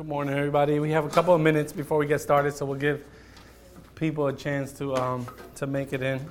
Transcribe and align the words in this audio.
Good 0.00 0.08
morning, 0.08 0.34
everybody. 0.34 0.78
We 0.78 0.92
have 0.92 1.04
a 1.04 1.10
couple 1.10 1.34
of 1.34 1.42
minutes 1.42 1.74
before 1.74 1.98
we 1.98 2.06
get 2.06 2.22
started, 2.22 2.54
so 2.54 2.64
we'll 2.64 2.78
give 2.78 3.04
people 3.96 4.28
a 4.28 4.32
chance 4.32 4.72
to 4.78 4.96
um, 4.96 5.26
to 5.56 5.66
make 5.66 5.92
it 5.92 6.00
in. 6.00 6.26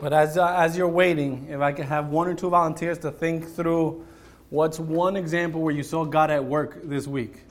But 0.00 0.14
as 0.14 0.38
uh, 0.38 0.54
as 0.56 0.78
you're 0.78 0.88
waiting, 0.88 1.46
if 1.50 1.60
I 1.60 1.72
could 1.72 1.84
have 1.84 2.08
one 2.08 2.26
or 2.26 2.32
two 2.32 2.48
volunteers 2.48 2.96
to 3.00 3.10
think 3.10 3.46
through 3.46 4.06
what's 4.48 4.78
one 4.78 5.14
example 5.14 5.60
where 5.60 5.74
you 5.74 5.82
saw 5.82 6.06
God 6.06 6.30
at 6.30 6.42
work 6.42 6.80
this 6.84 7.06
week. 7.06 7.42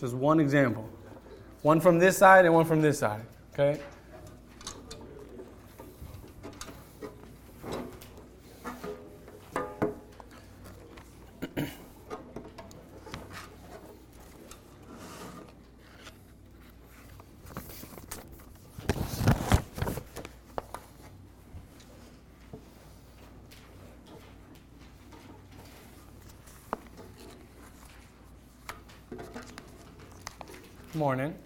Just 0.00 0.14
one 0.14 0.40
example. 0.40 0.90
One 1.62 1.78
from 1.78 2.00
this 2.00 2.18
side 2.18 2.46
and 2.46 2.52
one 2.52 2.64
from 2.64 2.82
this 2.82 2.98
side. 2.98 3.24
Okay? 3.52 3.80
Morning. 31.14 31.43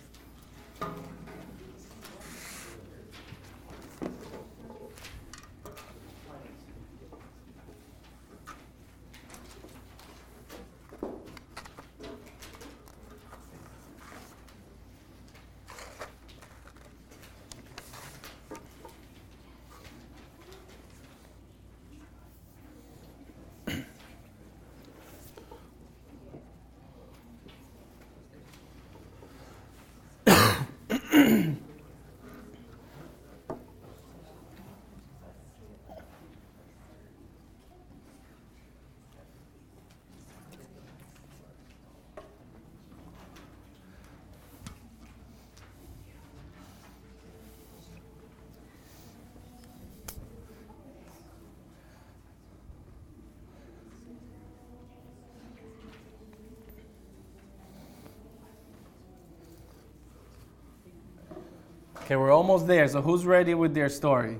Okay, 62.09 62.17
we're 62.17 62.33
almost 62.33 62.67
there. 62.67 62.89
So 62.89 63.03
who's 63.03 63.27
ready 63.27 63.53
with 63.53 63.75
their 63.75 63.91
story? 63.91 64.39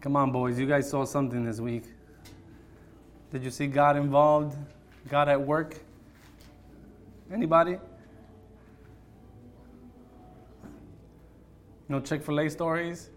Come 0.00 0.16
on, 0.16 0.32
boys. 0.32 0.58
You 0.58 0.66
guys 0.66 0.90
saw 0.90 1.04
something 1.04 1.44
this 1.44 1.60
week. 1.60 1.84
Did 3.30 3.44
you 3.44 3.52
see 3.52 3.68
God 3.68 3.96
involved? 3.96 4.58
God 5.08 5.28
at 5.28 5.40
work? 5.40 5.76
Anybody? 7.32 7.78
No 11.88 12.00
Chick 12.00 12.24
fil 12.24 12.40
A 12.40 12.50
stories? 12.50 13.10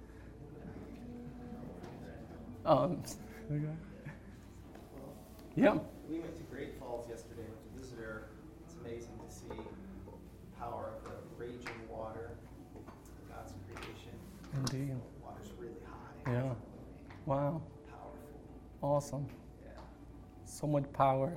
Oh, 2.67 2.95
okay. 3.51 3.65
Yep. 5.55 5.91
We 6.07 6.19
went 6.19 6.37
to 6.37 6.43
Great 6.43 6.77
Falls 6.77 7.09
yesterday 7.09 7.45
with 7.49 7.79
a 7.79 7.81
visitor. 7.81 8.27
It's 8.63 8.75
amazing 8.79 9.17
to 9.27 9.35
see 9.35 9.47
the 9.47 9.55
power 10.59 10.93
of 10.95 11.03
the 11.03 11.43
raging 11.43 11.87
water, 11.89 12.31
God's 13.29 13.53
creation. 13.67 14.13
Indeed. 14.53 14.89
The 14.89 15.23
water's 15.23 15.51
really 15.59 15.73
high. 16.25 16.31
Yeah. 16.31 16.53
Wow. 17.25 17.61
Powerful. 17.87 18.84
Awesome. 18.95 19.27
So 20.45 20.67
much 20.67 20.85
power. 20.93 21.33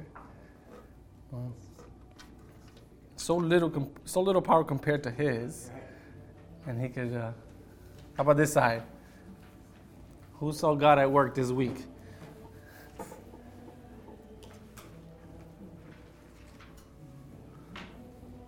So 3.16 3.34
little, 3.34 3.90
so 4.04 4.20
little 4.20 4.40
power 4.40 4.62
compared 4.62 5.02
to 5.02 5.10
his, 5.10 5.72
and 6.68 6.80
he 6.80 6.88
could. 6.88 7.12
Uh, 7.12 7.32
how 8.16 8.22
about 8.22 8.36
this 8.36 8.52
side? 8.52 8.84
Who 10.34 10.52
saw 10.52 10.76
God 10.76 11.00
at 11.00 11.10
work 11.10 11.34
this 11.34 11.50
week? 11.50 11.84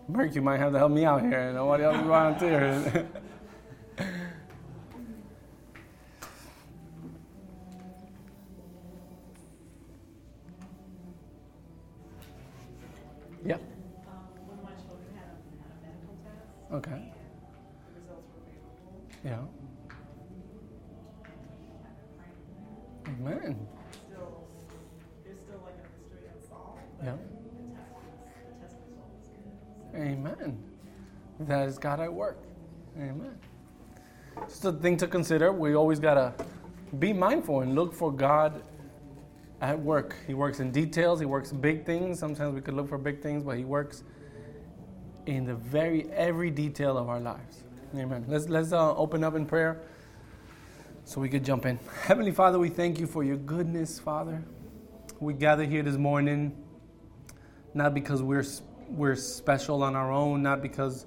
Merc, 0.07 0.37
you 0.37 0.43
might 0.43 0.61
have 0.61 0.71
to 0.71 0.79
help 0.79 0.93
me 0.93 1.05
out 1.05 1.23
here. 1.23 1.53
Nobody 1.53 1.83
else 1.83 1.97
volunteers. 1.97 3.07
God 31.81 32.01
at 32.01 32.13
work. 32.13 32.39
Amen. 32.97 33.39
Just 34.49 34.65
a 34.65 34.73
thing 34.73 34.97
to 34.99 35.07
consider. 35.07 35.53
We 35.53 35.75
always 35.75 35.99
got 35.99 36.15
to 36.15 36.45
be 36.99 37.13
mindful 37.13 37.61
and 37.61 37.75
look 37.75 37.95
for 37.95 38.13
God 38.13 38.63
at 39.61 39.79
work. 39.79 40.17
He 40.27 40.35
works 40.35 40.61
in 40.61 40.71
details, 40.71 41.21
He 41.21 41.27
works 41.27 41.53
big 41.53 41.85
things. 41.85 42.19
Sometimes 42.19 42.55
we 42.55 42.61
could 42.61 42.75
look 42.75 42.89
for 42.89 42.99
big 42.99 43.23
things, 43.23 43.43
but 43.43 43.57
He 43.57 43.65
works 43.65 44.03
in 45.27 45.45
the 45.45 45.55
very 45.55 46.11
every 46.13 46.51
detail 46.51 46.97
of 46.97 47.09
our 47.09 47.21
lives. 47.21 47.65
Amen. 47.95 48.25
Let's, 48.29 48.49
let's 48.49 48.73
uh, 48.73 48.95
open 48.97 49.25
up 49.25 49.35
in 49.35 49.47
prayer 49.47 49.81
so 51.05 51.21
we 51.21 51.29
could 51.29 51.45
jump 51.45 51.67
in. 51.67 51.79
Heavenly 52.03 52.33
Father, 52.33 52.59
we 52.59 52.69
thank 52.69 52.99
you 52.99 53.07
for 53.07 53.25
your 53.25 53.37
goodness, 53.37 53.99
Father. 53.99 54.43
We 55.19 55.35
gather 55.35 55.65
here 55.65 55.83
this 55.83 55.97
morning 55.97 56.57
not 57.75 57.95
because 57.95 58.23
we're 58.23 58.45
we're 58.89 59.15
special 59.15 59.83
on 59.85 59.95
our 59.95 60.11
own, 60.11 60.43
not 60.43 60.63
because 60.63 61.07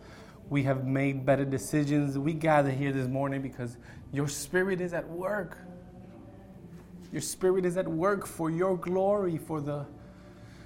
we 0.49 0.63
have 0.63 0.85
made 0.85 1.25
better 1.25 1.45
decisions. 1.45 2.17
We 2.17 2.33
gather 2.33 2.71
here 2.71 2.91
this 2.91 3.07
morning 3.07 3.41
because 3.41 3.77
your 4.11 4.27
spirit 4.27 4.81
is 4.81 4.93
at 4.93 5.07
work. 5.09 5.57
Your 7.11 7.21
spirit 7.21 7.65
is 7.65 7.77
at 7.77 7.87
work 7.87 8.25
for 8.25 8.49
your 8.49 8.77
glory, 8.77 9.37
for 9.37 9.61
the 9.61 9.85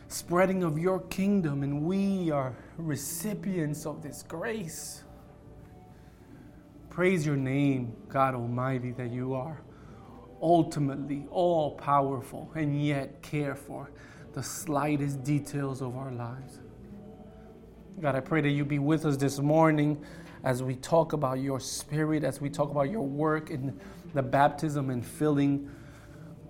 spreading 0.07 0.63
of 0.63 0.77
your 0.77 1.01
kingdom, 1.01 1.63
and 1.63 1.83
we 1.83 2.31
are 2.31 2.55
recipients 2.77 3.85
of 3.85 4.01
this 4.01 4.23
grace. 4.23 5.03
Praise 6.89 7.25
your 7.25 7.35
name, 7.35 7.95
God 8.09 8.33
Almighty, 8.33 8.91
that 8.93 9.11
you 9.11 9.33
are 9.33 9.61
ultimately 10.41 11.27
all 11.31 11.71
powerful 11.71 12.49
and 12.55 12.83
yet 12.83 13.21
care 13.21 13.55
for 13.55 13.91
the 14.33 14.41
slightest 14.43 15.23
details 15.23 15.81
of 15.81 15.95
our 15.95 16.11
lives. 16.11 16.59
God, 17.99 18.15
I 18.15 18.19
pray 18.19 18.41
that 18.41 18.49
you 18.49 18.63
be 18.63 18.77
with 18.77 19.05
us 19.05 19.17
this 19.17 19.39
morning 19.39 19.99
as 20.43 20.61
we 20.61 20.75
talk 20.75 21.13
about 21.13 21.39
your 21.39 21.59
spirit, 21.59 22.23
as 22.23 22.39
we 22.39 22.47
talk 22.47 22.69
about 22.69 22.91
your 22.91 23.01
work 23.01 23.49
in 23.49 23.79
the 24.13 24.21
baptism 24.21 24.91
and 24.91 25.03
filling 25.03 25.67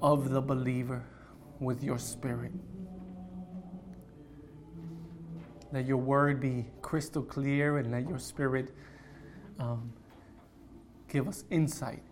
of 0.01 0.29
the 0.29 0.41
believer 0.41 1.05
with 1.61 1.81
your 1.81 1.99
spirit. 1.99 2.51
Let 5.71 5.85
your 5.85 5.97
word 5.97 6.41
be 6.41 6.65
crystal 6.81 7.23
clear 7.23 7.77
and 7.77 7.91
let 7.91 8.09
your 8.09 8.19
spirit 8.19 8.73
um, 9.57 9.93
give 11.07 11.29
us 11.29 11.45
insight 11.49 12.03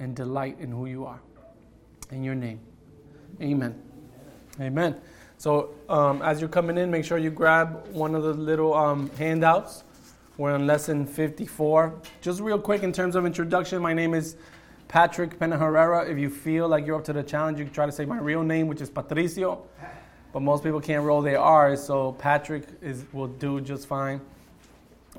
and 0.00 0.16
delight 0.16 0.56
in 0.58 0.72
who 0.72 0.86
you 0.86 1.04
are. 1.04 1.20
In 2.10 2.24
your 2.24 2.34
name. 2.34 2.58
Amen. 3.40 3.80
Amen. 4.60 5.00
So, 5.38 5.70
um, 5.88 6.20
as 6.20 6.40
you're 6.40 6.48
coming 6.48 6.76
in, 6.78 6.90
make 6.90 7.04
sure 7.04 7.16
you 7.16 7.30
grab 7.30 7.86
one 7.92 8.16
of 8.16 8.24
the 8.24 8.34
little 8.34 8.74
um, 8.74 9.08
handouts. 9.10 9.84
We're 10.36 10.52
on 10.52 10.66
lesson 10.66 11.06
54. 11.06 11.94
Just 12.20 12.40
real 12.40 12.58
quick, 12.58 12.82
in 12.82 12.92
terms 12.92 13.14
of 13.14 13.24
introduction, 13.24 13.80
my 13.80 13.94
name 13.94 14.14
is 14.14 14.34
Patrick 14.88 15.38
Pena 15.38 15.56
Herrera. 15.56 16.10
If 16.10 16.18
you 16.18 16.28
feel 16.28 16.66
like 16.66 16.84
you're 16.84 16.96
up 16.96 17.04
to 17.04 17.12
the 17.12 17.22
challenge, 17.22 17.60
you 17.60 17.66
can 17.66 17.72
try 17.72 17.86
to 17.86 17.92
say 17.92 18.04
my 18.04 18.18
real 18.18 18.42
name, 18.42 18.66
which 18.66 18.80
is 18.80 18.90
Patricio. 18.90 19.64
But 20.32 20.40
most 20.40 20.64
people 20.64 20.80
can't 20.80 21.04
roll 21.04 21.22
their 21.22 21.38
R's, 21.38 21.84
so 21.84 22.12
Patrick 22.14 22.64
is, 22.82 23.04
will 23.12 23.28
do 23.28 23.60
just 23.60 23.86
fine. 23.86 24.20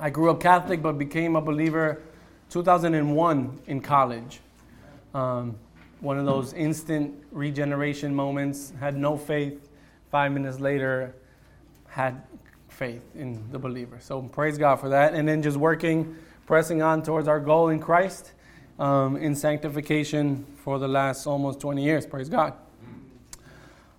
I 0.01 0.09
grew 0.09 0.31
up 0.31 0.41
Catholic, 0.41 0.81
but 0.81 0.97
became 0.97 1.37
a 1.37 1.41
believer 1.41 2.01
2001 2.49 3.59
in 3.67 3.79
college. 3.79 4.41
Um, 5.13 5.55
one 6.01 6.19
of 6.19 6.25
those 6.25 6.51
instant 6.51 7.13
regeneration 7.31 8.13
moments. 8.13 8.73
Had 8.81 8.97
no 8.97 9.15
faith. 9.15 9.68
Five 10.11 10.31
minutes 10.31 10.59
later, 10.59 11.15
had 11.87 12.21
faith 12.67 13.03
in 13.15 13.43
the 13.51 13.59
believer. 13.59 13.97
So 13.99 14.21
praise 14.21 14.57
God 14.57 14.77
for 14.77 14.89
that. 14.89 15.13
And 15.13 15.27
then 15.27 15.41
just 15.41 15.57
working, 15.57 16.15
pressing 16.45 16.81
on 16.81 17.03
towards 17.03 17.27
our 17.27 17.39
goal 17.39 17.69
in 17.69 17.79
Christ 17.79 18.33
um, 18.79 19.17
in 19.17 19.35
sanctification 19.35 20.45
for 20.63 20.79
the 20.79 20.87
last 20.87 21.27
almost 21.27 21.59
20 21.59 21.83
years. 21.83 22.05
Praise 22.05 22.29
God. 22.29 22.53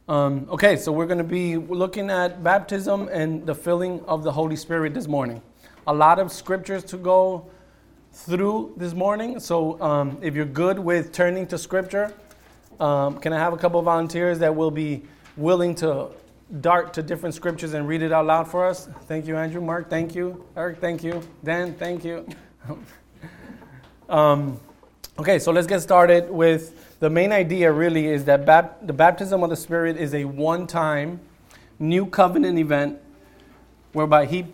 Um, 0.08 0.48
okay, 0.50 0.76
so 0.76 0.90
we're 0.90 1.06
going 1.06 1.18
to 1.18 1.24
be 1.24 1.56
looking 1.56 2.10
at 2.10 2.42
baptism 2.42 3.08
and 3.12 3.46
the 3.46 3.54
filling 3.54 4.00
of 4.06 4.24
the 4.24 4.32
Holy 4.32 4.56
Spirit 4.56 4.94
this 4.94 5.06
morning. 5.06 5.40
A 5.86 5.94
lot 5.94 6.18
of 6.18 6.32
scriptures 6.32 6.82
to 6.84 6.96
go 6.96 7.48
through 8.12 8.74
this 8.76 8.94
morning. 8.94 9.38
So 9.38 9.80
um, 9.80 10.18
if 10.20 10.34
you're 10.34 10.44
good 10.44 10.78
with 10.78 11.12
turning 11.12 11.46
to 11.46 11.58
scripture, 11.58 12.12
um, 12.80 13.18
can 13.18 13.32
I 13.32 13.38
have 13.38 13.52
a 13.52 13.56
couple 13.56 13.80
volunteers 13.82 14.40
that 14.40 14.56
will 14.56 14.72
be 14.72 15.02
willing 15.40 15.74
to 15.76 16.08
dart 16.60 16.92
to 16.94 17.02
different 17.02 17.34
scriptures 17.34 17.74
and 17.74 17.88
read 17.88 18.02
it 18.02 18.12
out 18.12 18.26
loud 18.26 18.48
for 18.48 18.66
us? 18.66 18.88
Thank 19.06 19.26
you, 19.26 19.36
Andrew. 19.36 19.60
Mark, 19.60 19.88
thank 19.88 20.14
you. 20.14 20.44
Eric, 20.56 20.78
thank 20.78 21.02
you. 21.02 21.22
Dan, 21.42 21.74
thank 21.74 22.04
you. 22.04 22.26
um, 24.08 24.60
okay, 25.18 25.38
so 25.38 25.50
let's 25.50 25.66
get 25.66 25.80
started 25.80 26.30
with 26.30 26.98
the 27.00 27.08
main 27.08 27.32
idea 27.32 27.72
really 27.72 28.06
is 28.06 28.24
that 28.26 28.44
the 28.86 28.92
baptism 28.92 29.42
of 29.42 29.50
the 29.50 29.56
Spirit 29.56 29.96
is 29.96 30.14
a 30.14 30.24
one 30.24 30.66
time 30.66 31.20
new 31.78 32.04
covenant 32.04 32.58
event 32.58 32.98
whereby 33.92 34.26
he, 34.26 34.46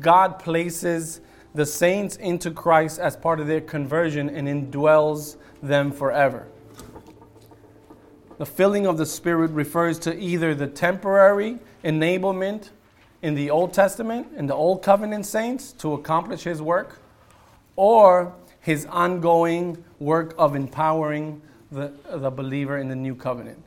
God 0.00 0.38
places 0.38 1.20
the 1.54 1.64
saints 1.64 2.16
into 2.16 2.50
Christ 2.50 2.98
as 2.98 3.16
part 3.16 3.40
of 3.40 3.46
their 3.46 3.60
conversion 3.60 4.28
and 4.28 4.48
indwells 4.48 5.36
them 5.62 5.92
forever. 5.92 6.48
The 8.42 8.46
filling 8.46 8.88
of 8.88 8.98
the 8.98 9.06
Spirit 9.06 9.52
refers 9.52 10.00
to 10.00 10.18
either 10.18 10.52
the 10.52 10.66
temporary 10.66 11.60
enablement 11.84 12.70
in 13.22 13.36
the 13.36 13.50
Old 13.50 13.72
Testament, 13.72 14.32
in 14.36 14.48
the 14.48 14.54
Old 14.56 14.82
Covenant 14.82 15.26
saints, 15.26 15.70
to 15.74 15.92
accomplish 15.92 16.42
His 16.42 16.60
work, 16.60 16.98
or 17.76 18.34
His 18.58 18.84
ongoing 18.86 19.84
work 20.00 20.34
of 20.38 20.56
empowering 20.56 21.40
the, 21.70 21.92
the 22.10 22.32
believer 22.32 22.78
in 22.78 22.88
the 22.88 22.96
New 22.96 23.14
Covenant. 23.14 23.62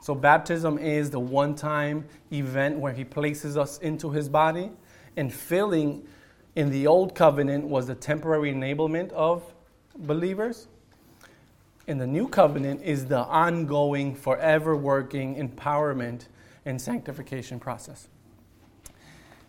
So, 0.00 0.14
baptism 0.14 0.78
is 0.78 1.10
the 1.10 1.18
one 1.18 1.56
time 1.56 2.04
event 2.30 2.78
where 2.78 2.92
He 2.92 3.02
places 3.02 3.56
us 3.56 3.78
into 3.78 4.10
His 4.10 4.28
body, 4.28 4.70
and 5.16 5.34
filling 5.34 6.06
in 6.54 6.70
the 6.70 6.86
Old 6.86 7.16
Covenant 7.16 7.64
was 7.64 7.88
the 7.88 7.96
temporary 7.96 8.54
enablement 8.54 9.10
of 9.10 9.42
believers 9.96 10.68
in 11.86 11.98
the 11.98 12.06
new 12.06 12.28
covenant 12.28 12.82
is 12.82 13.06
the 13.06 13.18
ongoing, 13.18 14.14
forever 14.14 14.76
working 14.76 15.36
empowerment 15.36 16.26
and 16.64 16.80
sanctification 16.80 17.58
process. 17.58 18.08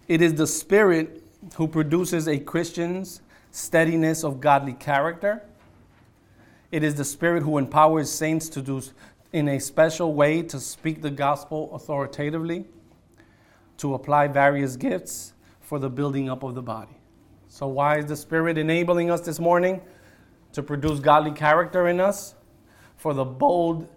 It 0.08 0.22
is 0.22 0.36
the 0.36 0.48
Spirit 0.48 1.24
who 1.56 1.68
produces 1.68 2.28
a 2.28 2.40
Christian's 2.40 3.22
steadiness 3.52 4.24
of 4.24 4.40
godly 4.40 4.74
character. 4.74 5.44
It 6.72 6.84
is 6.84 6.96
the 6.96 7.06
Spirit 7.06 7.44
who 7.44 7.58
empowers 7.58 8.10
saints 8.10 8.50
to 8.50 8.62
do 8.62 8.82
in 9.34 9.48
a 9.48 9.60
special 9.60 10.14
way 10.14 10.42
to 10.44 10.60
speak 10.60 11.02
the 11.02 11.10
gospel 11.10 11.74
authoritatively, 11.74 12.66
to 13.78 13.94
apply 13.94 14.28
various 14.28 14.76
gifts 14.76 15.34
for 15.62 15.80
the 15.80 15.90
building 15.90 16.30
up 16.30 16.44
of 16.44 16.56
the 16.56 16.62
body. 16.62 16.98
So, 17.48 17.68
why 17.68 17.98
is 17.98 18.06
the 18.06 18.16
Spirit 18.16 18.58
enabling 18.58 19.10
us 19.10 19.22
this 19.22 19.40
morning? 19.40 19.82
To 20.54 20.64
produce 20.64 21.00
godly 21.00 21.32
character 21.32 21.88
in 21.88 22.00
us, 22.00 22.36
for 22.98 23.14
the 23.14 23.26
bold, 23.26 23.88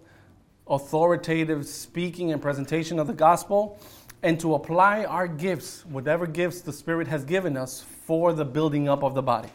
authoritative 0.67 1.65
speaking 1.65 2.31
and 2.31 2.41
presentation 2.41 2.99
of 2.99 3.07
the 3.07 3.13
gospel, 3.13 3.79
and 4.23 4.39
to 4.39 4.55
apply 4.55 5.03
our 5.05 5.27
gifts, 5.27 5.85
whatever 5.85 6.25
gifts 6.25 6.61
the 6.61 6.73
Spirit 6.73 7.07
has 7.07 7.23
given 7.23 7.55
us, 7.55 7.81
for 8.05 8.33
the 8.33 8.45
building 8.45 8.89
up 8.89 9.03
of 9.03 9.13
the 9.13 9.21
body. 9.21 9.49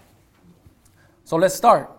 So 1.24 1.36
let's 1.36 1.54
start. 1.54 1.90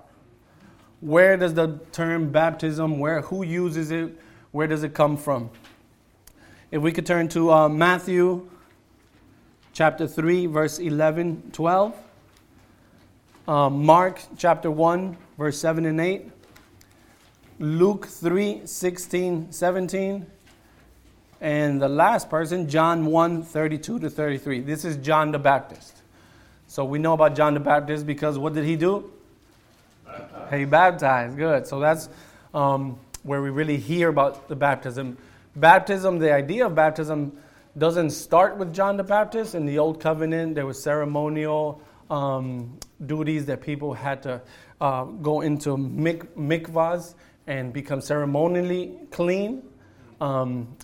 Where 1.02 1.36
does 1.36 1.54
the 1.54 1.80
term 1.92 2.32
baptism, 2.32 3.00
where, 3.00 3.22
who 3.22 3.44
uses 3.44 3.92
it, 3.92 4.18
where 4.52 4.68
does 4.68 4.84
it 4.84 4.94
come 4.94 5.18
from? 5.18 5.50
If 6.70 6.82
we 6.82 6.92
could 6.92 7.06
turn 7.06 7.28
to 7.30 7.52
uh, 7.52 7.70
Matthew 7.70 8.50
chapter 9.74 10.08
3, 10.08 10.46
verse 10.46 10.80
11, 10.80 11.52
12 11.52 11.96
um, 13.52 13.86
Mark 13.86 14.22
chapter 14.38 14.72
1, 14.72 15.18
verse 15.38 15.60
7 15.60 15.86
and 15.86 16.00
8, 16.00 16.32
Luke 17.60 18.06
3, 18.06 18.62
16, 18.64 19.52
17, 19.52 20.26
and 21.42 21.82
the 21.82 21.90
last 21.90 22.30
person, 22.30 22.70
John 22.70 23.06
1, 23.08 23.44
32 23.44 24.00
to 24.00 24.10
33. 24.10 24.62
This 24.62 24.86
is 24.86 24.96
John 24.96 25.34
the 25.34 25.40
Baptist. 25.40 25.98
So 26.68 26.86
we 26.86 26.98
know 26.98 27.12
about 27.12 27.36
John 27.36 27.54
the 27.54 27.60
Baptist 27.60 28.08
because 28.08 28.38
what 28.38 28.54
did 28.54 28.64
he 28.64 28.78
do? 28.78 29.12
Baptized. 30.06 30.54
He 30.56 30.64
baptized. 30.64 31.38
Good. 31.38 31.68
So 31.68 31.82
that's 31.82 32.08
um, 32.54 32.98
where 33.24 33.42
we 33.42 33.50
really 33.50 33.76
hear 33.76 34.08
about 34.08 34.48
the 34.48 34.56
baptism. 34.56 35.18
Baptism, 35.58 36.20
the 36.20 36.32
idea 36.32 36.68
of 36.68 36.76
baptism 36.76 37.38
doesn't 37.78 38.12
start 38.12 38.56
with 38.56 38.74
John 38.74 38.96
the 38.96 39.04
Baptist. 39.04 39.56
In 39.56 39.66
the 39.66 39.78
Old 39.78 40.00
Covenant, 40.00 40.56
there 40.56 40.66
was 40.66 40.82
ceremonial 40.82 41.82
um, 42.12 42.78
duties 43.06 43.46
that 43.46 43.62
people 43.62 43.94
had 43.94 44.22
to 44.24 44.42
uh, 44.82 45.06
go 45.06 45.42
into 45.42 45.78
mik- 45.78 46.36
mikvahs 46.36 47.16
and 47.48 47.74
become 47.74 48.02
ceremonially 48.02 49.00
clean. 49.10 49.64
Um, 50.20 50.76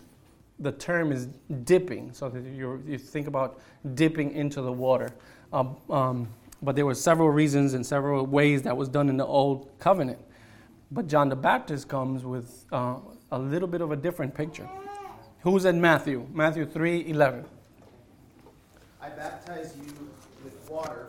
the 0.60 0.72
term 0.72 1.12
is 1.12 1.28
dipping, 1.66 2.14
so 2.14 2.30
that 2.30 2.44
you 2.44 2.98
think 2.98 3.28
about 3.28 3.60
dipping 3.94 4.32
into 4.32 4.62
the 4.62 4.72
water. 4.72 5.10
Um, 5.54 5.76
um, 5.90 6.28
but 6.64 6.76
there 6.76 6.86
were 6.86 6.96
several 6.96 7.30
reasons 7.30 7.76
and 7.76 7.86
several 7.86 8.26
ways 8.26 8.64
that 8.64 8.76
was 8.76 8.90
done 8.90 9.10
in 9.10 9.18
the 9.18 9.26
Old 9.26 9.70
Covenant. 9.78 10.18
But 10.92 11.08
John 11.08 11.30
the 11.30 11.36
Baptist 11.36 11.88
comes 11.88 12.24
with 12.24 12.66
uh, 12.72 12.96
a 13.32 13.38
little 13.38 13.68
bit 13.68 13.82
of 13.82 13.92
a 13.92 13.96
different 13.96 14.34
picture. 14.34 14.68
Who's 15.42 15.66
in 15.66 15.80
Matthew? 15.80 16.26
Matthew 16.34 16.66
3 16.66 17.10
11. 17.10 17.46
I 19.00 19.10
baptize 19.10 19.76
you 19.78 20.10
with 20.44 20.58
water 20.68 21.08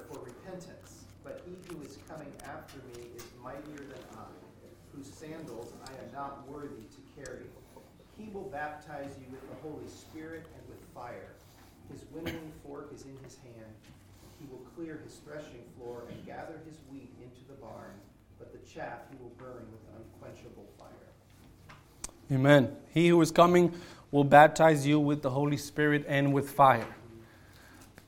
not 6.18 6.48
worthy 6.48 6.82
to 6.90 7.22
carry. 7.22 7.44
He 8.28 8.34
will 8.34 8.50
baptize 8.52 9.16
you 9.18 9.26
with 9.30 9.48
the 9.48 9.56
Holy 9.62 9.88
Spirit 9.88 10.44
and 10.54 10.68
with 10.68 10.84
fire. 10.94 11.32
His 11.90 12.04
winnowing 12.12 12.52
fork 12.62 12.90
is 12.94 13.04
in 13.04 13.16
his 13.24 13.38
hand. 13.38 13.72
He 14.38 14.46
will 14.50 14.60
clear 14.76 15.00
his 15.02 15.14
threshing 15.24 15.62
floor 15.78 16.02
and 16.10 16.26
gather 16.26 16.60
his 16.68 16.76
wheat 16.92 17.10
into 17.22 17.40
the 17.48 17.54
barn, 17.54 17.94
but 18.38 18.52
the 18.52 18.58
chaff 18.68 18.98
he 19.10 19.16
will 19.22 19.32
burn 19.38 19.66
with 19.72 19.80
unquenchable 19.96 20.66
fire. 20.78 21.76
Amen. 22.30 22.76
He 22.92 23.08
who 23.08 23.20
is 23.22 23.30
coming 23.30 23.72
will 24.10 24.24
baptize 24.24 24.86
you 24.86 25.00
with 25.00 25.22
the 25.22 25.30
Holy 25.30 25.56
Spirit 25.56 26.04
and 26.06 26.34
with 26.34 26.50
fire. 26.50 26.94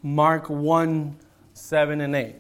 Mark 0.02 0.50
1 0.50 1.16
7 1.54 2.00
and 2.02 2.14
8. 2.14 2.36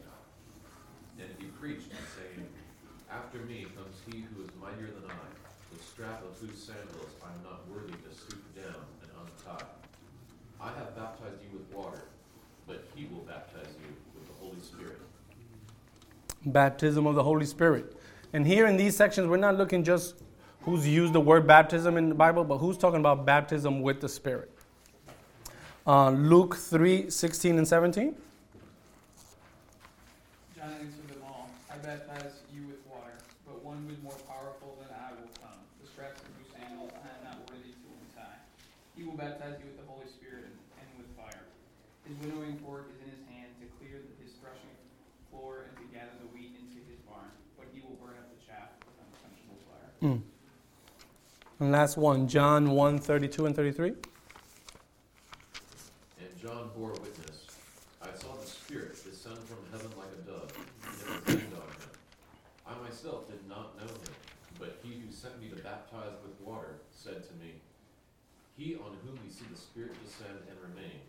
Baptism 16.46 17.06
of 17.06 17.14
the 17.14 17.22
Holy 17.22 17.46
Spirit. 17.46 17.96
And 18.32 18.46
here 18.46 18.66
in 18.66 18.76
these 18.76 18.96
sections, 18.96 19.28
we're 19.28 19.36
not 19.36 19.56
looking 19.56 19.84
just 19.84 20.22
who's 20.62 20.86
used 20.86 21.12
the 21.12 21.20
word 21.20 21.46
baptism 21.46 21.96
in 21.96 22.08
the 22.08 22.14
Bible, 22.14 22.44
but 22.44 22.58
who's 22.58 22.76
talking 22.76 23.00
about 23.00 23.24
baptism 23.24 23.82
with 23.82 24.00
the 24.00 24.08
Spirit. 24.08 24.50
Uh, 25.86 26.10
Luke 26.10 26.56
3 26.56 27.08
16 27.08 27.56
and 27.56 27.66
17. 27.66 28.14
John 30.54 30.72
answered 30.76 31.08
them 31.08 31.24
all 31.24 31.48
I 31.72 31.76
baptize 31.80 32.44
you 32.52 32.68
with 32.68 32.84
water, 32.84 33.16
but 33.48 33.64
one 33.64 33.88
is 33.88 33.96
more 34.04 34.16
powerful 34.28 34.76
than 34.76 34.92
I 34.92 35.16
will 35.16 35.32
come. 35.40 35.56
The 35.80 35.88
straps 35.88 36.20
of 36.20 36.28
whose 36.36 36.52
sandals 36.52 36.92
I 37.00 37.08
am 37.16 37.22
not 37.24 37.38
worthy 37.48 37.72
to 37.72 37.88
untie. 37.96 38.38
He 38.92 39.08
will 39.08 39.16
baptize 39.16 39.56
you 39.56 39.72
with 39.72 39.80
the 39.80 39.88
Holy 39.88 40.06
Spirit 40.12 40.52
and 40.52 40.86
with 41.00 41.08
fire. 41.16 41.48
His 42.04 42.14
winnowing 42.20 42.60
fork 42.60 42.92
is 42.92 43.00
in 43.00 43.16
his 43.16 43.24
hand 43.32 43.48
to 43.64 43.66
clear 43.80 44.04
his 44.20 44.36
threshing 44.36 44.76
floor 45.32 45.64
and 45.64 45.72
to 45.80 45.84
gather 45.96 46.12
the 46.20 46.28
wheat 46.36 46.52
into 46.60 46.84
his 46.92 47.00
barn, 47.08 47.32
but 47.56 47.72
he 47.72 47.80
will 47.80 47.96
burn 48.04 48.20
up 48.20 48.28
the 48.28 48.40
chaff 48.44 48.76
with 48.84 49.00
Mm. 50.02 50.22
And 51.60 51.72
last 51.72 51.96
one, 51.98 52.26
John 52.26 52.70
1 52.70 52.98
32 52.98 53.46
and 53.46 53.54
33. 53.54 53.88
And 53.88 53.98
John 56.40 56.70
bore 56.76 56.92
witness. 56.92 57.46
I 58.00 58.06
saw 58.16 58.34
the 58.34 58.46
Spirit 58.46 58.92
descend 58.92 59.38
from 59.44 59.58
heaven 59.70 59.90
like 59.98 60.08
a 60.08 60.22
dove, 60.26 60.52
and 61.26 61.36
on 61.36 61.42
him. 61.42 61.92
I 62.66 62.72
myself 62.82 63.28
did 63.28 63.46
not 63.46 63.76
know 63.76 63.92
him, 63.92 64.14
but 64.58 64.78
he 64.82 64.94
who 64.94 65.12
sent 65.12 65.40
me 65.40 65.48
to 65.50 65.56
baptize 65.56 66.16
with 66.22 66.40
water 66.40 66.76
said 66.96 67.22
to 67.28 67.34
me, 67.44 67.52
He 68.56 68.76
on 68.76 68.96
whom 69.04 69.18
we 69.22 69.30
see 69.30 69.44
the 69.52 69.58
Spirit 69.58 69.92
descend 70.04 70.38
and 70.48 70.56
remain, 70.74 71.00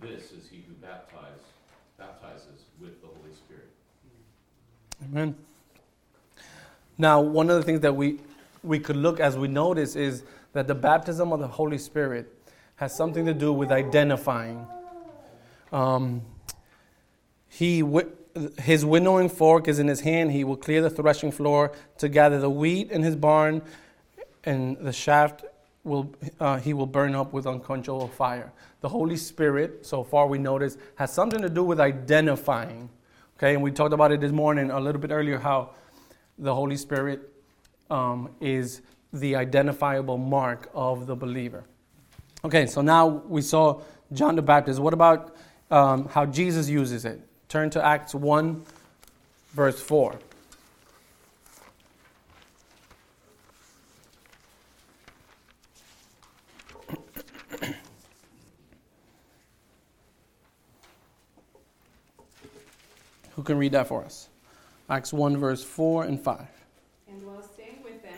this 0.00 0.30
is 0.32 0.48
he 0.50 0.62
who 0.68 0.74
baptize, 0.74 1.40
baptizes 1.98 2.64
with 2.80 3.00
the 3.00 3.06
Holy 3.06 3.32
Spirit. 3.34 3.70
Amen. 5.04 5.34
Now, 6.98 7.20
one 7.20 7.50
of 7.50 7.56
the 7.56 7.62
things 7.62 7.80
that 7.80 7.94
we, 7.94 8.18
we 8.66 8.78
could 8.80 8.96
look 8.96 9.20
as 9.20 9.36
we 9.38 9.48
notice 9.48 9.96
is 9.96 10.24
that 10.52 10.66
the 10.66 10.74
baptism 10.74 11.32
of 11.32 11.40
the 11.40 11.48
Holy 11.48 11.78
Spirit 11.78 12.32
has 12.76 12.94
something 12.94 13.24
to 13.26 13.34
do 13.34 13.52
with 13.52 13.70
identifying. 13.70 14.66
Um, 15.72 16.22
he, 17.48 17.82
his 18.58 18.84
winnowing 18.84 19.28
fork 19.28 19.68
is 19.68 19.78
in 19.78 19.86
his 19.86 20.00
hand. 20.00 20.32
He 20.32 20.44
will 20.44 20.56
clear 20.56 20.82
the 20.82 20.90
threshing 20.90 21.32
floor 21.32 21.72
to 21.98 22.08
gather 22.08 22.38
the 22.38 22.50
wheat 22.50 22.90
in 22.90 23.02
his 23.02 23.16
barn, 23.16 23.62
and 24.44 24.76
the 24.78 24.92
shaft 24.92 25.44
will 25.84 26.12
uh, 26.40 26.58
he 26.58 26.74
will 26.74 26.86
burn 26.86 27.14
up 27.14 27.32
with 27.32 27.46
unquenchable 27.46 28.08
fire. 28.08 28.52
The 28.80 28.88
Holy 28.88 29.16
Spirit, 29.16 29.86
so 29.86 30.02
far 30.02 30.26
we 30.26 30.38
notice, 30.38 30.76
has 30.96 31.12
something 31.12 31.40
to 31.40 31.48
do 31.48 31.62
with 31.64 31.80
identifying. 31.80 32.90
Okay, 33.38 33.54
and 33.54 33.62
we 33.62 33.70
talked 33.70 33.94
about 33.94 34.12
it 34.12 34.20
this 34.20 34.32
morning 34.32 34.70
a 34.70 34.80
little 34.80 35.00
bit 35.00 35.12
earlier 35.12 35.38
how 35.38 35.70
the 36.38 36.54
Holy 36.54 36.76
Spirit 36.76 37.32
um, 37.90 38.30
is 38.40 38.82
the 39.12 39.36
identifiable 39.36 40.18
mark 40.18 40.70
of 40.74 41.06
the 41.06 41.16
believer. 41.16 41.64
Okay, 42.44 42.66
so 42.66 42.80
now 42.80 43.06
we 43.06 43.42
saw 43.42 43.80
John 44.12 44.36
the 44.36 44.42
Baptist. 44.42 44.78
What 44.78 44.94
about 44.94 45.36
um, 45.70 46.06
how 46.08 46.26
Jesus 46.26 46.68
uses 46.68 47.04
it? 47.04 47.20
Turn 47.48 47.70
to 47.70 47.84
Acts 47.84 48.14
1, 48.14 48.64
verse 49.52 49.80
4. 49.80 50.18
Who 63.36 63.42
can 63.42 63.58
read 63.58 63.72
that 63.72 63.86
for 63.86 64.02
us? 64.04 64.28
Acts 64.88 65.12
1, 65.12 65.36
verse 65.36 65.62
4 65.62 66.04
and 66.04 66.20
5. 66.20 66.46
And 67.08 67.22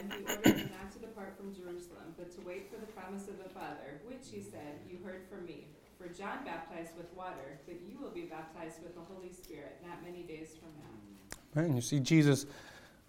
them, 0.09 0.19
he 0.19 0.25
ordered 0.33 0.45
them 0.57 0.71
not 0.81 0.93
to 0.93 0.99
depart 0.99 1.37
from 1.37 1.55
Jerusalem, 1.55 2.15
but 2.17 2.31
to 2.35 2.41
wait 2.43 2.71
for 2.73 2.81
the 2.81 2.91
promise 2.93 3.29
of 3.29 3.39
the 3.43 3.49
Father, 3.51 4.01
which 4.07 4.27
he 4.33 4.41
said, 4.43 4.81
You 4.89 4.99
heard 5.05 5.23
from 5.31 5.47
me. 5.47 5.67
For 5.99 6.09
John 6.09 6.45
baptized 6.45 6.97
with 6.97 7.13
water, 7.17 7.59
but 7.67 7.77
you 7.89 7.99
will 8.01 8.11
be 8.11 8.23
baptized 8.23 8.83
with 8.83 8.95
the 8.95 9.01
Holy 9.13 9.33
Spirit 9.33 9.79
not 9.87 10.03
many 10.05 10.23
days 10.23 10.51
from 10.61 10.71
now. 10.79 11.61
Right? 11.61 11.67
And 11.67 11.75
you 11.75 11.81
see 11.83 11.99
Jesus 11.99 12.47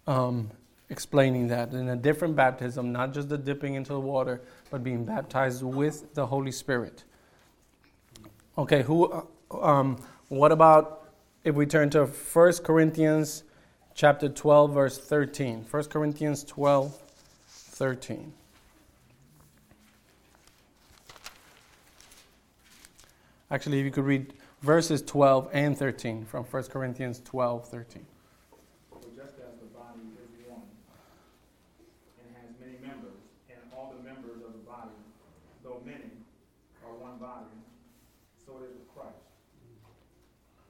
um, 0.08 0.50
explaining 0.88 1.46
that 1.48 1.72
in 1.72 1.88
a 1.88 1.96
different 1.96 2.34
baptism, 2.34 2.90
not 2.90 3.12
just 3.14 3.28
the 3.28 3.38
dipping 3.38 3.74
into 3.74 3.92
the 3.92 4.00
water, 4.00 4.42
but 4.70 4.82
being 4.82 5.04
baptized 5.04 5.62
with 5.62 6.14
the 6.14 6.26
Holy 6.26 6.50
Spirit. 6.50 7.04
Okay, 8.58 8.82
who? 8.82 9.10
uh, 9.12 9.22
Um, 9.52 9.96
what 10.28 10.52
about 10.52 11.10
if 11.44 11.54
we 11.54 11.66
turn 11.66 11.90
to 11.90 12.06
1 12.06 12.52
Corinthians 12.64 13.42
chapter 13.94 14.28
12, 14.28 14.72
verse 14.72 14.98
13? 14.98 15.66
1 15.70 15.84
Corinthians 15.84 16.44
12, 16.44 16.96
13. 17.46 18.32
Actually, 23.52 23.80
if 23.80 23.84
you 23.84 23.90
could 23.90 24.04
read 24.04 24.32
verses 24.62 25.02
12 25.02 25.50
and 25.52 25.76
13 25.76 26.24
from 26.24 26.44
1 26.44 26.62
Corinthians 26.64 27.20
12, 27.24 27.68
13. 27.68 28.06
For 28.90 29.00
just 29.16 29.34
as 29.42 29.58
the 29.58 29.66
body 29.74 30.06
is 30.22 30.30
one, 30.46 30.62
and 32.22 32.36
has 32.36 32.54
many 32.60 32.78
members, 32.78 33.18
and 33.48 33.58
all 33.74 33.92
the 33.96 34.04
members 34.06 34.38
of 34.46 34.52
the 34.52 34.62
body, 34.62 34.94
though 35.64 35.82
many, 35.84 36.14
are 36.86 36.94
one 36.94 37.18
body, 37.18 37.50
so 38.46 38.58
it 38.62 38.70
is 38.70 38.78
with 38.78 38.94
Christ. 38.94 39.18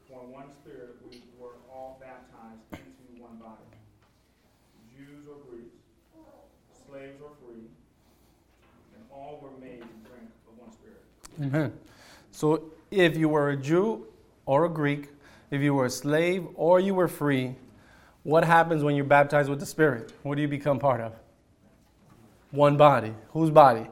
For 0.09 0.25
in 0.25 0.33
one 0.33 0.49
spirit 0.65 0.97
we 1.05 1.21
were 1.39 1.61
all 1.69 2.01
baptized 2.01 2.65
into 2.73 3.21
one 3.21 3.37
body, 3.37 3.69
Jews 4.97 5.29
or 5.29 5.37
Greeks, 5.51 5.77
slaves 6.91 7.21
or 7.23 7.31
free, 7.45 7.69
and 8.95 9.05
all 9.13 9.41
were 9.43 9.59
made 9.61 9.81
to 9.81 10.09
drink 10.09 10.29
of 10.49 10.59
one 10.59 10.73
spirit. 10.73 11.03
Amen. 11.41 11.73
So 12.33 12.73
if 12.91 13.17
you 13.17 13.29
were 13.29 13.51
a 13.51 13.57
Jew 13.57 14.07
or 14.47 14.65
a 14.65 14.69
Greek, 14.69 15.09
if 15.51 15.61
you 15.61 15.75
were 15.75 15.87
a 15.87 15.91
slave 15.91 16.47
or 16.55 16.81
you 16.81 16.95
were 16.95 17.09
free, 17.09 17.55
what 18.23 18.45
happens 18.45 18.83
when 18.83 18.97
you're 18.97 19.05
baptized 19.05 19.49
with 19.49 19.61
the 19.61 19.67
Spirit? 19.67 20.13
What 20.23 20.35
do 20.35 20.43
you 20.43 20.49
become 20.49 20.79
part 20.79 21.01
of? 21.01 21.15
One 22.51 22.77
body. 22.77 23.15
Whose 23.31 23.51
body? 23.51 23.87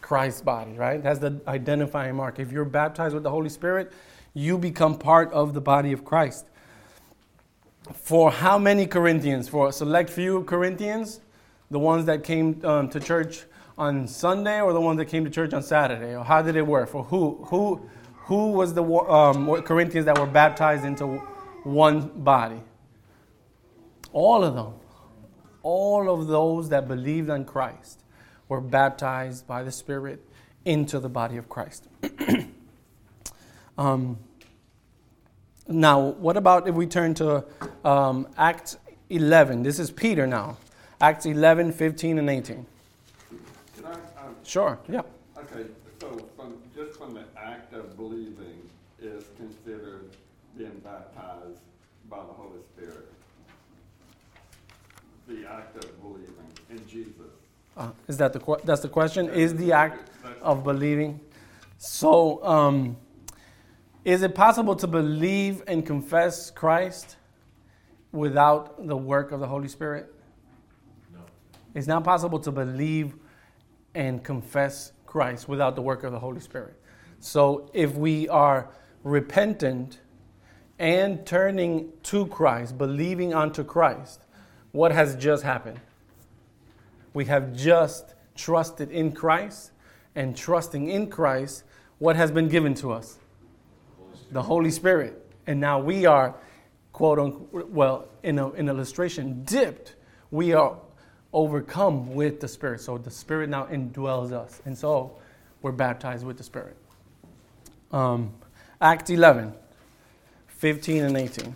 Christ's 0.00 0.42
body, 0.42 0.72
right? 0.72 1.02
That's 1.02 1.18
the 1.18 1.40
identifying 1.48 2.14
mark. 2.14 2.38
If 2.38 2.52
you're 2.52 2.64
baptized 2.64 3.14
with 3.14 3.22
the 3.22 3.30
Holy 3.30 3.48
Spirit, 3.48 3.92
you 4.34 4.58
become 4.58 4.98
part 4.98 5.32
of 5.32 5.54
the 5.54 5.60
body 5.60 5.92
of 5.92 6.04
Christ. 6.04 6.46
For 7.94 8.30
how 8.30 8.58
many 8.58 8.86
Corinthians? 8.86 9.48
For 9.48 9.68
a 9.68 9.72
select 9.72 10.10
few 10.10 10.44
Corinthians? 10.44 11.20
The 11.70 11.78
ones 11.78 12.06
that 12.06 12.24
came 12.24 12.60
um, 12.64 12.88
to 12.90 13.00
church 13.00 13.44
on 13.78 14.06
Sunday 14.08 14.60
or 14.60 14.72
the 14.72 14.80
ones 14.80 14.98
that 14.98 15.06
came 15.06 15.24
to 15.24 15.30
church 15.30 15.52
on 15.52 15.62
Saturday? 15.62 16.14
Or 16.14 16.24
how 16.24 16.42
did 16.42 16.56
it 16.56 16.66
work? 16.66 16.88
For 16.88 17.04
who? 17.04 17.44
Who, 17.48 17.88
who 18.26 18.52
was 18.52 18.74
the 18.74 18.84
um, 18.84 19.62
Corinthians 19.62 20.06
that 20.06 20.18
were 20.18 20.26
baptized 20.26 20.84
into 20.84 21.18
one 21.62 22.08
body? 22.08 22.60
All 24.12 24.42
of 24.42 24.54
them. 24.54 24.74
All 25.62 26.12
of 26.12 26.26
those 26.26 26.68
that 26.70 26.88
believed 26.88 27.30
on 27.30 27.44
Christ 27.44 28.02
were 28.48 28.60
baptized 28.60 29.46
by 29.46 29.62
the 29.62 29.72
Spirit 29.72 30.24
into 30.64 30.98
the 30.98 31.08
body 31.08 31.36
of 31.36 31.48
Christ. 31.48 31.88
um, 33.78 34.18
now, 35.68 36.00
what 36.00 36.36
about 36.36 36.68
if 36.68 36.74
we 36.74 36.86
turn 36.86 37.14
to 37.14 37.44
um, 37.84 38.28
Acts 38.36 38.76
11? 39.10 39.62
This 39.62 39.78
is 39.78 39.90
Peter 39.90 40.26
now. 40.26 40.56
Acts 41.00 41.26
11, 41.26 41.72
15, 41.72 42.18
and 42.18 42.30
18. 42.30 42.66
Can 43.76 43.84
I, 43.84 43.92
um, 43.92 44.34
Sure, 44.44 44.78
yeah. 44.88 45.02
okay, 45.36 45.66
so 46.00 46.08
from, 46.36 46.54
just 46.74 46.98
from 46.98 47.14
the 47.14 47.24
act 47.36 47.74
of 47.74 47.96
believing 47.96 48.62
is 49.00 49.24
considered 49.36 50.10
being 50.56 50.80
baptized 50.82 51.58
by 52.08 52.16
the 52.18 52.32
Holy 52.32 52.60
Spirit. 52.74 53.12
The 55.28 55.46
act 55.50 55.76
of 55.84 56.00
believing 56.00 56.32
in 56.70 56.86
Jesus. 56.88 57.12
Uh, 57.76 57.90
is 58.08 58.16
that 58.16 58.32
the 58.32 58.40
que- 58.40 58.60
that's 58.64 58.80
the 58.80 58.88
question? 58.88 59.28
Is 59.28 59.54
the 59.54 59.72
act 59.72 60.08
of 60.40 60.64
believing? 60.64 61.20
So, 61.76 62.42
um, 62.42 62.96
is 64.06 64.22
it 64.22 64.34
possible 64.34 64.74
to 64.76 64.86
believe 64.86 65.62
and 65.66 65.84
confess 65.84 66.50
Christ 66.50 67.16
without 68.12 68.86
the 68.86 68.96
work 68.96 69.30
of 69.32 69.40
the 69.40 69.46
Holy 69.46 69.68
Spirit? 69.68 70.14
It's 71.76 71.86
not 71.86 72.04
possible 72.04 72.38
to 72.38 72.50
believe 72.50 73.14
and 73.94 74.24
confess 74.24 74.92
Christ 75.04 75.46
without 75.46 75.76
the 75.76 75.82
work 75.82 76.04
of 76.04 76.12
the 76.12 76.18
Holy 76.18 76.40
Spirit. 76.40 76.72
So, 77.20 77.70
if 77.74 77.94
we 77.94 78.30
are 78.30 78.70
repentant 79.04 80.00
and 80.78 81.26
turning 81.26 81.92
to 82.04 82.28
Christ, 82.28 82.78
believing 82.78 83.34
unto 83.34 83.62
Christ, 83.62 84.22
what 84.72 84.90
has 84.90 85.16
just 85.16 85.42
happened? 85.42 85.78
We 87.12 87.26
have 87.26 87.54
just 87.54 88.14
trusted 88.34 88.90
in 88.90 89.12
Christ, 89.12 89.72
and 90.14 90.34
trusting 90.34 90.88
in 90.88 91.10
Christ, 91.10 91.64
what 91.98 92.16
has 92.16 92.30
been 92.30 92.48
given 92.48 92.72
to 92.76 92.92
us? 92.92 93.18
The 94.30 94.42
Holy 94.42 94.70
Spirit. 94.70 95.30
And 95.46 95.60
now 95.60 95.78
we 95.78 96.06
are, 96.06 96.36
quote 96.94 97.18
unquote, 97.18 97.68
well, 97.68 98.08
in 98.22 98.38
a, 98.38 98.48
an 98.52 98.70
illustration, 98.70 99.44
dipped. 99.44 99.94
We 100.30 100.54
are 100.54 100.78
overcome 101.36 102.14
with 102.14 102.40
the 102.40 102.48
Spirit. 102.48 102.80
So 102.80 102.96
the 102.96 103.10
Spirit 103.10 103.50
now 103.50 103.66
indwells 103.66 104.32
us. 104.32 104.62
And 104.64 104.76
so 104.76 105.18
we're 105.60 105.70
baptized 105.70 106.24
with 106.24 106.38
the 106.38 106.42
Spirit. 106.42 106.76
Um, 107.92 108.32
Acts 108.80 109.10
11, 109.10 109.52
15 110.46 111.04
and 111.04 111.14
18. 111.14 111.54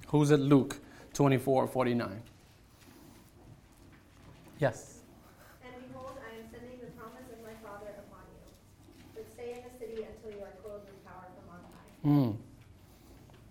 clothed 10.61 10.85
with 10.85 11.05
power 11.05 11.25
from 11.35 11.55
on 11.55 11.61
high. 11.63 12.29
Mm. 12.29 12.35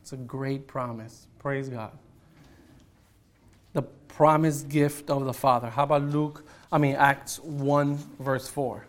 It's 0.02 0.12
a 0.12 0.16
great 0.16 0.66
promise. 0.66 1.26
Praise 1.38 1.68
God. 1.68 1.92
The 3.72 3.82
promised 3.82 4.68
gift 4.68 5.10
of 5.10 5.24
the 5.24 5.32
Father. 5.32 5.70
How 5.70 5.84
about 5.84 6.02
Luke, 6.02 6.44
I 6.72 6.78
mean, 6.78 6.96
Acts 6.96 7.38
1, 7.38 7.96
verse 8.18 8.48
4? 8.48 8.84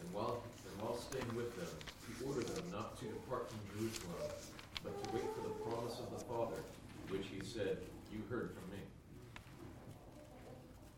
And 0.00 0.14
while, 0.14 0.42
and 0.66 0.82
while 0.82 0.96
staying 0.96 1.34
with 1.36 1.54
them, 1.56 1.68
he 2.06 2.24
ordered 2.24 2.48
them 2.48 2.64
not 2.72 2.98
to 3.00 3.04
depart 3.04 3.50
from 3.50 3.58
Jerusalem, 3.78 4.12
but 4.82 5.04
to 5.04 5.10
wait 5.14 5.24
for 5.34 5.42
the 5.42 5.54
promise 5.70 5.98
of 5.98 6.10
the 6.18 6.24
Father, 6.24 6.56
which 7.08 7.26
he 7.30 7.44
said, 7.44 7.78
You 8.12 8.22
heard 8.30 8.50
from 8.54 8.70
me. 8.70 8.82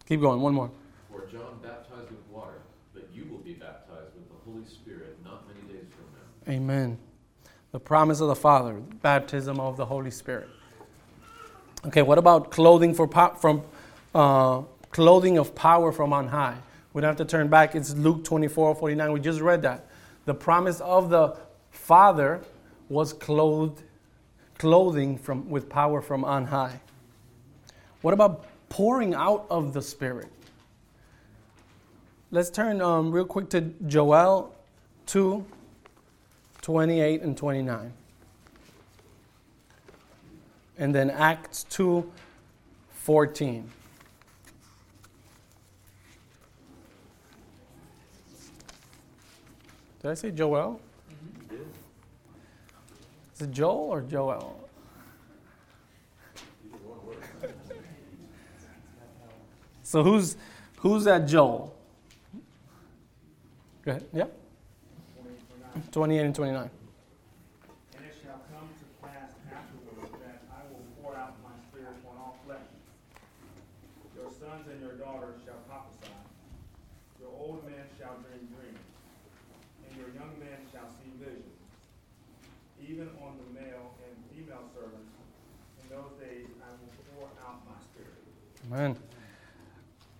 Keep 0.06 0.20
going, 0.20 0.40
one 0.40 0.54
more. 0.54 0.70
For 1.10 1.26
John 1.26 1.58
baptized 1.62 2.10
with 2.10 2.24
water, 2.30 2.62
but 2.94 3.08
you 3.12 3.24
will 3.28 3.38
be 3.38 3.54
baptized 3.54 4.14
with 4.14 4.28
the 4.28 4.50
Holy 4.50 4.64
Spirit 4.64 5.18
not 5.24 5.44
many 5.48 5.60
days 5.72 5.88
from 5.90 6.06
now. 6.14 6.54
Amen. 6.56 6.98
The 7.72 7.80
promise 7.80 8.20
of 8.20 8.28
the 8.28 8.36
Father, 8.36 8.74
baptism 9.02 9.58
of 9.58 9.76
the 9.76 9.84
Holy 9.84 10.12
Spirit. 10.12 10.48
Okay, 11.86 12.02
what 12.02 12.18
about 12.18 12.52
clothing 12.52 12.94
for 12.94 13.08
po- 13.08 13.34
from 13.34 13.62
uh, 14.14 14.62
clothing 14.90 15.38
of 15.38 15.54
power 15.56 15.90
from 15.90 16.12
on 16.12 16.28
high? 16.28 16.56
We 16.92 17.02
don't 17.02 17.08
have 17.08 17.16
to 17.16 17.24
turn 17.24 17.48
back. 17.48 17.74
It's 17.74 17.92
Luke 17.94 18.24
24, 18.24 18.76
49. 18.76 19.12
We 19.12 19.20
just 19.20 19.40
read 19.40 19.62
that. 19.62 19.86
The 20.24 20.34
promise 20.34 20.80
of 20.80 21.10
the 21.10 21.36
Father 21.70 22.40
was 22.88 23.12
clothed, 23.12 23.82
clothing 24.56 25.18
from 25.18 25.50
with 25.50 25.68
power 25.68 26.00
from 26.00 26.24
on 26.24 26.46
high. 26.46 26.80
What 28.02 28.14
about 28.14 28.46
pouring 28.68 29.14
out 29.14 29.46
of 29.50 29.72
the 29.72 29.83
Spirit? 29.83 30.29
Let's 32.31 32.50
turn 32.50 32.81
um, 32.81 33.12
real 33.12 33.24
quick 33.24 33.48
to 33.50 33.61
Joel 33.87 34.55
2, 35.07 35.44
28 36.61 37.22
and 37.22 37.37
29. 37.37 37.92
And 40.79 40.94
then 40.94 41.11
Acts 41.11 41.64
2 41.64 42.12
14. 42.90 43.70
Did 50.02 50.11
I 50.11 50.14
say 50.14 50.31
Joel? 50.31 50.81
Is 53.35 53.42
it 53.42 53.50
Joel 53.50 53.90
or 53.90 54.00
Joel? 54.02 54.65
So 59.87 60.03
who's 60.03 60.37
who's 60.83 61.05
that 61.05 61.29
Joel? 61.31 61.72
Go 63.85 63.92
ahead. 63.92 64.05
Yep. 64.12 64.35
28 65.92 66.18
and 66.27 66.35
29. 66.35 66.59
And 66.59 66.70
it 68.03 68.14
shall 68.18 68.42
come 68.51 68.66
to 68.66 68.87
pass 68.99 69.31
afterward 69.46 70.11
that 70.27 70.42
I 70.51 70.66
will 70.75 70.83
pour 70.99 71.14
out 71.14 71.38
my 71.38 71.55
spirit 71.70 71.94
on 72.03 72.18
all 72.18 72.35
flesh. 72.42 72.66
Your 74.18 74.27
sons 74.27 74.66
and 74.66 74.83
your 74.83 74.99
daughters 74.99 75.38
shall 75.46 75.62
prophesy. 75.70 76.11
Your 77.22 77.31
old 77.31 77.62
men 77.62 77.87
shall 77.94 78.18
dream 78.27 78.42
dreams, 78.59 78.83
and 79.87 79.94
your 79.94 80.11
young 80.18 80.35
men 80.42 80.66
shall 80.75 80.90
see 80.99 81.14
visions. 81.22 81.62
Even 82.83 83.07
on 83.22 83.38
the 83.38 83.49
male 83.55 83.94
and 84.03 84.18
female 84.35 84.66
servants, 84.75 85.14
in 85.79 85.94
those 85.94 86.11
days 86.18 86.51
I 86.59 86.75
will 86.75 86.90
pour 87.14 87.31
out 87.46 87.62
my 87.70 87.79
spirit. 87.87 88.18
Amen. 88.66 89.15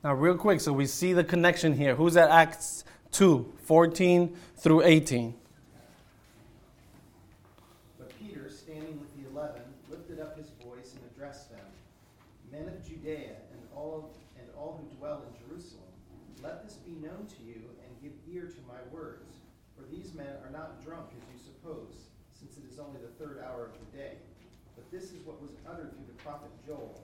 Now, 0.07 0.15
real 0.15 0.37
quick, 0.37 0.61
so 0.61 0.73
we 0.73 0.87
see 0.87 1.15
the 1.15 1.25
connection 1.25 1.73
here. 1.73 1.97
Who's 1.97 2.17
at 2.17 2.31
Acts 2.31 2.85
2, 3.11 3.55
14 3.65 4.37
through 4.55 4.85
18? 4.85 5.35
But 7.99 8.13
Peter, 8.17 8.49
standing 8.49 9.01
with 9.01 9.11
the 9.19 9.29
eleven, 9.29 9.63
lifted 9.91 10.21
up 10.21 10.39
his 10.39 10.51
voice 10.63 10.95
and 10.95 11.03
addressed 11.11 11.51
them, 11.51 11.67
Men 12.53 12.69
of 12.69 12.87
Judea 12.87 13.35
and 13.51 13.61
all, 13.75 14.15
and 14.39 14.47
all 14.57 14.79
who 14.79 14.97
dwell 14.97 15.25
in 15.27 15.49
Jerusalem, 15.49 15.91
let 16.41 16.63
this 16.63 16.75
be 16.75 16.93
known 17.05 17.27
to 17.27 17.43
you, 17.45 17.59
and 17.83 17.91
give 18.01 18.13
ear 18.33 18.43
to 18.43 18.61
my 18.69 18.79
words. 18.97 19.35
For 19.77 19.83
these 19.91 20.15
men 20.15 20.39
are 20.45 20.53
not 20.53 20.85
drunk, 20.85 21.07
as 21.19 21.35
you 21.35 21.41
suppose, 21.43 22.07
since 22.33 22.57
it 22.59 22.73
is 22.73 22.79
only 22.79 23.01
the 23.01 23.11
third 23.19 23.43
hour 23.43 23.65
of 23.65 23.73
the 23.73 23.99
day. 23.99 24.13
But 24.77 24.89
this 24.93 25.11
is 25.11 25.27
what 25.27 25.43
was 25.43 25.51
uttered 25.69 25.91
through 25.91 26.07
the 26.07 26.23
prophet 26.23 26.51
Joel. 26.65 27.03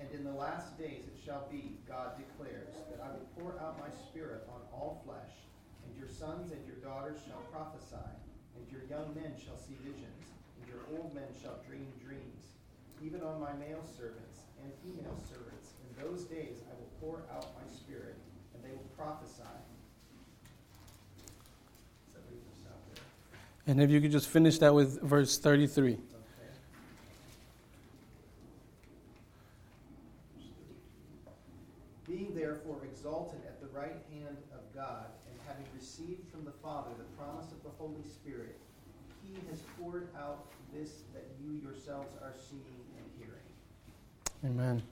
And 0.00 0.10
in 0.12 0.24
the 0.24 0.32
last 0.32 0.76
days 0.78 1.04
it 1.06 1.18
shall 1.24 1.46
be, 1.50 1.78
God 1.94 2.18
declares, 2.18 2.74
that 2.90 2.98
I 2.98 3.14
will 3.14 3.30
pour 3.38 3.54
out 3.62 3.78
my 3.78 3.86
spirit 4.10 4.42
on 4.50 4.58
all 4.74 4.98
flesh, 5.06 5.46
and 5.86 5.94
your 5.94 6.10
sons 6.10 6.50
and 6.50 6.58
your 6.66 6.82
daughters 6.82 7.22
shall 7.22 7.46
prophesy, 7.54 8.10
and 8.58 8.66
your 8.66 8.82
young 8.90 9.14
men 9.14 9.38
shall 9.38 9.54
see 9.54 9.78
visions, 9.86 10.26
and 10.58 10.66
your 10.66 10.82
old 10.98 11.14
men 11.14 11.30
shall 11.38 11.62
dream 11.62 11.86
dreams. 12.02 12.58
Even 12.98 13.22
on 13.22 13.38
my 13.38 13.54
male 13.62 13.86
servants 13.86 14.50
and 14.58 14.74
female 14.82 15.22
servants, 15.30 15.78
in 15.86 16.02
those 16.02 16.26
days 16.26 16.66
I 16.66 16.74
will 16.74 16.90
pour 16.98 17.22
out 17.30 17.54
my 17.54 17.66
spirit, 17.70 18.18
and 18.54 18.64
they 18.66 18.74
will 18.74 18.90
prophesy. 18.98 19.54
And 23.66 23.80
if 23.80 23.90
you 23.90 24.00
could 24.00 24.12
just 24.12 24.28
finish 24.28 24.58
that 24.58 24.74
with 24.74 25.00
verse 25.00 25.38
33. 25.38 25.92
Okay. 25.92 26.00
Being 32.06 32.34
therefore 32.34 32.84
exalted 32.84 33.40
at 33.48 33.62
the 33.62 33.68
right 33.68 33.96
hand 34.12 34.36
of 34.52 34.60
God, 34.74 35.06
and 35.30 35.38
having 35.48 35.64
received 35.74 36.30
from 36.30 36.44
the 36.44 36.52
Father 36.62 36.90
the 36.98 37.04
promise 37.16 37.50
of 37.52 37.62
the 37.62 37.70
Holy 37.78 38.02
Spirit, 38.02 38.58
he 39.24 39.34
has 39.48 39.62
poured 39.80 40.08
out 40.14 40.44
this 40.74 41.04
that 41.14 41.24
you 41.40 41.58
yourselves 41.84 42.16
are 42.22 42.32
seeing 42.48 42.62
and 42.96 43.06
hearing. 43.18 44.54
Amen. 44.54 44.82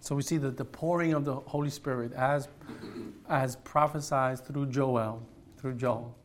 So 0.00 0.14
we 0.14 0.22
see 0.22 0.36
that 0.38 0.56
the 0.56 0.64
pouring 0.64 1.12
of 1.14 1.24
the 1.24 1.34
Holy 1.34 1.70
Spirit, 1.70 2.12
as, 2.12 2.48
as 3.28 3.56
prophesied 3.56 4.40
through 4.40 4.66
Joel, 4.66 5.22
through 5.58 5.74
Joel, 5.74 6.16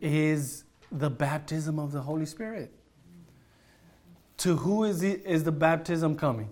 is 0.00 0.64
the 0.90 1.10
baptism 1.10 1.78
of 1.78 1.92
the 1.92 2.00
Holy 2.00 2.26
Spirit. 2.26 2.72
To 4.38 4.56
who 4.56 4.84
is, 4.84 5.00
the 5.00 5.20
is 5.28 5.44
the 5.44 5.52
baptism 5.52 6.16
coming? 6.16 6.48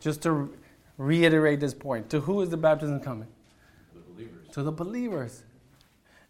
Just 0.00 0.22
to 0.22 0.52
reiterate 0.98 1.60
this 1.60 1.74
point, 1.74 2.10
to 2.10 2.20
who 2.20 2.40
is 2.42 2.50
the 2.50 2.56
baptism 2.56 3.00
coming? 3.00 3.28
The 3.94 4.00
believers. 4.00 4.48
To 4.52 4.62
the 4.62 4.72
believers. 4.72 5.42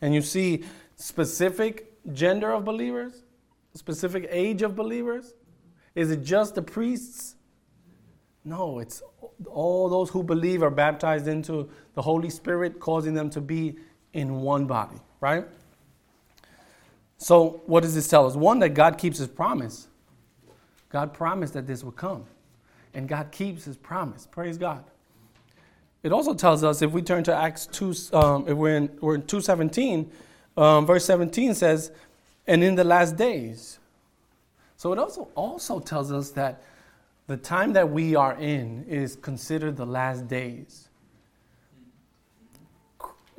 And 0.01 0.15
you 0.15 0.23
see 0.23 0.65
specific 0.97 1.91
gender 2.13 2.53
of 2.53 2.65
believers, 2.65 3.23
specific 3.75 4.27
age 4.31 4.63
of 4.63 4.77
believers. 4.77 5.35
Is 5.95 6.11
it 6.11 6.23
just 6.23 6.55
the 6.55 6.63
priests? 6.63 7.37
No, 8.45 8.79
it's 8.79 9.03
all 9.47 9.89
those 9.89 10.11
who 10.11 10.23
believe 10.23 10.63
are 10.63 10.71
baptized 10.71 11.29
into 11.29 11.69
the 11.95 12.03
Holy 12.03 12.31
Spirit, 12.31 12.79
causing 12.79 13.15
them 13.15 13.31
to 13.31 13.41
be 13.41 13.77
in 14.13 14.41
one 14.43 14.67
body, 14.67 15.01
right? 15.21 15.47
So, 17.19 17.63
what 17.67 17.83
does 17.83 17.95
this 17.95 18.09
tell 18.09 18.27
us? 18.27 18.37
One, 18.37 18.59
that 18.59 18.71
God 18.71 18.99
keeps 18.99 19.19
his 19.19 19.29
promise. 19.29 19.89
God 20.91 21.15
promised 21.15 21.55
that 21.55 21.67
this 21.67 21.83
would 21.83 21.97
come, 21.97 22.25
and 22.93 23.09
God 23.09 23.33
keeps 23.33 23.65
his 23.65 23.77
promise. 23.77 24.29
Praise 24.31 24.59
God. 24.59 24.85
It 26.03 26.13
also 26.13 26.35
tells 26.35 26.63
us 26.63 26.83
if 26.83 26.93
we 26.93 27.01
turn 27.01 27.25
to 27.25 27.35
Acts 27.35 27.67
2, 27.67 27.95
um, 28.13 28.45
if 28.47 28.57
we're 28.57 28.77
in, 28.77 28.91
we're 29.01 29.15
in 29.15 29.23
217, 29.23 30.11
um, 30.57 30.87
verse 30.87 31.05
17 31.07 31.55
says, 31.55 31.91
and 32.47 32.63
in 32.63 32.75
the 32.75 32.85
last 32.85 33.17
days. 33.17 33.79
So 34.77 34.93
it 34.93 34.99
also, 34.99 35.29
also 35.35 35.81
tells 35.81 36.13
us 36.13 36.31
that 36.33 36.63
the 37.27 37.37
time 37.37 37.73
that 37.73 37.91
we 37.91 38.15
are 38.15 38.35
in 38.35 38.85
is 38.85 39.17
considered 39.17 39.77
the 39.77 39.87
last 39.87 40.29
days. 40.29 40.89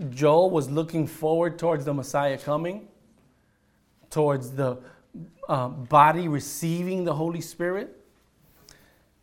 Joel 0.10 0.50
was 0.50 0.70
looking 0.70 1.08
forward 1.08 1.58
towards 1.58 1.86
the 1.86 1.94
Messiah 1.94 2.38
coming, 2.38 2.88
towards 4.10 4.52
the 4.52 4.78
uh, 5.48 5.70
body 5.70 6.28
receiving 6.28 7.04
the 7.04 7.14
Holy 7.14 7.42
Spirit. 7.42 7.96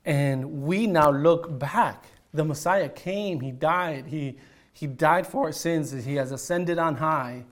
And 0.05 0.63
we 0.63 0.87
now 0.87 1.11
look 1.11 1.59
back. 1.59 2.07
The 2.33 2.45
Messiah 2.45 2.89
came, 2.89 3.41
He 3.41 3.51
died, 3.51 4.07
He, 4.07 4.39
he 4.73 4.87
died 4.87 5.27
for 5.27 5.47
our 5.47 5.53
sins, 5.53 5.93
He 6.05 6.15
has 6.15 6.33
ascended 6.33 6.79
on 6.79 6.97
high, 6.97 7.45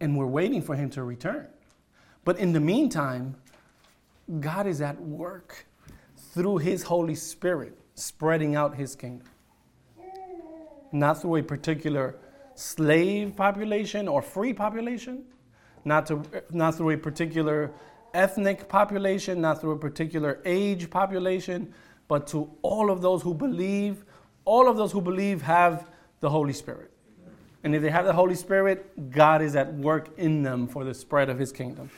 and 0.00 0.16
we're 0.16 0.26
waiting 0.26 0.62
for 0.62 0.74
Him 0.74 0.90
to 0.90 1.02
return. 1.02 1.48
But 2.24 2.38
in 2.38 2.52
the 2.52 2.60
meantime, 2.60 3.36
God 4.40 4.66
is 4.66 4.80
at 4.80 5.00
work 5.00 5.66
through 6.16 6.58
His 6.58 6.82
Holy 6.82 7.14
Spirit, 7.14 7.78
spreading 7.94 8.56
out 8.56 8.74
His 8.74 8.96
kingdom. 8.96 9.28
Not 10.92 11.20
through 11.20 11.36
a 11.36 11.42
particular 11.42 12.16
slave 12.54 13.34
population 13.36 14.08
or 14.08 14.22
free 14.22 14.52
population, 14.52 15.24
not, 15.84 16.06
to, 16.06 16.22
not 16.50 16.76
through 16.76 16.90
a 16.90 16.96
particular 16.96 17.72
ethnic 18.14 18.68
population, 18.68 19.40
not 19.40 19.60
through 19.60 19.72
a 19.72 19.78
particular 19.78 20.40
age 20.44 20.88
population, 20.88 21.74
but 22.08 22.26
to 22.28 22.50
all 22.62 22.90
of 22.90 23.02
those 23.02 23.22
who 23.22 23.34
believe. 23.34 24.04
All 24.44 24.68
of 24.68 24.76
those 24.76 24.92
who 24.92 25.00
believe 25.00 25.42
have 25.42 25.88
the 26.20 26.28
Holy 26.28 26.52
Spirit. 26.52 26.93
And 27.64 27.74
if 27.74 27.82
they 27.82 27.90
have 27.90 28.04
the 28.04 28.12
Holy 28.12 28.34
Spirit, 28.34 29.10
God 29.10 29.40
is 29.40 29.56
at 29.56 29.72
work 29.74 30.10
in 30.18 30.42
them 30.42 30.68
for 30.68 30.84
the 30.84 30.94
spread 30.94 31.30
of 31.30 31.38
His 31.38 31.50
kingdom. 31.50 31.90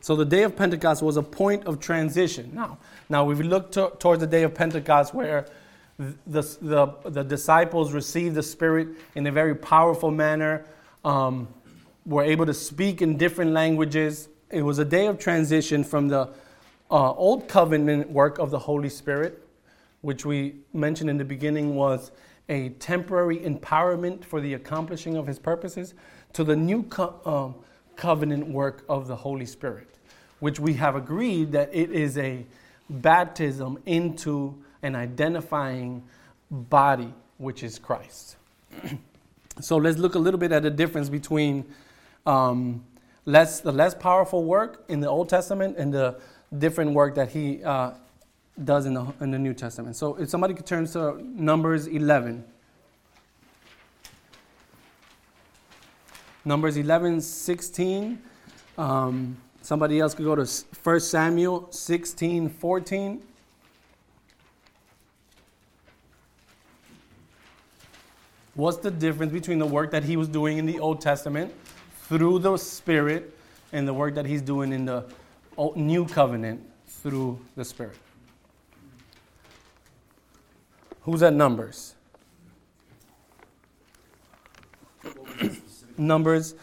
So 0.00 0.14
the 0.14 0.24
day 0.26 0.42
of 0.42 0.54
Pentecost 0.54 1.02
was 1.02 1.16
a 1.16 1.22
point 1.22 1.64
of 1.64 1.80
transition. 1.80 2.50
Now, 2.52 2.76
now 3.08 3.24
we 3.24 3.34
look 3.36 3.72
to, 3.72 3.90
towards 3.98 4.20
the 4.20 4.26
day 4.26 4.42
of 4.42 4.54
Pentecost 4.54 5.14
where 5.14 5.46
the, 5.98 6.42
the, 6.60 6.88
the, 7.06 7.24
disciples 7.24 7.92
received 7.92 8.34
the 8.34 8.42
Spirit 8.42 8.88
in 9.14 9.26
a 9.26 9.32
very 9.32 9.54
powerful 9.54 10.10
manner, 10.10 10.66
um, 11.06 11.48
were 12.04 12.22
able 12.22 12.44
to 12.44 12.52
speak 12.52 13.00
in 13.00 13.16
different 13.16 13.52
languages. 13.52 14.28
It 14.50 14.62
was 14.62 14.78
a 14.78 14.84
day 14.84 15.06
of 15.06 15.18
transition 15.18 15.84
from 15.84 16.08
the 16.08 16.28
uh, 16.90 17.12
Old 17.12 17.48
Covenant 17.48 18.10
work 18.10 18.38
of 18.38 18.50
the 18.50 18.58
Holy 18.58 18.88
Spirit, 18.88 19.46
which 20.02 20.24
we 20.24 20.56
mentioned 20.72 21.10
in 21.10 21.18
the 21.18 21.24
beginning 21.24 21.74
was 21.74 22.12
a 22.48 22.68
temporary 22.70 23.38
empowerment 23.38 24.24
for 24.24 24.40
the 24.40 24.54
accomplishing 24.54 25.16
of 25.16 25.26
his 25.26 25.38
purposes, 25.38 25.94
to 26.34 26.44
the 26.44 26.54
new 26.54 26.82
co- 26.84 27.20
um, 27.24 27.54
covenant 27.96 28.46
work 28.46 28.84
of 28.88 29.06
the 29.06 29.16
Holy 29.16 29.46
Spirit 29.46 29.94
which 30.44 30.60
we 30.60 30.74
have 30.74 30.94
agreed 30.94 31.52
that 31.52 31.70
it 31.72 31.90
is 31.90 32.18
a 32.18 32.44
baptism 32.90 33.78
into 33.86 34.54
an 34.82 34.94
identifying 34.94 36.02
body, 36.50 37.10
which 37.38 37.62
is 37.62 37.78
Christ. 37.78 38.36
so 39.60 39.78
let's 39.78 39.96
look 39.96 40.16
a 40.16 40.18
little 40.18 40.38
bit 40.38 40.52
at 40.52 40.62
the 40.62 40.70
difference 40.70 41.08
between 41.08 41.64
um, 42.26 42.84
less, 43.26 43.60
the 43.60 43.72
less 43.72 43.94
powerful 43.94 44.44
work 44.44 44.84
in 44.88 45.00
the 45.00 45.08
Old 45.08 45.28
Testament 45.28 45.76
and 45.78 45.92
the 45.92 46.20
different 46.56 46.92
work 46.92 47.14
that 47.14 47.30
he 47.30 47.62
uh, 47.64 47.92
does 48.62 48.86
in 48.86 48.94
the, 48.94 49.06
in 49.20 49.30
the 49.30 49.38
New 49.38 49.54
Testament. 49.54 49.96
So 49.96 50.16
if 50.16 50.28
somebody 50.28 50.54
could 50.54 50.66
turn 50.66 50.86
to 50.88 51.20
Numbers 51.22 51.86
11. 51.86 52.44
Numbers 56.44 56.76
11, 56.76 57.20
16. 57.20 58.22
Um, 58.76 59.36
Somebody 59.64 59.98
else 59.98 60.12
could 60.12 60.26
go 60.26 60.34
to 60.34 60.46
1 60.82 61.00
Samuel 61.00 61.72
16 61.72 62.50
14. 62.50 63.22
What's 68.52 68.76
the 68.76 68.90
difference 68.90 69.32
between 69.32 69.58
the 69.58 69.66
work 69.66 69.90
that 69.92 70.04
he 70.04 70.18
was 70.18 70.28
doing 70.28 70.58
in 70.58 70.66
the 70.66 70.78
Old 70.78 71.00
Testament 71.00 71.50
through 72.08 72.38
the 72.40 72.56
Spirit 72.56 73.36
and 73.72 73.86
the 73.86 73.94
work 73.94 74.14
that 74.14 74.26
he's 74.26 74.42
doing 74.42 74.72
in 74.72 74.84
the 74.84 75.04
New 75.76 76.06
Covenant 76.06 76.60
through 76.86 77.38
the 77.56 77.64
Spirit? 77.64 77.96
Who's 81.02 81.22
at 81.22 81.34
Numbers? 81.34 81.94
Numbers 85.98 86.54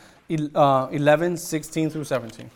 uh, 0.55 0.87
11, 0.91 1.37
16 1.37 1.89
through 1.89 2.03
17. 2.03 2.49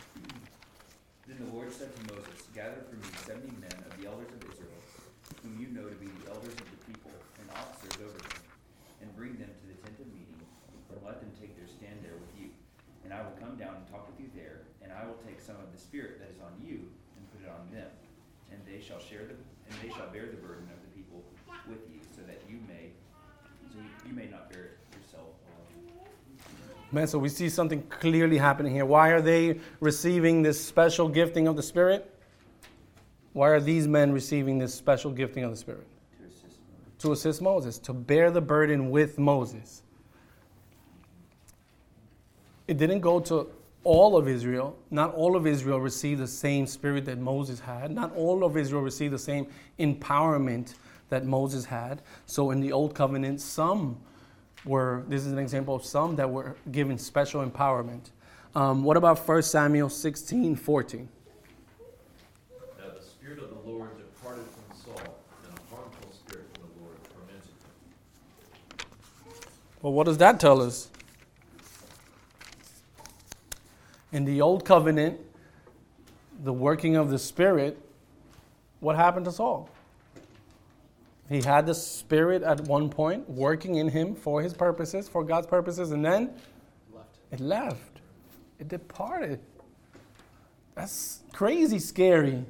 Man, 26.92 27.06
so 27.06 27.18
we 27.18 27.28
see 27.28 27.48
something 27.48 27.82
clearly 27.88 28.38
happening 28.38 28.72
here. 28.72 28.84
Why 28.84 29.10
are 29.10 29.20
they 29.20 29.58
receiving 29.80 30.42
this 30.42 30.64
special 30.64 31.08
gifting 31.08 31.48
of 31.48 31.56
the 31.56 31.62
Spirit? 31.62 32.12
Why 33.32 33.48
are 33.48 33.60
these 33.60 33.88
men 33.88 34.12
receiving 34.12 34.58
this 34.58 34.72
special 34.74 35.10
gifting 35.10 35.44
of 35.44 35.50
the 35.50 35.56
Spirit? 35.56 35.86
To 36.18 36.26
assist, 36.26 36.58
to 36.98 37.12
assist 37.12 37.42
Moses, 37.42 37.78
to 37.80 37.92
bear 37.92 38.30
the 38.30 38.40
burden 38.40 38.90
with 38.90 39.18
Moses. 39.18 39.82
It 42.68 42.78
didn't 42.78 43.00
go 43.00 43.20
to 43.20 43.48
all 43.84 44.16
of 44.16 44.26
Israel. 44.28 44.76
Not 44.90 45.14
all 45.14 45.36
of 45.36 45.46
Israel 45.46 45.80
received 45.80 46.20
the 46.20 46.26
same 46.26 46.66
spirit 46.66 47.04
that 47.04 47.18
Moses 47.18 47.60
had. 47.60 47.90
Not 47.90 48.14
all 48.16 48.44
of 48.44 48.56
Israel 48.56 48.82
received 48.82 49.14
the 49.14 49.18
same 49.18 49.46
empowerment 49.78 50.74
that 51.08 51.24
Moses 51.24 51.64
had. 51.64 52.02
So 52.26 52.50
in 52.50 52.60
the 52.60 52.72
Old 52.72 52.94
Covenant, 52.94 53.40
some 53.40 53.98
were, 54.66 55.04
this 55.08 55.24
is 55.24 55.32
an 55.32 55.38
example 55.38 55.74
of 55.74 55.84
some 55.84 56.16
that 56.16 56.28
were 56.28 56.56
given 56.70 56.98
special 56.98 57.44
empowerment. 57.44 58.10
Um, 58.54 58.82
what 58.82 58.96
about 58.96 59.18
1 59.18 59.42
Samuel 59.42 59.88
16 59.88 60.56
14? 60.56 61.08
Now 62.78 62.84
the 62.94 63.02
Spirit 63.02 63.38
of 63.38 63.50
the 63.50 63.70
Lord 63.70 63.90
departed 63.96 64.44
from 64.44 64.76
Saul, 64.76 65.18
and 65.44 65.52
a 65.52 65.74
harmful 65.74 66.12
spirit 66.12 66.46
from 66.54 66.64
the 66.74 66.82
Lord 66.82 66.96
tormented 67.14 67.50
him. 68.80 68.88
Well, 69.82 69.92
what 69.92 70.04
does 70.04 70.18
that 70.18 70.40
tell 70.40 70.62
us? 70.62 70.88
In 74.12 74.24
the 74.24 74.40
Old 74.40 74.64
Covenant, 74.64 75.20
the 76.42 76.52
working 76.52 76.96
of 76.96 77.10
the 77.10 77.18
Spirit, 77.18 77.78
what 78.80 78.96
happened 78.96 79.26
to 79.26 79.32
Saul? 79.32 79.68
He 81.28 81.42
had 81.42 81.66
the 81.66 81.74
Spirit 81.74 82.42
at 82.42 82.60
one 82.62 82.88
point 82.88 83.28
working 83.28 83.76
in 83.76 83.88
him 83.88 84.14
for 84.14 84.42
his 84.42 84.54
purposes, 84.54 85.08
for 85.08 85.24
God's 85.24 85.46
purposes, 85.46 85.90
and 85.90 86.04
then 86.04 86.34
left. 86.92 87.18
it 87.32 87.40
left. 87.40 88.00
It 88.60 88.68
departed. 88.68 89.40
That's 90.76 91.20
crazy 91.32 91.78
scary, 91.78 92.44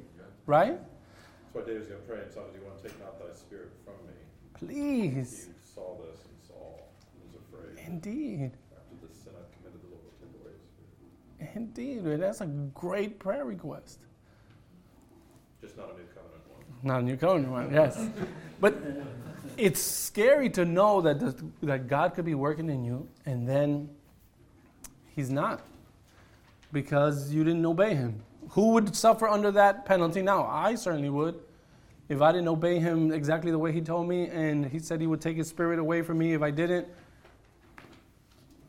right? 0.45 0.77
That's 0.79 1.53
why 1.53 1.61
David's 1.61 1.87
going 1.87 2.01
to 2.01 2.07
pray 2.07 2.19
and 2.21 2.31
tell 2.31 2.43
him, 2.43 2.51
Do 2.51 2.59
you 2.59 2.65
want 2.65 2.81
to 2.83 2.87
take 2.87 2.99
not 2.99 3.17
thy 3.19 3.33
spirit 3.33 3.71
from 3.83 3.93
me? 4.05 4.13
Please. 4.53 5.47
He 5.47 5.73
saw 5.73 5.97
this 5.97 6.19
and 6.25 6.47
Saul 6.47 6.87
was 7.25 7.41
afraid. 7.41 7.83
Indeed. 7.87 8.51
After 8.75 9.07
the 9.07 9.13
sin 9.13 9.33
I've 9.35 9.51
committed, 9.57 9.81
the 9.81 9.87
Lord 9.87 10.03
take 10.19 10.29
away 10.39 10.51
his 10.53 10.69
spirit. 10.69 11.51
Indeed. 11.55 12.21
That's 12.21 12.41
a 12.41 12.47
great 12.73 13.17
prayer 13.17 13.45
request. 13.45 13.99
Just 15.61 15.77
not 15.77 15.85
a 15.85 15.93
new 15.93 16.03
covenant. 16.13 16.16
Not 16.83 17.01
a 17.01 17.03
new 17.03 17.17
covenant 17.17 17.51
one, 17.51 17.73
yes. 17.73 18.07
But 18.59 18.75
it's 19.57 19.81
scary 19.81 20.49
to 20.51 20.65
know 20.65 21.01
that, 21.01 21.19
the, 21.19 21.35
that 21.63 21.87
God 21.87 22.13
could 22.13 22.25
be 22.25 22.35
working 22.35 22.69
in 22.69 22.83
you 22.83 23.07
and 23.25 23.47
then 23.47 23.89
He's 25.15 25.29
not 25.31 25.61
because 26.71 27.31
you 27.33 27.43
didn't 27.43 27.65
obey 27.65 27.95
Him. 27.95 28.21
Who 28.49 28.71
would 28.73 28.95
suffer 28.95 29.27
under 29.27 29.51
that 29.51 29.85
penalty 29.85 30.21
now? 30.21 30.45
I 30.45 30.75
certainly 30.75 31.09
would. 31.09 31.39
if 32.09 32.21
I 32.21 32.31
didn't 32.31 32.47
obey 32.47 32.79
him 32.79 33.11
exactly 33.11 33.51
the 33.51 33.59
way 33.59 33.71
he 33.71 33.81
told 33.81 34.07
me, 34.07 34.27
and 34.29 34.65
he 34.65 34.79
said 34.79 35.01
he 35.01 35.07
would 35.07 35.21
take 35.21 35.37
his 35.37 35.49
spirit 35.49 35.79
away 35.79 36.01
from 36.01 36.17
me 36.17 36.33
if 36.33 36.41
I 36.41 36.51
didn't, 36.51 36.87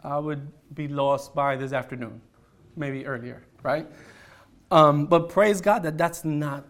I 0.02 0.18
would 0.18 0.48
be 0.74 0.88
lost 0.88 1.34
by 1.34 1.56
this 1.56 1.72
afternoon, 1.72 2.20
maybe 2.76 3.06
earlier, 3.06 3.42
right? 3.62 3.86
Um, 4.70 5.06
but 5.06 5.28
praise 5.28 5.60
God 5.60 5.82
that 5.84 5.96
that's 5.96 6.24
not 6.24 6.64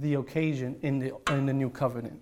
the 0.00 0.14
occasion 0.14 0.76
in 0.82 0.98
the, 0.98 1.12
in 1.30 1.46
the 1.46 1.52
new 1.52 1.70
covenant. 1.70 2.20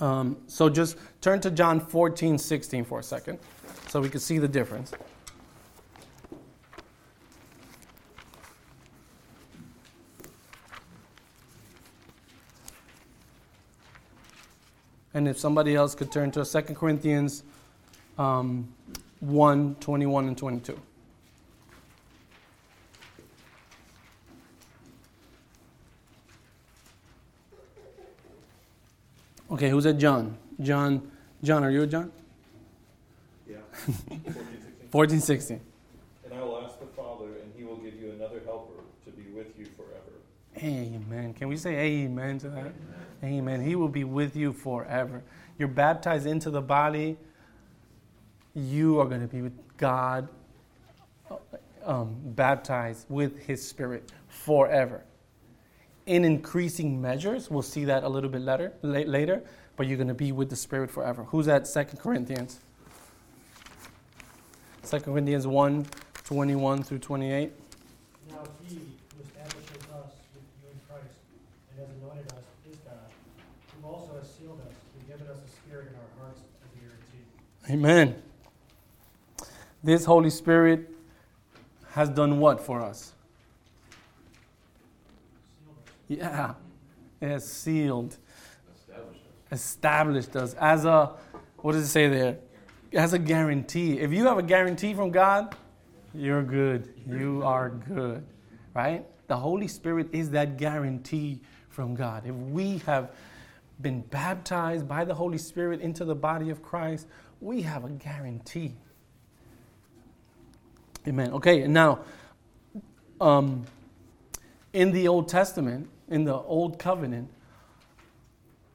Um, 0.00 0.38
so 0.46 0.68
just 0.68 0.96
turn 1.20 1.40
to 1.40 1.50
John 1.50 1.80
14, 1.80 2.38
16 2.38 2.84
for 2.84 3.00
a 3.00 3.02
second 3.02 3.38
so 3.88 4.00
we 4.00 4.08
can 4.08 4.20
see 4.20 4.38
the 4.38 4.48
difference. 4.48 4.92
And 15.12 15.26
if 15.28 15.38
somebody 15.38 15.74
else 15.74 15.94
could 15.94 16.12
turn 16.12 16.30
to 16.32 16.44
2 16.44 16.60
Corinthians 16.74 17.42
um, 18.16 18.72
1 19.20 19.74
21 19.76 20.28
and 20.28 20.38
22. 20.38 20.80
Okay, 29.50 29.68
who's 29.68 29.86
at 29.86 29.98
John? 29.98 30.36
John, 30.60 31.10
John, 31.42 31.64
are 31.64 31.70
you 31.70 31.82
a 31.82 31.86
John? 31.86 32.12
Yeah. 33.48 33.56
14, 34.90 35.20
16. 35.20 35.60
And 36.24 36.34
I 36.34 36.42
will 36.42 36.62
ask 36.64 36.78
the 36.78 36.86
Father, 36.86 37.26
and 37.42 37.52
he 37.56 37.64
will 37.64 37.76
give 37.76 37.94
you 37.94 38.12
another 38.12 38.40
helper 38.44 38.82
to 39.04 39.10
be 39.10 39.28
with 39.30 39.58
you 39.58 39.66
forever. 39.76 40.12
Amen. 40.58 41.34
Can 41.34 41.48
we 41.48 41.56
say 41.56 41.74
amen 41.74 42.38
to 42.40 42.48
that? 42.50 42.72
Amen. 43.24 43.60
He 43.60 43.74
will 43.74 43.88
be 43.88 44.04
with 44.04 44.36
you 44.36 44.52
forever. 44.52 45.22
You're 45.58 45.68
baptized 45.68 46.26
into 46.26 46.50
the 46.50 46.62
body. 46.62 47.16
You 48.54 49.00
are 49.00 49.06
going 49.06 49.20
to 49.20 49.26
be 49.26 49.42
with 49.42 49.58
God, 49.76 50.28
um, 51.84 52.14
baptized 52.24 53.06
with 53.08 53.38
His 53.46 53.66
Spirit 53.66 54.12
forever. 54.28 55.02
In 56.10 56.24
increasing 56.24 57.00
measures, 57.00 57.48
we'll 57.48 57.62
see 57.62 57.84
that 57.84 58.02
a 58.02 58.08
little 58.08 58.28
bit 58.28 58.42
later, 58.42 58.72
la- 58.82 58.98
later 58.98 59.44
but 59.76 59.86
you're 59.86 59.96
going 59.96 60.08
to 60.08 60.12
be 60.14 60.32
with 60.32 60.50
the 60.50 60.56
Spirit 60.56 60.90
forever. 60.90 61.22
Who's 61.22 61.46
at 61.46 61.66
2 61.66 61.84
Corinthians? 61.98 62.58
2 64.90 64.98
Corinthians 65.02 65.46
1 65.46 65.86
21 66.24 66.82
through 66.82 66.98
28. 66.98 67.52
Now 68.28 68.38
he 68.66 68.74
who 68.74 69.22
establishes 69.22 69.84
us 69.94 70.10
with 70.34 70.42
you 70.60 70.70
in 70.72 70.80
Christ 70.88 71.14
and 71.70 71.78
has 71.78 71.96
anointed 71.96 72.26
us 72.32 72.42
is 72.68 72.76
God, 72.78 72.94
who 73.80 73.88
also 73.88 74.18
has 74.18 74.28
sealed 74.34 74.60
us 74.66 74.74
and 74.98 75.06
given 75.06 75.32
us 75.32 75.38
a 75.38 75.50
spirit 75.62 75.90
in 75.90 75.94
our 75.94 76.24
hearts 76.24 76.40
as 76.60 76.70
a 76.74 77.70
guarantee. 77.70 77.72
Amen. 77.72 78.20
This 79.84 80.04
Holy 80.06 80.30
Spirit 80.30 80.90
has 81.92 82.08
done 82.08 82.40
what 82.40 82.60
for 82.60 82.82
us? 82.82 83.12
Yeah, 86.10 86.54
it 87.20 87.28
has 87.28 87.46
sealed, 87.46 88.16
Established 88.74 89.22
us. 89.52 89.60
established 89.60 90.36
us 90.36 90.54
as 90.54 90.84
a, 90.84 91.12
what 91.58 91.72
does 91.72 91.84
it 91.84 91.88
say 91.88 92.08
there? 92.08 92.38
As 92.92 93.12
a 93.12 93.18
guarantee. 93.18 94.00
If 94.00 94.12
you 94.12 94.24
have 94.24 94.36
a 94.36 94.42
guarantee 94.42 94.92
from 94.92 95.12
God, 95.12 95.54
you're 96.12 96.42
good. 96.42 96.92
You 97.08 97.42
are 97.44 97.70
good, 97.70 98.26
right? 98.74 99.06
The 99.28 99.36
Holy 99.36 99.68
Spirit 99.68 100.08
is 100.12 100.30
that 100.30 100.56
guarantee 100.56 101.42
from 101.68 101.94
God. 101.94 102.26
If 102.26 102.34
we 102.34 102.78
have 102.78 103.12
been 103.80 104.00
baptized 104.00 104.88
by 104.88 105.04
the 105.04 105.14
Holy 105.14 105.38
Spirit 105.38 105.80
into 105.80 106.04
the 106.04 106.16
body 106.16 106.50
of 106.50 106.60
Christ, 106.60 107.06
we 107.40 107.62
have 107.62 107.84
a 107.84 107.90
guarantee. 107.90 108.74
Amen. 111.06 111.32
Okay, 111.34 111.62
and 111.62 111.72
now, 111.72 112.00
um, 113.20 113.64
in 114.72 114.90
the 114.90 115.06
Old 115.08 115.28
Testament, 115.28 115.88
in 116.10 116.24
the 116.24 116.34
Old 116.34 116.78
Covenant, 116.78 117.30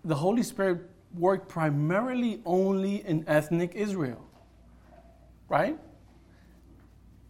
the 0.04 0.16
Holy 0.16 0.44
Spirit 0.44 0.90
worked 1.14 1.48
primarily 1.48 2.42
only 2.46 3.06
in 3.06 3.24
ethnic 3.28 3.74
Israel. 3.76 4.26
Right? 5.48 5.78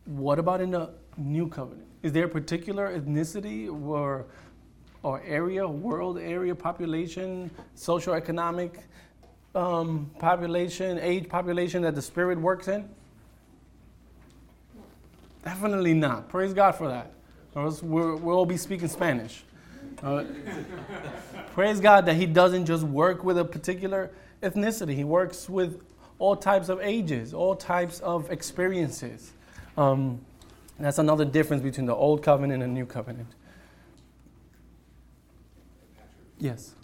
What 0.05 0.39
about 0.39 0.61
in 0.61 0.71
the 0.71 0.91
New 1.17 1.47
Covenant? 1.47 1.87
Is 2.03 2.11
there 2.11 2.25
a 2.25 2.29
particular 2.29 2.97
ethnicity 2.97 3.67
or, 3.67 4.27
or 5.01 5.21
area, 5.25 5.67
world 5.67 6.19
area, 6.19 6.53
population, 6.53 7.49
socioeconomic 7.75 8.79
um, 9.55 10.11
population, 10.19 10.99
age 10.99 11.27
population 11.27 11.81
that 11.81 11.95
the 11.95 12.01
Spirit 12.01 12.39
works 12.39 12.67
in? 12.67 12.87
Definitely 15.43 15.93
not. 15.93 16.29
Praise 16.29 16.53
God 16.53 16.73
for 16.73 16.87
that. 16.87 17.11
Or 17.55 17.65
else 17.65 17.81
we'll, 17.81 18.17
we'll 18.17 18.35
all 18.37 18.45
be 18.45 18.57
speaking 18.57 18.87
Spanish. 18.87 19.43
Uh, 20.03 20.23
praise 21.53 21.79
God 21.79 22.05
that 22.05 22.15
He 22.15 22.25
doesn't 22.25 22.65
just 22.65 22.83
work 22.83 23.23
with 23.23 23.37
a 23.37 23.45
particular 23.45 24.11
ethnicity, 24.43 24.93
He 24.95 25.03
works 25.03 25.49
with 25.49 25.81
all 26.19 26.35
types 26.35 26.69
of 26.69 26.79
ages, 26.81 27.33
all 27.33 27.55
types 27.55 27.99
of 28.01 28.31
experiences. 28.31 29.31
Um, 29.77 30.21
that's 30.79 30.97
another 30.99 31.25
difference 31.25 31.63
between 31.63 31.85
the 31.85 31.95
Old 31.95 32.21
Covenant 32.23 32.61
and 32.63 32.71
the 32.71 32.79
New 32.79 32.85
Covenant. 32.85 33.27
Yes. 36.37 36.75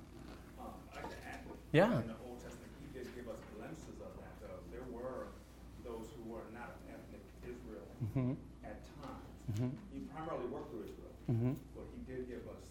I'd 0.60 0.96
like 0.96 1.10
to 1.12 1.18
add, 1.28 1.40
Yeah. 1.74 2.00
in 2.00 2.08
the 2.08 2.16
Old 2.24 2.40
Testament, 2.40 2.72
he 2.80 2.88
did 2.98 3.08
give 3.16 3.28
us 3.28 3.36
glimpses 3.56 4.00
of 4.00 4.16
that, 4.16 4.32
though. 4.40 4.60
There 4.72 4.88
were 4.92 5.28
those 5.84 6.08
who 6.16 6.32
were 6.32 6.48
not 6.56 6.72
of 6.72 6.96
ethnic 6.96 7.20
Israel 7.44 7.84
hmm 8.16 8.32
at 8.64 8.80
times. 9.04 9.60
hmm 9.60 9.76
He 9.92 10.08
primarily 10.08 10.48
worked 10.48 10.72
through 10.72 10.88
Israel, 10.88 11.12
hmm 11.28 11.54
but 11.76 11.84
he 11.92 12.00
did 12.08 12.32
give 12.32 12.48
us 12.48 12.64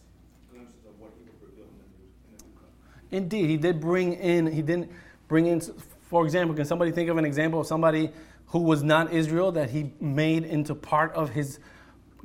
glimpses 0.48 0.80
of 0.88 0.96
what 0.96 1.12
he 1.20 1.28
would 1.28 1.36
reveal 1.52 1.68
in 1.68 1.76
the 1.84 1.88
new, 2.00 2.08
in 2.08 2.30
the 2.32 2.40
new 2.48 2.52
covenant. 2.56 2.99
Indeed, 3.10 3.50
he 3.50 3.56
did 3.56 3.80
bring 3.80 4.12
in, 4.14 4.46
he 4.46 4.62
didn't 4.62 4.90
bring 5.28 5.46
in, 5.46 5.60
for 6.08 6.24
example, 6.24 6.54
can 6.54 6.64
somebody 6.64 6.92
think 6.92 7.08
of 7.10 7.16
an 7.16 7.24
example 7.24 7.60
of 7.60 7.66
somebody 7.66 8.10
who 8.46 8.60
was 8.60 8.82
not 8.82 9.12
Israel 9.12 9.52
that 9.52 9.70
he 9.70 9.92
made 10.00 10.44
into 10.44 10.74
part 10.74 11.12
of 11.14 11.30
his 11.30 11.58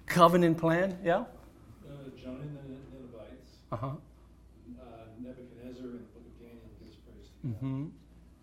covenant 0.05 0.57
plan? 0.57 0.97
Yeah? 1.03 1.17
Uh, 1.17 1.25
Jonah 2.21 2.39
and 2.41 2.57
the 2.57 2.97
Ninevites, 2.97 3.51
Uh 3.71 3.75
huh. 3.77 3.87
uh, 3.87 4.83
Nebuchadnezzar 5.19 5.85
in 5.85 5.91
the 5.91 5.97
book 5.97 6.25
of 6.25 6.39
Daniel 6.39 6.61
gives 6.79 6.95
praise 6.97 7.29
to 7.41 7.47
God. 7.47 7.55
Mm-hmm. 7.55 7.83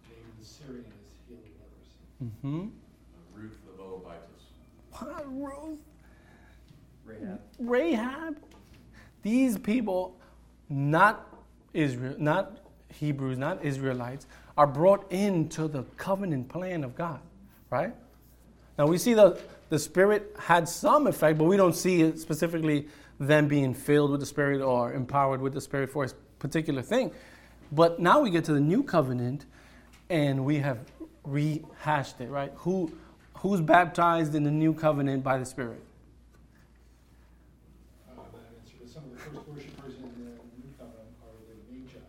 David 0.09 0.33
the 0.38 0.44
Syrian 0.44 0.85
is 0.85 1.14
healing 1.28 1.52
leprosy. 1.59 2.24
Mm-hmm. 2.24 3.40
Ruth 3.40 3.59
the 3.66 3.83
Moabitess. 3.83 4.44
What, 4.92 5.24
Ruth? 5.33 5.78
Rahab. 7.05 7.40
Rahab? 7.59 8.37
These 9.22 9.59
people, 9.59 10.16
not 10.68 11.28
Israel, 11.74 12.14
not 12.18 12.58
Hebrews, 12.88 13.38
not 13.38 13.64
Israelites, 13.64 14.26
are 14.56 14.66
brought 14.66 15.11
into 15.11 15.68
the 15.68 15.82
covenant 15.96 16.48
plan 16.48 16.85
of 16.85 16.94
God, 16.94 17.20
right? 17.70 17.94
Now 18.78 18.87
we 18.87 18.98
see 18.98 19.14
the, 19.14 19.38
the 19.68 19.78
Spirit 19.78 20.35
had 20.38 20.68
some 20.68 21.06
effect, 21.06 21.38
but 21.38 21.44
we 21.44 21.56
don't 21.56 21.74
see 21.74 22.02
it 22.02 22.18
specifically 22.18 22.88
them 23.18 23.48
being 23.48 23.74
filled 23.74 24.11
with 24.11 24.20
the 24.20 24.26
Spirit 24.26 24.61
or 24.61 24.92
empowered 24.92 25.40
with 25.40 25.54
the 25.54 25.61
Spirit 25.61 25.90
for 25.90 26.04
a 26.04 26.08
particular 26.38 26.82
thing. 26.82 27.11
But 27.70 28.00
now 28.00 28.20
we 28.20 28.30
get 28.30 28.44
to 28.44 28.52
the 28.52 28.61
new 28.61 28.82
covenant 28.82 29.46
and 30.11 30.44
we 30.44 30.58
have 30.58 30.78
rehashed 31.24 32.20
it, 32.20 32.28
right? 32.28 32.52
Who, 32.56 32.92
who's 33.38 33.61
baptized 33.61 34.35
in 34.35 34.42
the 34.42 34.50
new 34.50 34.74
covenant 34.74 35.22
by 35.22 35.38
the 35.38 35.46
Spirit? 35.46 35.80
Uh, 38.11 38.14
that 38.32 38.38
answer, 38.61 38.76
but 38.78 38.88
some 38.90 39.04
of 39.04 39.12
the 39.12 39.18
first 39.18 39.48
worshipers 39.48 39.94
in 39.96 40.02
the 40.02 40.37
New 40.61 40.72
Covenant 40.76 41.16
are 41.22 41.32
the 41.48 41.56
Magi 41.72 42.04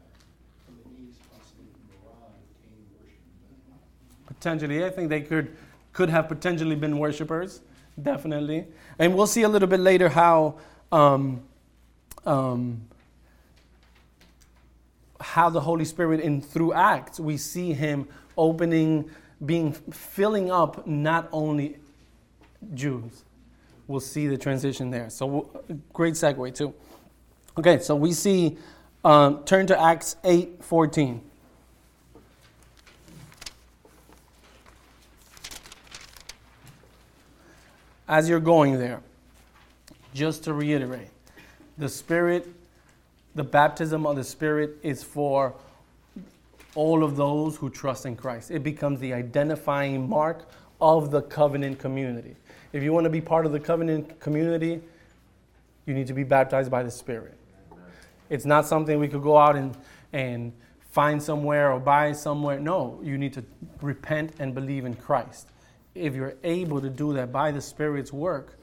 from 0.66 0.76
the 0.84 0.90
East, 1.00 1.20
possibly 1.32 1.66
from 1.72 1.96
Iran, 2.04 2.36
who 2.44 2.68
came 2.68 2.84
worshiping. 3.00 4.33
Potentially, 4.44 4.84
I 4.84 4.90
think 4.90 5.08
they 5.08 5.22
could 5.22 5.56
could 5.94 6.10
have 6.10 6.28
potentially 6.28 6.76
been 6.76 7.00
worshipers, 7.00 7.62
definitely. 8.02 8.68
And 9.00 9.16
we'll 9.16 9.26
see 9.26 9.44
a 9.44 9.48
little 9.48 9.70
bit 9.70 9.80
later 9.80 10.10
how 10.10 10.56
um, 10.92 11.44
um, 12.26 12.82
how 15.22 15.50
the 15.50 15.62
Holy 15.62 15.86
Spirit 15.86 16.20
in 16.20 16.42
through 16.42 16.74
Acts 16.74 17.22
we 17.22 17.38
see 17.38 17.72
Him 17.72 18.06
opening, 18.38 19.10
being 19.46 19.72
filling 19.72 20.52
up 20.52 20.86
not 20.86 21.30
only 21.32 21.78
Jews. 22.74 23.24
We'll 23.88 24.02
see 24.02 24.28
the 24.28 24.38
transition 24.38 24.90
there. 24.90 25.10
So 25.10 25.64
great 25.94 26.16
segue 26.16 26.54
too. 26.54 26.74
Okay, 27.58 27.80
so 27.80 27.96
we 27.96 28.12
see. 28.12 28.58
Um, 29.06 29.46
turn 29.46 29.68
to 29.68 29.80
Acts 29.80 30.18
eight 30.26 30.62
fourteen. 30.62 31.22
As 38.08 38.30
you're 38.30 38.40
going 38.40 38.80
there, 38.80 39.02
just 40.14 40.44
to 40.44 40.54
reiterate, 40.54 41.10
the 41.78 41.90
Spirit 41.90 42.48
the 43.36 43.44
baptism 43.44 44.06
of 44.06 44.16
the 44.16 44.24
Spirit 44.24 44.78
is 44.84 45.04
for 45.04 45.56
all 46.76 47.04
of 47.04 47.16
those 47.16 47.56
who 47.56 47.70
trust 47.70 48.06
in 48.06 48.16
Christ. 48.16 48.52
It 48.52 48.64
becomes 48.64 49.00
the 49.00 49.14
identifying 49.14 50.08
mark 50.08 50.48
of 50.80 51.12
the 51.12 51.22
covenant 51.22 51.80
community. 51.80 52.36
If 52.74 52.84
you 52.84 52.94
want 52.94 53.06
to 53.06 53.10
be 53.10 53.22
part 53.22 53.46
of 53.46 53.52
the 53.52 53.60
covenant 53.60 54.20
community, 54.20 54.82
you 55.86 55.94
need 55.94 56.08
to 56.08 56.14
be 56.14 56.24
baptized 56.24 56.70
by 56.70 56.84
the 56.84 56.92
Spirit. 56.92 57.36
It's 58.30 58.46
not 58.46 58.66
something 58.68 59.00
we 59.00 59.08
could 59.08 59.24
go 59.24 59.38
out 59.38 59.56
and, 59.56 59.76
and 60.12 60.54
find 60.92 61.22
somewhere 61.22 61.72
or 61.72 61.80
buy 61.80 62.12
somewhere. 62.14 62.60
No, 62.60 63.00
you 63.04 63.18
need 63.18 63.34
to 63.34 63.44
repent 63.82 64.34
and 64.40 64.54
believe 64.54 64.86
in 64.86 64.96
Christ. 64.96 65.48
If 65.96 66.16
you're 66.16 66.36
able 66.44 66.82
to 66.82 66.90
do 66.90 67.14
that 67.14 67.32
by 67.32 67.52
the 67.52 67.62
Spirit's 67.62 68.12
work, 68.12 68.60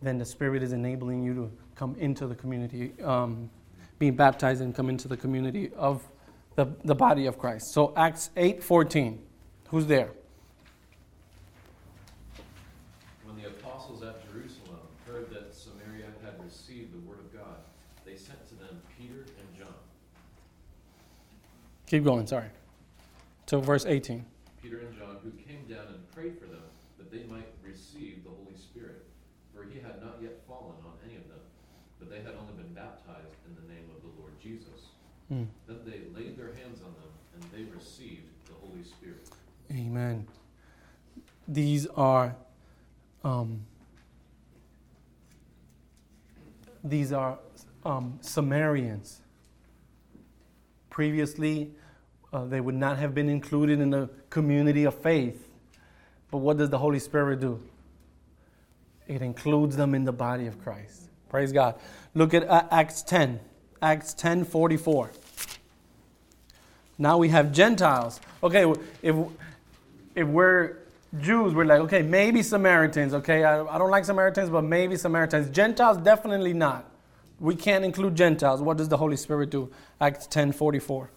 then 0.00 0.18
the 0.18 0.24
Spirit 0.24 0.62
is 0.62 0.72
enabling 0.72 1.22
you 1.22 1.34
to 1.34 1.50
come 1.74 1.96
into 1.98 2.26
the 2.26 2.34
community, 2.34 2.92
um, 3.02 3.50
being 3.98 4.14
baptized 4.14 4.60
and 4.60 4.74
come 4.74 4.88
into 4.88 5.08
the 5.08 5.16
community 5.16 5.70
of 5.76 6.06
the, 6.54 6.66
the 6.84 6.94
body 6.94 7.26
of 7.26 7.38
Christ. 7.38 7.72
So 7.72 7.92
Acts 7.96 8.30
8 8.36 8.62
14. 8.62 9.18
Who's 9.68 9.86
there? 9.86 10.10
When 13.24 13.36
the 13.36 13.48
apostles 13.48 14.02
at 14.02 14.24
Jerusalem 14.32 14.80
heard 15.06 15.30
that 15.30 15.54
Samaria 15.54 16.06
had 16.24 16.42
received 16.42 16.94
the 16.94 17.06
word 17.08 17.18
of 17.18 17.32
God, 17.32 17.56
they 18.06 18.16
sent 18.16 18.48
to 18.48 18.54
them 18.54 18.80
Peter 18.98 19.20
and 19.20 19.58
John. 19.58 19.74
Keep 21.86 22.04
going, 22.04 22.26
sorry. 22.26 22.48
To 23.46 23.58
verse 23.58 23.84
18. 23.84 24.24
Peter 24.62 24.78
and 24.80 24.96
John, 24.96 25.16
who 25.22 25.30
came 25.32 25.64
down 25.68 25.86
and 25.88 26.00
prayed 26.12 26.38
for 26.38 26.46
them 26.46 26.64
that 26.96 27.12
they 27.12 27.24
might 27.24 27.48
receive 27.62 28.24
the 28.24 28.30
Holy 28.30 28.56
Spirit, 28.56 29.04
for 29.54 29.64
he 29.64 29.80
had 29.80 30.00
not 30.02 30.16
yet 30.20 30.40
fallen 30.48 30.76
on 30.84 30.92
any 31.04 31.16
of 31.16 31.28
them, 31.28 31.40
but 31.98 32.10
they 32.10 32.18
had 32.18 32.34
only 32.40 32.52
been 32.56 32.72
baptized 32.74 33.36
in 33.46 33.54
the 33.54 33.68
name 33.72 33.84
of 33.94 34.02
the 34.02 34.12
Lord 34.20 34.32
Jesus. 34.40 34.92
Mm. 35.32 35.46
Then 35.66 35.78
they 35.84 36.00
laid 36.18 36.38
their 36.38 36.54
hands 36.54 36.80
on 36.80 36.94
them, 36.94 37.10
and 37.34 37.44
they 37.52 37.70
received 37.74 38.28
the 38.46 38.54
Holy 38.66 38.82
Spirit. 38.82 39.28
Amen. 39.70 40.26
These 41.46 41.86
are 41.88 42.34
um, 43.24 43.60
these 46.82 47.12
are 47.12 47.38
um, 47.84 48.18
Samaritans. 48.20 49.20
Previously, 50.90 51.70
uh, 52.32 52.44
they 52.44 52.60
would 52.60 52.74
not 52.74 52.98
have 52.98 53.14
been 53.14 53.28
included 53.28 53.80
in 53.80 53.90
the 53.90 54.08
community 54.30 54.84
of 54.84 54.94
faith. 54.94 55.48
But 56.30 56.38
what 56.38 56.58
does 56.58 56.70
the 56.70 56.78
Holy 56.78 56.98
Spirit 56.98 57.40
do? 57.40 57.60
It 59.06 59.22
includes 59.22 59.76
them 59.76 59.94
in 59.94 60.04
the 60.04 60.12
body 60.12 60.46
of 60.46 60.62
Christ. 60.62 61.08
Praise 61.30 61.52
God. 61.52 61.76
Look 62.14 62.34
at 62.34 62.48
uh, 62.48 62.64
Acts 62.70 63.02
10. 63.02 63.40
Acts 63.80 64.14
10 64.14 64.44
44. 64.44 65.10
Now 66.98 67.18
we 67.18 67.28
have 67.28 67.52
Gentiles. 67.52 68.20
Okay, 68.42 68.72
if, 69.02 69.16
if 70.14 70.26
we're 70.26 70.76
Jews, 71.20 71.54
we're 71.54 71.64
like, 71.64 71.80
okay, 71.80 72.02
maybe 72.02 72.42
Samaritans. 72.42 73.14
Okay, 73.14 73.44
I, 73.44 73.64
I 73.64 73.78
don't 73.78 73.90
like 73.90 74.04
Samaritans, 74.04 74.50
but 74.50 74.62
maybe 74.62 74.96
Samaritans. 74.96 75.48
Gentiles, 75.50 75.96
definitely 75.98 76.52
not. 76.52 76.90
We 77.40 77.54
can't 77.54 77.84
include 77.84 78.16
Gentiles. 78.16 78.60
What 78.60 78.76
does 78.76 78.88
the 78.88 78.96
Holy 78.96 79.16
Spirit 79.16 79.50
do? 79.50 79.70
Acts 80.00 80.26
10 80.26 80.52
44. 80.52 81.10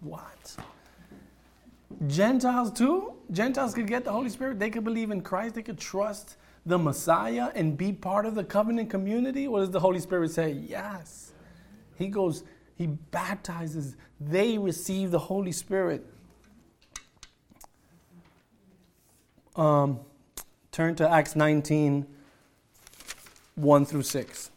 While 0.00 0.29
Gentiles 2.06 2.72
too? 2.72 3.12
Gentiles 3.30 3.74
could 3.74 3.86
get 3.86 4.04
the 4.04 4.12
Holy 4.12 4.30
Spirit. 4.30 4.58
They 4.58 4.70
could 4.70 4.84
believe 4.84 5.10
in 5.10 5.20
Christ. 5.20 5.54
They 5.54 5.62
could 5.62 5.78
trust 5.78 6.36
the 6.64 6.78
Messiah 6.78 7.50
and 7.54 7.76
be 7.76 7.92
part 7.92 8.26
of 8.26 8.34
the 8.34 8.44
covenant 8.44 8.90
community. 8.90 9.48
What 9.48 9.60
does 9.60 9.70
the 9.70 9.80
Holy 9.80 10.00
Spirit 10.00 10.30
say? 10.30 10.52
Yes. 10.52 11.32
He 11.96 12.08
goes, 12.08 12.44
He 12.76 12.86
baptizes. 12.86 13.96
They 14.20 14.58
receive 14.58 15.10
the 15.10 15.18
Holy 15.18 15.52
Spirit. 15.52 16.06
Um, 19.56 20.00
turn 20.72 20.94
to 20.96 21.08
Acts 21.08 21.36
19, 21.36 22.06
1 23.56 23.84
through 23.84 24.02
6. 24.02 24.50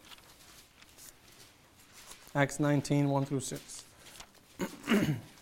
Acts 2.35 2.59
19, 2.59 3.09
1 3.09 3.25
through 3.25 3.39
6. 3.41 3.83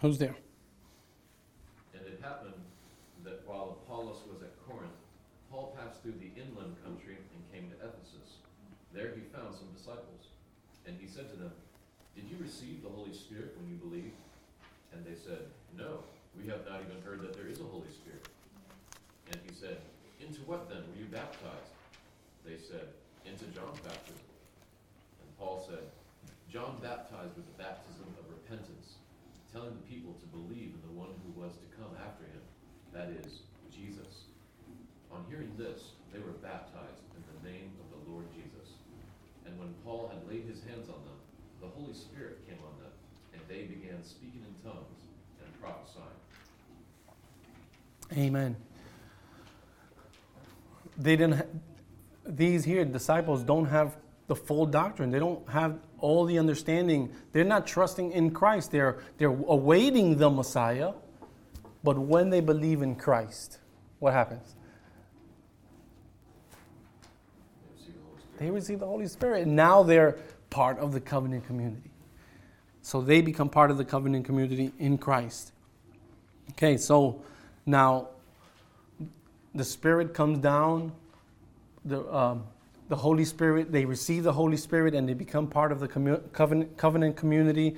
Who's 0.00 0.16
there? 0.16 0.34
And 1.92 2.00
it 2.08 2.20
happened 2.24 2.56
that 3.22 3.44
while 3.44 3.76
Apollos 3.84 4.24
was 4.32 4.40
at 4.40 4.56
Corinth, 4.64 4.96
Paul 5.52 5.76
passed 5.76 6.00
through 6.00 6.16
the 6.16 6.32
inland 6.40 6.80
country 6.80 7.20
and 7.20 7.40
came 7.52 7.68
to 7.68 7.76
Ephesus. 7.84 8.40
There 8.96 9.12
he 9.12 9.20
found 9.28 9.52
some 9.52 9.68
disciples. 9.76 10.32
And 10.88 10.96
he 10.96 11.06
said 11.06 11.28
to 11.28 11.36
them, 11.36 11.52
Did 12.16 12.32
you 12.32 12.40
receive 12.40 12.80
the 12.80 12.88
Holy 12.88 13.12
Spirit 13.12 13.52
when 13.60 13.68
you 13.68 13.76
believed? 13.76 14.16
And 14.96 15.04
they 15.04 15.20
said, 15.20 15.52
No, 15.76 16.00
we 16.32 16.48
have 16.48 16.64
not 16.64 16.80
even 16.80 16.96
heard 17.04 17.20
that 17.20 17.36
there 17.36 17.52
is 17.52 17.60
a 17.60 17.68
Holy 17.68 17.92
Spirit. 17.92 18.24
And 19.28 19.36
he 19.44 19.52
said, 19.52 19.84
Into 20.16 20.40
what 20.48 20.72
then 20.72 20.80
were 20.80 20.96
you 20.96 21.12
baptized? 21.12 21.76
They 22.48 22.56
said, 22.56 22.88
Into 23.28 23.44
John's 23.52 23.84
baptism. 23.84 24.24
And 25.20 25.28
Paul 25.36 25.60
said, 25.60 25.84
John 26.48 26.80
baptized 26.80 27.36
with 27.36 27.44
the 27.44 27.56
baptism 27.60 27.99
telling 29.52 29.74
the 29.74 29.86
people 29.90 30.14
to 30.18 30.26
believe 30.30 30.74
in 30.74 30.82
the 30.86 30.94
one 30.94 31.10
who 31.22 31.30
was 31.40 31.52
to 31.58 31.66
come 31.74 31.90
after 31.98 32.24
him, 32.24 32.42
that 32.94 33.10
is, 33.10 33.42
Jesus. 33.70 34.30
On 35.10 35.24
hearing 35.28 35.50
this, 35.58 35.98
they 36.12 36.18
were 36.18 36.38
baptized 36.38 37.02
in 37.18 37.22
the 37.26 37.38
name 37.50 37.70
of 37.82 37.90
the 37.90 38.00
Lord 38.10 38.26
Jesus. 38.34 38.78
And 39.46 39.58
when 39.58 39.74
Paul 39.84 40.10
had 40.12 40.22
laid 40.30 40.46
his 40.46 40.62
hands 40.62 40.88
on 40.88 41.02
them, 41.02 41.18
the 41.60 41.68
Holy 41.68 41.94
Spirit 41.94 42.46
came 42.46 42.58
on 42.62 42.78
them, 42.78 42.92
and 43.34 43.42
they 43.48 43.66
began 43.66 44.02
speaking 44.02 44.42
in 44.46 44.54
tongues 44.62 45.02
and 45.42 45.50
prophesying. 45.60 46.20
Amen. 48.16 48.56
They 50.96 51.16
didn't. 51.16 51.36
Ha- 51.36 51.44
these 52.26 52.64
here 52.64 52.84
disciples 52.84 53.42
don't 53.42 53.66
have 53.66 53.96
the 54.30 54.36
full 54.36 54.64
doctrine. 54.64 55.10
They 55.10 55.18
don't 55.18 55.46
have 55.48 55.80
all 55.98 56.24
the 56.24 56.38
understanding. 56.38 57.12
They're 57.32 57.42
not 57.42 57.66
trusting 57.66 58.12
in 58.12 58.30
Christ. 58.30 58.70
They're 58.70 59.00
they're 59.18 59.28
awaiting 59.28 60.18
the 60.18 60.30
Messiah. 60.30 60.92
But 61.82 61.98
when 61.98 62.30
they 62.30 62.40
believe 62.40 62.80
in 62.80 62.94
Christ, 62.94 63.58
what 63.98 64.12
happens? 64.12 64.54
They 68.38 68.50
receive 68.50 68.78
the 68.78 68.86
Holy 68.86 69.08
Spirit. 69.08 69.48
And 69.48 69.56
Now 69.56 69.82
they're 69.82 70.16
part 70.48 70.78
of 70.78 70.92
the 70.92 71.00
covenant 71.00 71.44
community. 71.48 71.90
So 72.82 73.00
they 73.00 73.22
become 73.22 73.48
part 73.48 73.72
of 73.72 73.78
the 73.78 73.84
covenant 73.84 74.26
community 74.26 74.70
in 74.78 74.96
Christ. 74.96 75.50
Okay, 76.50 76.76
so 76.76 77.20
now 77.66 78.10
the 79.56 79.64
Spirit 79.64 80.14
comes 80.14 80.38
down, 80.38 80.92
the, 81.84 82.00
um, 82.14 82.44
the 82.90 82.96
Holy 82.96 83.24
Spirit, 83.24 83.70
they 83.70 83.84
receive 83.84 84.24
the 84.24 84.32
Holy 84.32 84.56
Spirit 84.56 84.96
and 84.96 85.08
they 85.08 85.14
become 85.14 85.46
part 85.46 85.70
of 85.70 85.78
the 85.78 85.86
commu- 85.86 86.20
covenant, 86.32 86.76
covenant 86.76 87.16
community. 87.16 87.76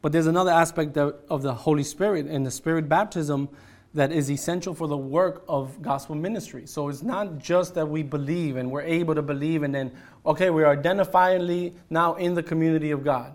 But 0.00 0.12
there's 0.12 0.26
another 0.26 0.50
aspect 0.50 0.96
of, 0.96 1.16
of 1.28 1.42
the 1.42 1.52
Holy 1.52 1.82
Spirit 1.84 2.24
and 2.24 2.44
the 2.44 2.50
Spirit 2.50 2.88
baptism 2.88 3.50
that 3.92 4.12
is 4.12 4.30
essential 4.30 4.72
for 4.72 4.88
the 4.88 4.96
work 4.96 5.44
of 5.46 5.82
gospel 5.82 6.14
ministry. 6.14 6.66
So 6.66 6.88
it's 6.88 7.02
not 7.02 7.38
just 7.38 7.74
that 7.74 7.86
we 7.86 8.02
believe 8.02 8.56
and 8.56 8.70
we're 8.70 8.80
able 8.80 9.14
to 9.14 9.20
believe 9.20 9.62
and 9.62 9.74
then, 9.74 9.92
okay, 10.24 10.48
we're 10.48 10.74
identifiably 10.74 11.74
now 11.90 12.14
in 12.14 12.32
the 12.32 12.42
community 12.42 12.92
of 12.92 13.04
God. 13.04 13.34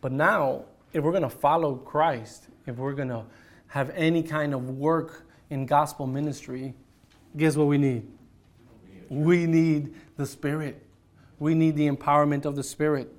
But 0.00 0.12
now, 0.12 0.64
if 0.94 1.04
we're 1.04 1.12
going 1.12 1.24
to 1.24 1.28
follow 1.28 1.74
Christ, 1.74 2.46
if 2.66 2.76
we're 2.76 2.94
going 2.94 3.08
to 3.08 3.24
have 3.66 3.90
any 3.90 4.22
kind 4.22 4.54
of 4.54 4.78
work 4.78 5.26
in 5.50 5.66
gospel 5.66 6.06
ministry, 6.06 6.72
guess 7.36 7.54
what 7.54 7.66
we 7.66 7.76
need? 7.76 8.06
We 9.08 9.46
need 9.46 9.94
the 10.16 10.26
Spirit. 10.26 10.82
We 11.38 11.54
need 11.54 11.76
the 11.76 11.88
empowerment 11.88 12.44
of 12.44 12.56
the 12.56 12.62
Spirit. 12.62 13.12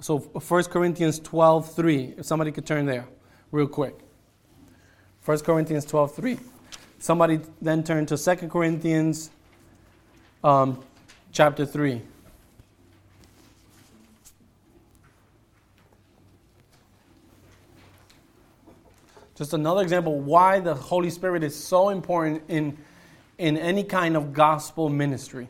So 0.00 0.18
1 0.18 0.64
Corinthians 0.64 1.18
12, 1.18 1.74
3. 1.74 2.14
If 2.18 2.26
somebody 2.26 2.52
could 2.52 2.66
turn 2.66 2.86
there 2.86 3.06
real 3.50 3.68
quick. 3.68 3.98
1 5.24 5.38
Corinthians 5.40 5.84
12, 5.86 6.14
3. 6.14 6.38
Somebody 6.98 7.40
then 7.62 7.82
turn 7.84 8.06
to 8.06 8.16
2 8.16 8.48
Corinthians 8.48 9.30
um, 10.42 10.82
chapter 11.32 11.64
3. 11.64 12.02
Just 19.34 19.52
another 19.52 19.82
example 19.82 20.20
why 20.20 20.60
the 20.60 20.74
Holy 20.74 21.10
Spirit 21.10 21.42
is 21.42 21.56
so 21.56 21.88
important 21.88 22.42
in, 22.48 22.76
in 23.38 23.56
any 23.56 23.84
kind 23.84 24.16
of 24.16 24.32
gospel 24.32 24.88
ministry. 24.88 25.48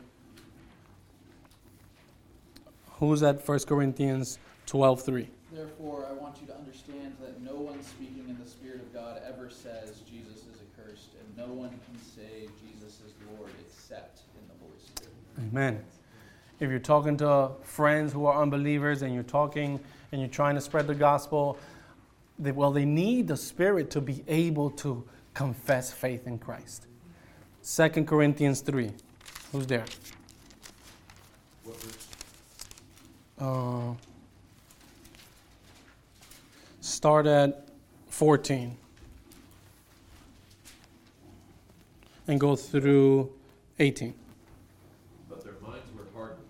Who's 2.99 3.23
at 3.23 3.47
1 3.47 3.59
Corinthians 3.59 4.39
12 4.67 5.01
3? 5.01 5.29
Therefore, 5.51 6.05
I 6.09 6.13
want 6.13 6.37
you 6.41 6.47
to 6.47 6.55
understand 6.55 7.15
that 7.21 7.41
no 7.41 7.55
one 7.55 7.81
speaking 7.83 8.25
in 8.27 8.37
the 8.43 8.49
Spirit 8.49 8.81
of 8.81 8.93
God 8.93 9.21
ever 9.27 9.49
says 9.49 10.01
Jesus 10.09 10.43
is 10.43 10.61
accursed, 10.61 11.09
and 11.19 11.37
no 11.37 11.53
one 11.53 11.69
can 11.69 12.01
say 12.01 12.47
Jesus 12.65 12.99
is 13.05 13.13
Lord 13.37 13.51
except 13.59 14.21
in 14.35 14.47
the 14.47 14.53
Holy 14.61 14.79
Spirit. 14.79 15.13
Amen. 15.39 15.83
If 16.59 16.69
you're 16.69 16.79
talking 16.79 17.17
to 17.17 17.51
friends 17.63 18.13
who 18.13 18.25
are 18.25 18.41
unbelievers 18.41 19.01
and 19.01 19.13
you're 19.13 19.23
talking 19.23 19.79
and 20.11 20.21
you're 20.21 20.29
trying 20.29 20.55
to 20.55 20.61
spread 20.61 20.87
the 20.87 20.95
gospel, 20.95 21.57
they, 22.39 22.51
well, 22.51 22.71
they 22.71 22.85
need 22.85 23.27
the 23.27 23.37
Spirit 23.37 23.91
to 23.91 24.01
be 24.01 24.23
able 24.27 24.69
to 24.71 25.03
confess 25.33 25.91
faith 25.91 26.27
in 26.27 26.37
Christ. 26.37 26.87
2 27.65 27.89
Corinthians 28.05 28.61
3. 28.61 28.91
Who's 29.51 29.65
there? 29.65 29.85
Uh, 33.39 33.93
start 36.79 37.25
at 37.25 37.67
14 38.09 38.77
and 42.27 42.39
go 42.39 42.55
through 42.55 43.31
18. 43.79 44.13
But 45.27 45.43
their 45.43 45.53
minds 45.61 45.89
were 45.97 46.05
hardened. 46.13 46.45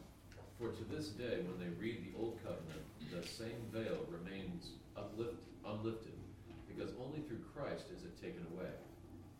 For 0.59 0.69
to 0.69 0.83
this 0.93 1.07
day, 1.07 1.39
when 1.47 1.57
they 1.59 1.73
read 1.81 2.03
the 2.03 2.19
Old 2.19 2.37
Covenant, 2.43 2.83
the 3.09 3.25
same 3.25 3.55
veil 3.71 4.05
remains 4.11 4.71
uplift, 4.97 5.41
unlifted, 5.65 6.13
because 6.67 6.91
only 7.01 7.21
through 7.21 7.39
Christ 7.55 7.85
is 7.95 8.03
it 8.03 8.21
taken 8.21 8.45
away. 8.53 8.69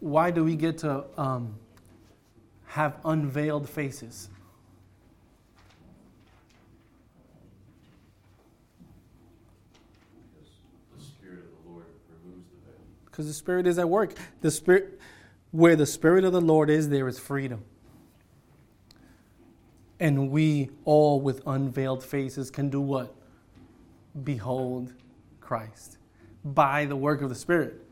why 0.00 0.30
do 0.30 0.44
we 0.44 0.56
get 0.56 0.78
to 0.78 1.04
um, 1.16 1.54
have 2.66 2.96
unveiled 3.04 3.68
faces? 3.68 4.28
Because 13.04 13.26
the 13.26 13.34
Spirit 13.34 13.66
is 13.66 13.78
at 13.78 13.88
work. 13.88 14.14
The 14.40 14.50
Spirit, 14.50 14.98
where 15.50 15.76
the 15.76 15.84
Spirit 15.84 16.24
of 16.24 16.32
the 16.32 16.40
Lord 16.40 16.70
is, 16.70 16.88
there 16.88 17.06
is 17.06 17.18
freedom. 17.18 17.62
And 19.98 20.30
we 20.30 20.70
all, 20.86 21.20
with 21.20 21.42
unveiled 21.46 22.02
faces, 22.02 22.50
can 22.50 22.70
do 22.70 22.80
what? 22.80 23.14
Behold 24.24 24.94
Christ 25.40 25.98
by 26.42 26.86
the 26.86 26.96
work 26.96 27.20
of 27.20 27.28
the 27.28 27.34
Spirit. 27.34 27.84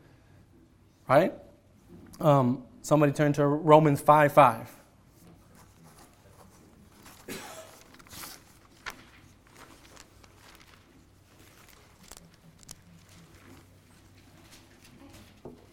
Right? 1.07 1.33
Um, 2.19 2.63
somebody 2.81 3.13
turn 3.13 3.31
to 3.33 3.47
Romans 3.47 4.01
5 4.01 4.33
5. 4.33 4.75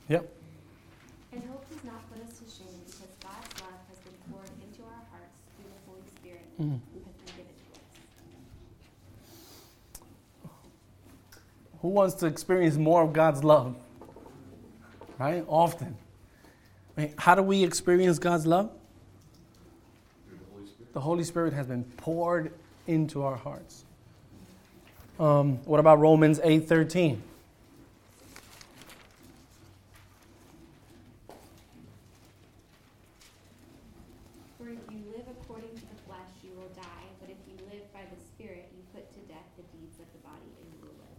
Yep. 0.09 0.33
And 1.33 1.43
hope 1.51 1.69
does 1.69 1.83
not 1.85 1.95
put 2.13 2.23
us 2.23 2.39
to 2.39 2.45
shame 2.49 2.69
because 2.85 3.09
God's 3.21 3.61
love 3.61 3.73
has 3.89 3.99
been 3.99 4.15
poured 4.31 4.47
into 4.63 4.83
our 4.85 5.03
hearts 5.11 5.35
through 5.57 5.67
the 5.69 5.81
Holy 5.91 6.07
Spirit 6.21 6.45
who 6.57 6.71
has 6.71 7.15
been 7.25 7.35
given 7.37 7.55
to 7.59 7.75
us. 7.75 8.11
Who 11.83 11.89
wants 11.89 12.15
to 12.17 12.27
experience 12.27 12.77
more 12.77 13.03
of 13.03 13.13
God's 13.13 13.43
love? 13.43 13.75
Right? 15.19 15.45
Often. 15.49 15.97
How 17.19 17.35
do 17.35 17.43
we 17.43 17.63
experience 17.63 18.19
God's 18.19 18.47
love? 18.47 18.71
The 20.31 20.37
Holy 20.51 20.67
Spirit. 20.67 20.93
The 20.95 21.01
Holy 21.01 21.25
Spirit 21.25 21.53
has 21.53 21.67
been 21.67 21.85
poured 21.85 22.53
into 22.87 23.23
our 23.23 23.37
hearts. 23.37 23.85
Um, 25.21 25.57
what 25.65 25.79
about 25.79 25.99
Romans 25.99 26.41
8:13? 26.41 27.23
For 34.59 34.69
if 34.69 34.79
you 34.91 35.01
live 35.13 35.27
according 35.41 35.75
to 35.75 35.81
the 35.81 36.03
flesh, 36.07 36.19
you 36.43 36.51
will 36.57 36.69
die, 36.75 36.83
but 37.21 37.29
if 37.29 37.37
you 37.47 37.63
live 37.67 37.93
by 37.93 38.01
the 38.01 38.21
Spirit, 38.25 38.71
you 38.75 38.83
put 38.95 39.13
to 39.13 39.21
death 39.29 39.45
the 39.59 39.63
deeds 39.77 39.99
of 40.01 40.07
the 40.13 40.19
body, 40.27 40.49
and 40.63 40.73
you 40.73 40.81
will 40.81 40.95
live. 40.97 41.17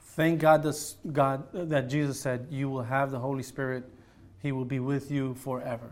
Thank 0.00 0.40
God, 0.40 0.62
this, 0.62 0.96
God 1.12 1.70
that 1.70 1.88
Jesus 1.88 2.20
said, 2.20 2.48
"You 2.50 2.68
will 2.68 2.82
have 2.82 3.10
the 3.10 3.18
Holy 3.18 3.42
Spirit; 3.42 3.84
He 4.42 4.52
will 4.52 4.64
be 4.64 4.80
with 4.80 5.10
you 5.10 5.34
forever." 5.34 5.90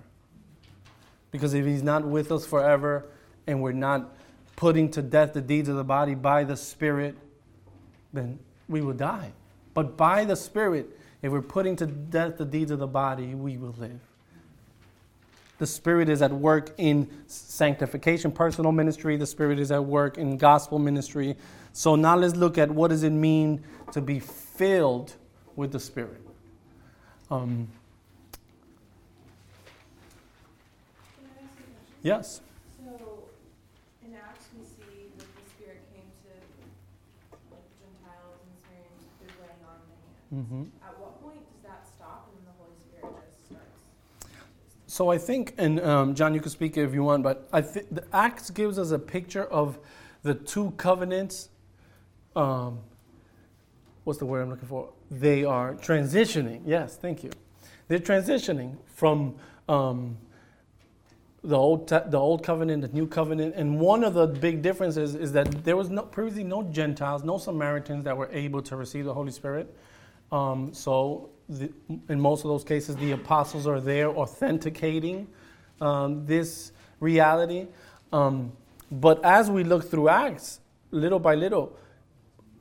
Because 1.31 1.55
if 1.55 1.65
He's 1.65 1.83
not 1.83 2.05
with 2.05 2.33
us 2.33 2.45
forever, 2.45 3.07
and 3.47 3.63
we're 3.63 3.73
not 3.73 4.15
putting 4.57 4.91
to 4.91 5.03
death 5.03 5.33
the 5.33 5.41
deeds 5.41 5.69
of 5.69 5.77
the 5.77 5.85
body 5.85 6.15
by 6.15 6.45
the 6.45 6.57
Spirit, 6.57 7.17
then 8.13 8.39
we 8.69 8.81
will 8.81 8.95
die. 8.95 9.33
But 9.73 9.97
by 9.97 10.25
the 10.25 10.37
Spirit, 10.37 10.99
if 11.23 11.33
we're 11.33 11.43
putting 11.43 11.77
to 11.77 11.87
death 11.87 12.37
the 12.39 12.45
deeds 12.45 12.71
of 12.71 12.79
the 12.79 12.87
body, 12.87 13.35
we 13.35 13.57
will 13.57 13.75
live. 13.79 14.01
The 15.59 15.67
Spirit 15.67 16.09
is 16.09 16.23
at 16.23 16.33
work 16.33 16.75
in 16.79 17.09
sanctification, 17.27 18.33
personal 18.33 18.73
ministry. 18.73 19.17
The 19.17 19.27
Spirit 19.27 19.59
is 19.59 19.71
at 19.71 19.85
work 19.85 20.17
in 20.17 20.39
gospel 20.39 20.79
ministry. 20.79 21.37
So 21.75 21.97
now 21.97 22.17
let's 22.17 22.35
look 22.35 22.57
at 22.57 22.71
what 22.71 22.89
does 22.89 23.03
it 23.03 23.11
mean 23.11 23.63
to 23.93 24.01
be 24.01 24.21
filled 24.21 25.15
with 25.57 25.73
the 25.73 25.81
Spirit. 25.81 26.23
Um, 27.31 27.69
Can 31.17 31.27
I 31.27 31.45
ask 31.45 31.59
you 31.59 31.65
a 31.65 31.75
question? 31.75 31.90
Yes. 32.03 32.41
So, 32.79 33.25
in 34.07 34.15
Acts, 34.15 34.47
we 34.57 34.65
see 34.65 35.11
that 35.19 35.27
the 35.37 35.43
Spirit 35.57 35.83
came 35.95 36.09
to 36.25 36.33
like 37.51 37.67
Gentiles 37.79 38.41
and 38.45 38.53
Syrians 38.67 39.03
through 39.19 39.35
laying 39.41 39.63
on 39.69 39.79
the 39.89 40.37
hands. 40.37 40.49
hmm 40.49 40.87
At 40.87 40.99
what 40.99 41.23
point 41.23 41.41
does 41.53 41.71
that 41.71 41.87
stop 41.87 42.29
and 42.29 42.39
then 42.39 42.53
the 42.53 42.57
Holy 42.63 42.77
Spirit 42.79 43.15
just 43.27 43.47
starts? 43.47 44.31
So 44.87 45.11
I 45.11 45.19
think, 45.19 45.55
and 45.59 45.81
um, 45.81 46.15
John, 46.15 46.35
you 46.35 46.41
can 46.41 46.51
speak 46.51 46.77
if 46.77 46.95
you 46.95 47.05
want, 47.05 47.23
but 47.23 47.49
I 47.53 47.61
think 47.63 47.95
the 47.95 48.05
Acts 48.13 48.51
gives 48.51 48.79
us 48.79 48.91
a 48.91 48.99
picture 48.99 49.45
of 49.45 49.79
the 50.23 50.35
two 50.35 50.73
covenants. 50.77 51.49
Um, 52.37 52.79
what's 54.05 54.19
the 54.19 54.27
word 54.27 54.43
I'm 54.43 54.51
looking 54.51 54.69
for? 54.69 54.91
They 55.11 55.45
are 55.45 55.75
transitioning. 55.75 56.63
Yes, 56.67 56.97
thank 56.97 57.23
you. 57.25 57.31
They're 57.89 57.99
transitioning 57.99 58.77
from 58.87 59.35
um, 59.69 60.17
the 61.43 61.57
old 61.57 61.89
the 61.89 62.19
old 62.19 62.43
covenant, 62.43 62.83
the 62.83 62.89
new 62.89 63.07
covenant, 63.07 63.55
and 63.57 63.79
one 63.79 64.05
of 64.05 64.15
the 64.15 64.27
big 64.27 64.63
differences 64.63 65.15
is 65.15 65.33
that 65.33 65.65
there 65.65 65.77
was 65.77 65.89
no 65.89 66.03
previously 66.03 66.45
no 66.45 66.63
Gentiles, 66.65 67.25
no 67.25 67.39
Samaritans 67.39 68.05
that 68.05 68.17
were 68.17 68.29
able 68.33 68.63
to 68.63 68.77
receive 68.77 69.05
the 69.05 69.15
Holy 69.15 69.33
Spirit. 69.33 69.75
Um, 70.33 70.73
so, 70.73 71.31
the, 71.49 71.73
in 72.09 72.21
most 72.21 72.45
of 72.45 72.51
those 72.51 72.63
cases, 72.63 72.95
the 72.97 73.13
apostles 73.13 73.67
are 73.67 73.81
there 73.81 74.09
authenticating 74.11 75.27
um, 75.81 76.27
this 76.27 76.73
reality. 77.01 77.67
Um, 78.13 78.53
but 78.93 79.25
as 79.25 79.51
we 79.51 79.65
look 79.65 79.91
through 79.91 80.09
Acts, 80.09 80.61
little 80.91 81.19
by 81.19 81.35
little, 81.35 81.77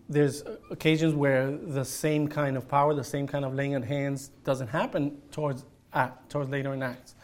there's 0.07 0.43
occasions 0.71 1.13
where 1.13 1.51
the 1.51 1.85
same 1.85 2.27
kind 2.27 2.57
of 2.57 2.67
power, 2.67 2.95
the 2.95 3.03
same 3.03 3.27
kind 3.27 3.45
of 3.45 3.53
laying 3.53 3.75
on 3.75 3.83
hands 3.83 4.31
doesn't 4.43 4.67
happen 4.67 5.21
towards 5.31 5.65
Act, 5.93 6.29
towards 6.29 6.49
later 6.49 6.73
in 6.73 6.81
Acts. 6.81 7.15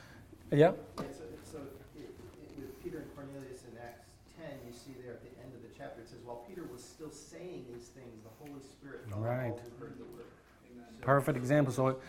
Yeah. 0.51 0.58
Yeah, 0.58 0.74
so, 0.97 1.24
so 1.51 1.58
it, 1.95 2.01
it, 2.01 2.14
with 2.58 2.84
Peter 2.84 2.97
and 2.97 3.16
Cornelius 3.16 3.62
in 3.72 3.78
Acts 3.78 4.06
ten, 4.38 4.58
you 4.68 4.74
see 4.74 4.93
there 5.03 5.14
at 5.14 5.22
the 5.22 5.30
end 5.41 5.53
of 5.56 5.62
the 5.62 5.70
chapter, 5.76 6.01
it 6.01 6.10
says, 6.10 6.20
while 6.24 6.45
Peter 6.47 6.64
was 6.72 6.84
still 6.84 7.12
saying 7.12 7.66
these 7.74 7.88
things, 7.89 8.22
the 8.24 8.30
Holy 8.45 8.62
Spirit 8.62 9.01
fell 9.10 9.14
on 9.14 9.14
Right. 9.26 9.53
Perfect 11.01 11.38
example. 11.38 11.73
So, 11.73 11.88
it, 11.88 11.99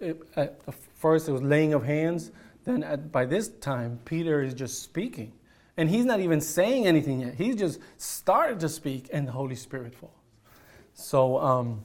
it, 0.00 0.22
at 0.36 0.74
first 0.94 1.28
it 1.28 1.32
was 1.32 1.42
laying 1.42 1.74
of 1.74 1.84
hands. 1.84 2.30
Then 2.64 2.82
at, 2.82 3.10
by 3.10 3.24
this 3.24 3.48
time, 3.48 3.98
Peter 4.04 4.42
is 4.42 4.54
just 4.54 4.82
speaking, 4.82 5.32
and 5.76 5.88
he's 5.90 6.04
not 6.04 6.20
even 6.20 6.40
saying 6.40 6.86
anything 6.86 7.20
yet. 7.20 7.34
He's 7.34 7.56
just 7.56 7.80
started 7.98 8.60
to 8.60 8.68
speak, 8.68 9.08
and 9.12 9.26
the 9.26 9.32
Holy 9.32 9.56
Spirit 9.56 9.94
falls. 9.94 10.12
So, 10.94 11.38
um, 11.38 11.84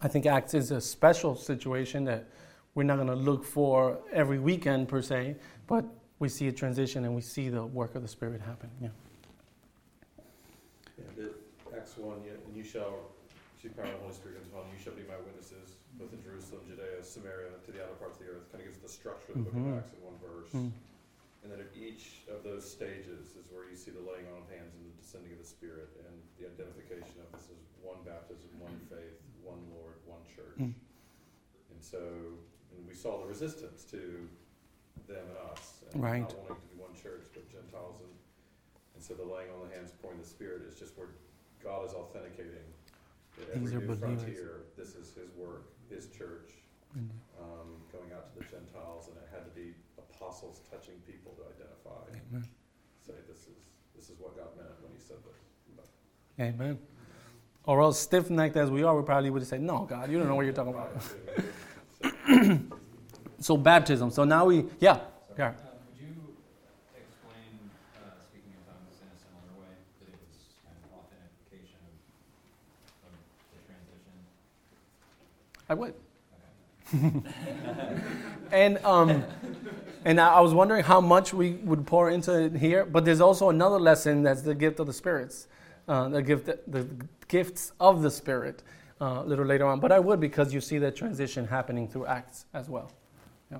I 0.00 0.08
think 0.08 0.24
Acts 0.24 0.54
is 0.54 0.70
a 0.70 0.80
special 0.80 1.34
situation 1.34 2.04
that 2.04 2.28
we're 2.74 2.84
not 2.84 2.96
going 2.96 3.08
to 3.08 3.14
look 3.14 3.44
for 3.44 3.98
every 4.12 4.38
weekend 4.38 4.88
per 4.88 5.02
se, 5.02 5.36
but 5.66 5.84
we 6.18 6.28
see 6.28 6.48
a 6.48 6.52
transition 6.52 7.04
and 7.04 7.14
we 7.14 7.20
see 7.20 7.48
the 7.48 7.64
work 7.64 7.94
of 7.94 8.02
the 8.02 8.08
Spirit 8.08 8.40
happen. 8.40 8.70
Yeah. 8.80 8.88
Acts 11.76 11.96
one, 11.96 12.22
you- 12.24 12.38
and 12.46 12.56
you 12.56 12.62
shall, 12.64 12.94
receive 13.60 13.76
power 13.76 13.92
of 13.92 14.00
the 14.00 14.08
Holy 14.08 14.16
Spirit 14.16 14.40
comes 14.40 14.48
upon 14.48 14.64
you, 14.72 14.80
shall 14.80 14.96
be 14.96 15.04
my 15.04 15.20
witnesses, 15.20 15.76
both 16.00 16.16
in 16.16 16.24
Jerusalem, 16.24 16.64
Judea, 16.64 17.04
Samaria, 17.04 17.52
to 17.60 17.70
the 17.76 17.84
outer 17.84 17.92
parts 18.00 18.16
of 18.16 18.24
the 18.24 18.32
earth. 18.32 18.48
Kind 18.48 18.64
of 18.64 18.72
gives 18.72 18.80
the 18.80 18.88
structure 18.88 19.36
of 19.36 19.44
the 19.44 19.52
book 19.52 19.60
Mhm. 19.60 19.76
of 19.76 19.84
Acts 19.84 19.92
in 19.92 20.00
one 20.00 20.16
verse. 20.16 20.48
Mm. 20.56 20.72
And 21.44 21.52
then 21.52 21.60
at 21.60 21.68
each 21.76 22.24
of 22.32 22.40
those 22.42 22.64
stages 22.64 23.36
is 23.36 23.52
where 23.52 23.68
you 23.68 23.76
see 23.76 23.90
the 23.92 24.00
laying 24.00 24.24
on 24.32 24.40
of 24.40 24.48
hands 24.48 24.72
and 24.72 24.80
the 24.88 24.96
descending 24.96 25.32
of 25.32 25.38
the 25.38 25.44
Spirit 25.44 25.92
and 26.08 26.22
the 26.40 26.46
identification 26.48 27.20
of 27.20 27.28
this 27.36 27.52
is 27.52 27.60
one 27.84 28.00
baptism, 28.02 28.48
one 28.60 28.78
faith, 28.88 29.20
one 29.44 29.60
Lord, 29.76 29.96
one 30.08 30.24
church. 30.24 30.56
Mm. 30.56 30.72
And 31.70 31.84
so, 31.84 32.00
and 32.72 32.86
we 32.88 32.94
saw 32.94 33.20
the 33.20 33.26
resistance 33.28 33.84
to 33.92 34.24
them 35.06 35.28
and 35.28 35.36
us, 35.52 35.82
and 35.92 36.02
Right. 36.02 36.20
not 36.22 36.32
wanting 36.38 36.56
to 36.64 36.74
be 36.74 36.80
one 36.80 36.94
church, 36.94 37.28
but 37.34 37.46
Gentiles 37.48 38.00
and, 38.00 38.12
and 38.94 39.04
so 39.04 39.12
the 39.14 39.24
laying 39.24 39.50
on 39.52 39.68
the 39.68 39.74
hands, 39.74 39.92
pouring 40.00 40.18
the 40.18 40.24
Spirit 40.26 40.62
is 40.62 40.78
just 40.78 40.96
where 40.96 41.08
God 41.60 41.84
is 41.84 41.92
authenticating 41.92 42.64
that 43.46 43.54
These 43.54 43.72
every 43.72 43.76
are 43.76 43.80
new 43.80 43.96
believers. 43.96 44.22
frontier, 44.22 44.52
this 44.76 44.94
is 44.94 45.12
His 45.14 45.30
work, 45.36 45.64
His 45.88 46.06
church, 46.08 46.50
Mm. 46.96 47.06
um, 47.40 47.68
going 47.92 48.10
out 48.12 48.26
to 48.34 48.38
the 48.40 48.44
Gentiles, 48.50 49.06
and 49.08 49.16
it 49.16 49.28
had 49.30 49.44
to 49.44 49.50
be 49.54 49.74
apostles 49.96 50.60
touching 50.70 50.94
people 51.06 51.32
to 51.38 51.42
identify, 51.54 52.02
Amen. 52.32 52.44
say 53.06 53.12
this 53.28 53.46
is 53.46 53.58
this 53.94 54.10
is 54.10 54.18
what 54.18 54.36
God 54.36 54.48
meant 54.56 54.74
when 54.82 54.90
He 54.92 54.98
said 54.98 55.18
this. 55.24 55.38
But 55.76 55.86
Amen. 56.44 56.78
Or 57.66 57.80
else, 57.82 57.98
stiff 58.00 58.28
necked 58.30 58.56
as 58.56 58.70
we 58.72 58.82
are, 58.82 58.96
we 58.96 59.04
probably 59.04 59.30
would 59.30 59.46
say, 59.46 59.58
No, 59.58 59.86
God, 59.88 60.10
you 60.10 60.18
don't 60.18 60.26
know 60.26 60.34
what 60.34 60.46
you're 60.46 60.52
talking 60.54 60.74
about. 60.74 60.90
so, 63.40 63.56
baptism. 63.56 64.10
So 64.10 64.24
now 64.24 64.46
we, 64.46 64.64
yeah. 64.80 64.98
yeah. 65.38 65.48
Uh, 65.48 65.52
would 65.86 66.00
you 66.00 66.10
explain 66.96 67.70
uh, 68.00 68.18
speaking 68.18 68.50
in 68.56 68.62
tongues 68.66 68.98
in 68.98 69.06
a 69.06 69.18
similar 69.20 69.52
way, 69.60 69.72
that 70.00 70.08
it 70.10 70.18
was 70.26 70.56
kind 70.64 70.74
of 70.82 70.90
authentication 71.04 71.78
of, 71.86 71.94
of 73.06 73.12
the 73.52 73.60
transition? 73.68 74.16
I 75.70 75.74
would. 75.74 75.94
and 78.50 78.78
um, 78.78 79.22
and 80.04 80.20
I 80.20 80.40
was 80.40 80.52
wondering 80.52 80.82
how 80.82 81.00
much 81.00 81.32
we 81.32 81.52
would 81.52 81.86
pour 81.86 82.10
into 82.10 82.46
it 82.46 82.56
here, 82.56 82.84
but 82.84 83.04
there's 83.04 83.20
also 83.20 83.50
another 83.50 83.78
lesson 83.78 84.24
that's 84.24 84.42
the 84.42 84.54
gift 84.54 84.80
of 84.80 84.88
the 84.88 84.92
spirits, 84.92 85.46
uh, 85.86 86.08
the 86.08 86.22
gift, 86.22 86.46
the 86.46 86.88
gifts 87.28 87.70
of 87.78 88.02
the 88.02 88.10
spirit, 88.10 88.64
uh, 89.00 89.22
a 89.24 89.24
little 89.24 89.44
later 89.44 89.64
on. 89.64 89.78
But 89.78 89.92
I 89.92 90.00
would 90.00 90.18
because 90.18 90.52
you 90.52 90.60
see 90.60 90.78
that 90.78 90.96
transition 90.96 91.46
happening 91.46 91.86
through 91.86 92.06
Acts 92.06 92.46
as 92.52 92.68
well. 92.68 92.90
Yeah. 93.52 93.58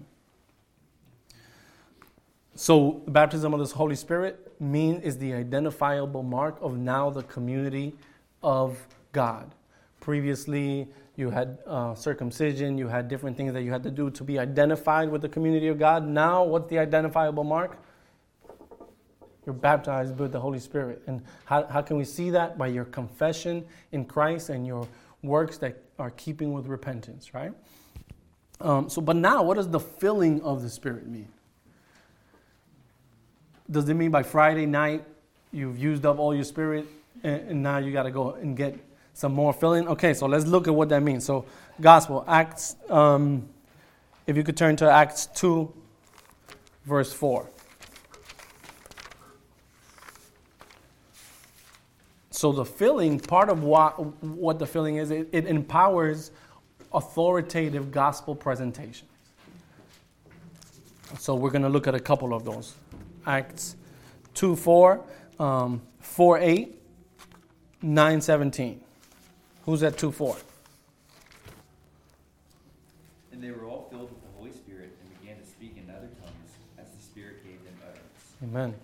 So 2.56 3.02
the 3.04 3.12
baptism 3.12 3.54
of 3.54 3.60
the 3.60 3.72
Holy 3.72 3.94
Spirit 3.94 4.52
mean 4.60 4.96
is 4.96 5.16
the 5.16 5.32
identifiable 5.32 6.24
mark 6.24 6.58
of 6.60 6.76
now 6.76 7.08
the 7.10 7.22
community 7.22 7.94
of 8.42 8.84
God. 9.12 9.54
Previously, 10.00 10.88
you 11.20 11.30
had 11.30 11.58
uh, 11.66 11.94
circumcision, 11.94 12.78
you 12.78 12.88
had 12.88 13.06
different 13.06 13.36
things 13.36 13.52
that 13.52 13.62
you 13.62 13.70
had 13.70 13.82
to 13.82 13.90
do 13.90 14.10
to 14.10 14.24
be 14.24 14.38
identified 14.38 15.10
with 15.10 15.20
the 15.20 15.28
community 15.28 15.68
of 15.68 15.78
God. 15.78 16.06
Now, 16.06 16.42
what's 16.42 16.68
the 16.70 16.78
identifiable 16.78 17.44
mark? 17.44 17.78
You're 19.46 19.54
baptized 19.54 20.18
with 20.18 20.32
the 20.32 20.40
Holy 20.40 20.58
Spirit. 20.58 21.02
And 21.06 21.22
how, 21.44 21.66
how 21.66 21.82
can 21.82 21.96
we 21.96 22.04
see 22.04 22.30
that? 22.30 22.58
By 22.58 22.68
your 22.68 22.86
confession 22.86 23.64
in 23.92 24.04
Christ 24.06 24.48
and 24.48 24.66
your 24.66 24.88
works 25.22 25.58
that 25.58 25.82
are 25.98 26.10
keeping 26.10 26.52
with 26.52 26.66
repentance, 26.66 27.34
right? 27.34 27.52
Um, 28.60 28.88
so, 28.88 29.00
but 29.00 29.16
now, 29.16 29.42
what 29.42 29.54
does 29.54 29.68
the 29.68 29.80
filling 29.80 30.42
of 30.42 30.62
the 30.62 30.70
Spirit 30.70 31.06
mean? 31.06 31.28
Does 33.70 33.88
it 33.88 33.94
mean 33.94 34.10
by 34.10 34.22
Friday 34.22 34.66
night 34.66 35.04
you've 35.52 35.78
used 35.78 36.04
up 36.04 36.18
all 36.18 36.34
your 36.34 36.44
Spirit 36.44 36.86
and, 37.22 37.50
and 37.50 37.62
now 37.62 37.78
you 37.78 37.92
got 37.92 38.04
to 38.04 38.10
go 38.10 38.32
and 38.32 38.56
get 38.56 38.78
some 39.14 39.32
more 39.32 39.52
filling? 39.52 39.88
Okay, 39.88 40.14
so 40.14 40.26
let's 40.26 40.46
look 40.46 40.68
at 40.68 40.74
what 40.74 40.88
that 40.90 41.02
means. 41.02 41.24
So, 41.24 41.44
Gospel, 41.80 42.24
Acts, 42.26 42.76
um, 42.88 43.48
if 44.26 44.36
you 44.36 44.42
could 44.42 44.56
turn 44.56 44.76
to 44.76 44.90
Acts 44.90 45.26
2, 45.34 45.72
verse 46.84 47.12
4. 47.12 47.48
So 52.30 52.52
the 52.52 52.64
filling, 52.64 53.20
part 53.20 53.50
of 53.50 53.62
what, 53.64 54.22
what 54.24 54.58
the 54.58 54.66
filling 54.66 54.96
is, 54.96 55.10
it, 55.10 55.28
it 55.30 55.46
empowers 55.46 56.30
authoritative 56.92 57.90
gospel 57.92 58.34
presentation. 58.34 59.06
So 61.18 61.34
we're 61.34 61.50
going 61.50 61.62
to 61.62 61.68
look 61.68 61.86
at 61.86 61.94
a 61.94 62.00
couple 62.00 62.32
of 62.32 62.44
those. 62.44 62.76
Acts 63.26 63.76
2 64.34 64.56
4, 64.56 65.04
um, 65.38 65.82
4 65.98 66.38
8, 66.38 66.82
9 67.82 68.20
17. 68.20 68.80
Who's 69.64 69.80
that 69.80 69.98
2 69.98 70.12
4? 70.12 70.36
And 73.32 73.42
they 73.42 73.50
were 73.50 73.64
all 73.64 73.88
filled 73.90 74.10
with 74.10 74.22
the 74.22 74.38
Holy 74.38 74.52
Spirit 74.52 74.96
and 75.02 75.20
began 75.20 75.38
to 75.38 75.46
speak 75.46 75.76
in 75.76 75.90
other 75.90 76.08
tongues 76.20 76.50
as 76.78 76.86
the 76.96 77.02
Spirit 77.02 77.44
gave 77.44 77.62
them 77.64 77.74
utterance. 77.82 78.34
Amen. 78.42 78.74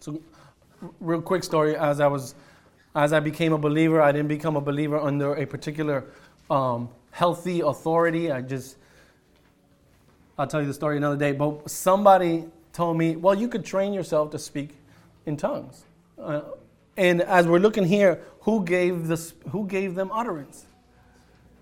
So, 0.00 0.20
real 1.00 1.20
quick 1.20 1.44
story. 1.44 1.76
As 1.76 2.00
I 2.00 2.06
was, 2.06 2.34
as 2.94 3.12
I 3.12 3.20
became 3.20 3.52
a 3.52 3.58
believer, 3.58 4.00
I 4.00 4.12
didn't 4.12 4.28
become 4.28 4.56
a 4.56 4.60
believer 4.60 4.98
under 4.98 5.34
a 5.34 5.46
particular 5.46 6.04
um, 6.50 6.88
healthy 7.10 7.60
authority. 7.60 8.30
I 8.30 8.42
just, 8.42 8.76
I'll 10.38 10.46
tell 10.46 10.60
you 10.60 10.68
the 10.68 10.74
story 10.74 10.96
another 10.96 11.16
day. 11.16 11.32
But 11.32 11.70
somebody 11.70 12.44
told 12.72 12.98
me, 12.98 13.16
well, 13.16 13.34
you 13.34 13.48
could 13.48 13.64
train 13.64 13.92
yourself 13.92 14.30
to 14.30 14.38
speak 14.38 14.76
in 15.24 15.36
tongues. 15.36 15.84
Uh, 16.18 16.42
and 16.96 17.22
as 17.22 17.46
we're 17.46 17.58
looking 17.58 17.84
here, 17.84 18.22
who 18.40 18.64
gave 18.64 19.06
this? 19.06 19.34
Who 19.50 19.66
gave 19.66 19.94
them 19.94 20.10
utterance? 20.12 20.66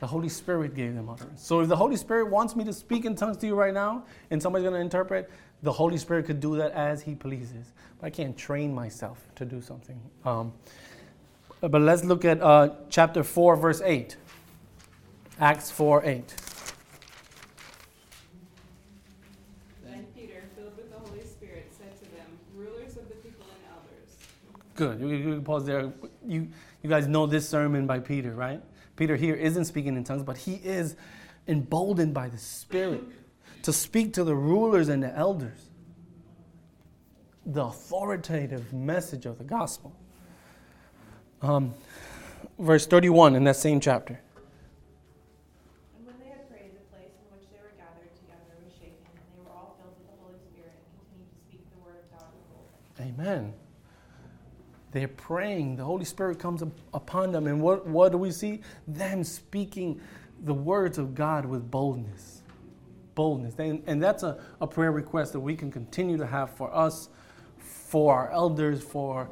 The 0.00 0.06
Holy 0.06 0.28
Spirit 0.28 0.74
gave 0.74 0.94
them 0.94 1.08
utterance. 1.08 1.42
So 1.42 1.60
if 1.60 1.68
the 1.68 1.76
Holy 1.76 1.96
Spirit 1.96 2.28
wants 2.28 2.54
me 2.54 2.64
to 2.64 2.72
speak 2.72 3.04
in 3.04 3.14
tongues 3.14 3.38
to 3.38 3.46
you 3.46 3.54
right 3.54 3.72
now, 3.72 4.04
and 4.30 4.42
somebody's 4.42 4.64
going 4.64 4.74
to 4.74 4.80
interpret, 4.80 5.30
the 5.62 5.72
Holy 5.72 5.96
Spirit 5.96 6.26
could 6.26 6.40
do 6.40 6.56
that 6.56 6.72
as 6.72 7.02
He 7.02 7.14
pleases. 7.14 7.72
But 7.98 8.08
I 8.08 8.10
can't 8.10 8.36
train 8.36 8.74
myself 8.74 9.18
to 9.36 9.44
do 9.46 9.62
something. 9.62 9.98
Um, 10.24 10.52
but 11.60 11.80
let's 11.80 12.04
look 12.04 12.26
at 12.26 12.42
uh, 12.42 12.70
chapter 12.90 13.24
4, 13.24 13.56
verse 13.56 13.80
8. 13.80 14.16
Acts 15.40 15.70
4 15.70 16.04
8. 16.04 16.34
Then 19.82 20.06
Peter, 20.14 20.44
filled 20.54 20.76
with 20.76 20.92
the 20.92 20.98
Holy 20.98 21.24
Spirit, 21.24 21.72
said 21.76 21.98
to 21.98 22.04
them, 22.14 22.26
Rulers 22.54 22.96
of 22.96 23.08
the 23.08 23.16
people 23.16 23.46
and 23.48 23.64
elders. 23.72 24.16
Good. 24.74 25.00
You, 25.00 25.40
pause 25.40 25.64
there. 25.64 25.92
You, 26.26 26.48
you 26.82 26.90
guys 26.90 27.06
know 27.06 27.26
this 27.26 27.48
sermon 27.48 27.86
by 27.86 28.00
Peter, 28.00 28.32
right? 28.32 28.60
Peter 28.96 29.16
here 29.16 29.34
isn't 29.34 29.64
speaking 29.66 29.96
in 29.96 30.04
tongues, 30.04 30.22
but 30.22 30.36
he 30.36 30.54
is 30.54 30.96
emboldened 31.46 32.14
by 32.14 32.28
the 32.28 32.38
Spirit 32.38 33.02
to 33.62 33.72
speak 33.72 34.12
to 34.14 34.24
the 34.24 34.34
rulers 34.34 34.88
and 34.88 35.02
the 35.02 35.16
elders 35.16 35.70
the 37.46 37.62
authoritative 37.62 38.72
message 38.72 39.26
of 39.26 39.38
the 39.38 39.44
gospel. 39.44 39.94
Um, 41.42 41.74
verse 42.58 42.86
31 42.86 43.36
in 43.36 43.44
that 43.44 43.56
same 43.56 43.80
chapter. 43.80 44.18
And 45.96 46.06
when 46.06 46.14
they 46.20 46.30
had 46.30 46.48
prayed, 46.48 46.72
the 46.72 46.96
place 46.96 47.12
in 47.20 47.36
which 47.36 47.46
they 47.52 47.58
were 47.60 47.76
gathered 47.76 48.08
together 48.16 48.56
was 48.64 48.72
shaken, 48.72 48.96
and 49.12 49.24
they 49.36 49.44
were 49.44 49.52
all 49.52 49.76
filled 49.78 49.92
with 49.98 50.08
the 50.08 50.16
Holy 50.24 50.40
Spirit 50.48 50.72
and 50.72 50.88
continued 51.04 51.28
to 51.28 51.40
speak 51.44 51.62
the 51.68 51.80
word 51.84 52.00
of 52.00 52.08
God. 52.16 52.32
Amen. 53.04 53.52
They're 54.94 55.08
praying. 55.08 55.74
The 55.74 55.84
Holy 55.84 56.04
Spirit 56.04 56.38
comes 56.38 56.62
up 56.62 56.68
upon 56.94 57.32
them. 57.32 57.48
And 57.48 57.60
what, 57.60 57.84
what 57.84 58.12
do 58.12 58.18
we 58.18 58.30
see? 58.30 58.60
Them 58.86 59.24
speaking 59.24 60.00
the 60.44 60.54
words 60.54 60.98
of 60.98 61.16
God 61.16 61.44
with 61.44 61.68
boldness. 61.68 62.42
Boldness. 63.16 63.56
And, 63.58 63.82
and 63.88 64.00
that's 64.00 64.22
a, 64.22 64.38
a 64.60 64.68
prayer 64.68 64.92
request 64.92 65.32
that 65.32 65.40
we 65.40 65.56
can 65.56 65.72
continue 65.72 66.16
to 66.16 66.26
have 66.26 66.50
for 66.50 66.72
us, 66.72 67.08
for 67.58 68.14
our 68.14 68.30
elders, 68.30 68.84
for 68.84 69.28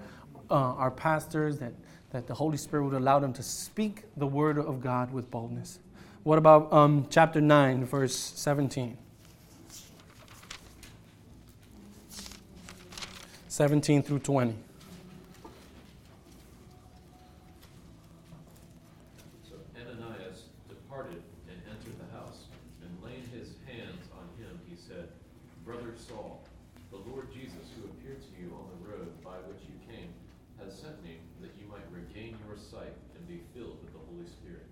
uh, 0.51 0.55
our 0.55 0.91
pastors, 0.91 1.59
that, 1.59 1.75
that 2.11 2.27
the 2.27 2.35
Holy 2.35 2.57
Spirit 2.57 2.87
would 2.87 2.95
allow 3.01 3.21
them 3.21 3.33
to 3.35 3.43
speak 3.45 4.03
the 4.17 4.27
word 4.27 4.59
of 4.59 4.81
God 4.81 5.13
with 5.13 5.31
boldness. 5.31 5.79
What 6.25 6.39
about 6.39 6.73
um, 6.73 7.07
chapter 7.09 7.41
9, 7.41 7.85
verse 7.85 8.17
17? 8.17 8.99
17 13.47 14.03
through 14.03 14.19
20. 14.19 14.57
So 19.49 19.61
Ananias 19.77 20.49
departed 20.69 21.21
and 21.51 21.59
entered 21.69 21.99
the 21.99 22.09
house, 22.17 22.49
and 22.81 22.91
laying 23.03 23.27
his 23.35 23.59
hands 23.69 24.01
on 24.15 24.25
him, 24.39 24.55
he 24.69 24.77
said, 24.77 25.11
Brother 25.67 25.93
Saul, 25.99 26.41
the 26.95 27.03
Lord 27.11 27.29
Jesus, 27.35 27.73
who 27.75 27.91
appeared 27.91 28.23
to 28.23 28.33
you 28.39 28.55
on 28.55 28.71
the 28.73 28.81
road 28.89 29.11
by 29.25 29.37
which 29.51 29.61
you 29.67 29.75
came, 29.85 30.15
has 30.63 30.73
sent 30.73 30.97
me 31.03 31.19
that 31.43 31.51
you 31.59 31.67
might 31.67 31.85
regain 31.91 32.39
your 32.47 32.57
sight 32.57 32.95
and 33.19 33.21
be 33.27 33.43
filled 33.53 33.83
with 33.83 33.93
the 33.93 34.05
Holy 34.07 34.29
Spirit. 34.31 34.65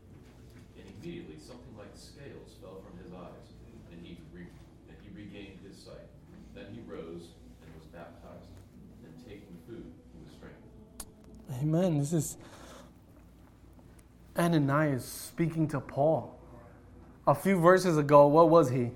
And 0.79 0.87
immediately 1.03 1.37
something 1.37 1.75
like 1.75 1.91
scales 1.99 2.55
fell 2.63 2.81
from 2.81 2.95
his 3.03 3.11
eyes, 3.13 3.49
and 3.91 3.99
he, 4.01 4.17
re- 4.33 4.55
and 4.89 4.97
he 5.03 5.11
regained 5.11 5.59
his 5.67 5.77
sight. 5.77 6.07
Then 6.55 6.71
he 6.71 6.81
rose 6.87 7.35
and 7.61 7.69
was 7.75 7.91
baptized, 7.91 8.49
and 9.03 9.13
taking 9.27 9.59
food, 9.67 9.91
he 10.15 10.19
was 10.23 10.31
strengthened. 10.39 10.71
Amen. 11.73 11.99
This 11.99 12.13
is 12.13 12.37
Ananias 14.37 15.05
speaking 15.05 15.69
to 15.69 15.79
Paul. 15.79 16.37
A 17.29 17.35
few 17.35 17.61
verses 17.61 17.97
ago, 17.97 18.27
what 18.27 18.51
was 18.51 18.71
he? 18.71 18.91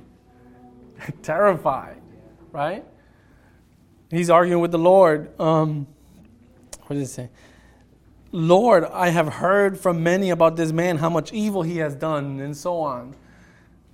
Terrified, 1.22 2.02
right? 2.50 2.84
He's 4.10 4.28
arguing 4.28 4.60
with 4.60 4.72
the 4.72 4.78
Lord. 4.78 5.38
Um, 5.40 5.86
what 6.86 6.96
does 6.96 7.08
it 7.08 7.12
say? 7.12 7.28
Lord, 8.32 8.82
I 8.86 9.10
have 9.10 9.34
heard 9.34 9.78
from 9.78 10.02
many 10.02 10.30
about 10.30 10.56
this 10.56 10.72
man, 10.72 10.96
how 10.96 11.10
much 11.10 11.32
evil 11.32 11.62
he 11.62 11.76
has 11.76 11.94
done, 11.94 12.40
and 12.40 12.56
so 12.56 12.78
on. 12.78 13.14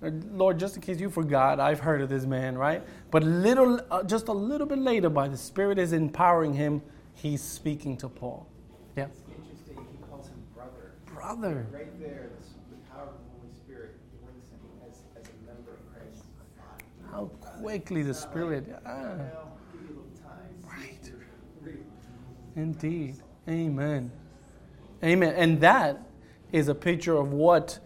Lord, 0.01 0.59
just 0.59 0.77
in 0.77 0.81
case 0.81 0.99
you 0.99 1.11
forgot, 1.11 1.61
I've 1.61 1.81
heard 1.81 2.01
of 2.01 2.09
this 2.09 2.25
man, 2.25 2.57
right? 2.57 2.83
But 3.11 3.25
little, 3.25 3.79
uh, 3.91 4.05
just 4.05 4.29
a 4.29 4.33
little 4.33 4.67
bit 4.67 4.79
later, 4.79 5.11
by 5.11 5.29
the 5.29 5.37
Spirit 5.37 5.79
is 5.79 5.93
empowering 5.93 6.55
him, 6.55 6.81
he's 7.15 7.43
speaking 7.43 7.99
to 7.99 8.09
Paul. 8.09 8.47
Yeah. 8.97 9.07
It's 9.07 9.21
interesting, 9.31 9.87
he 9.91 10.05
calls 10.09 10.29
him 10.29 10.43
Right 11.39 12.01
there, 12.01 12.31
this, 12.37 12.49
the 12.71 12.91
power 12.91 13.03
of 13.05 13.13
the 13.13 13.39
Holy 13.39 13.55
Spirit 13.55 13.95
brings 14.21 14.51
him 14.51 14.59
as, 14.85 14.97
as 15.17 15.29
a 15.29 15.47
member 15.47 15.75
of 15.75 15.93
Christ's 15.93 16.27
body. 16.59 16.85
How 17.09 17.27
quickly 17.61 18.03
the 18.03 18.15
Spirit. 18.15 18.69
Like, 18.69 18.83
ah, 18.85 19.15
well, 19.17 19.59
give 19.73 19.83
you 19.83 19.87
a 19.87 19.91
little 19.91 20.11
time. 20.21 20.49
Right. 20.69 21.13
Indeed. 22.57 23.17
Amen. 23.49 24.11
Amen. 25.05 25.35
And 25.37 25.61
that 25.61 26.03
is 26.51 26.67
a 26.67 26.75
picture 26.75 27.17
of 27.17 27.33
what 27.33 27.79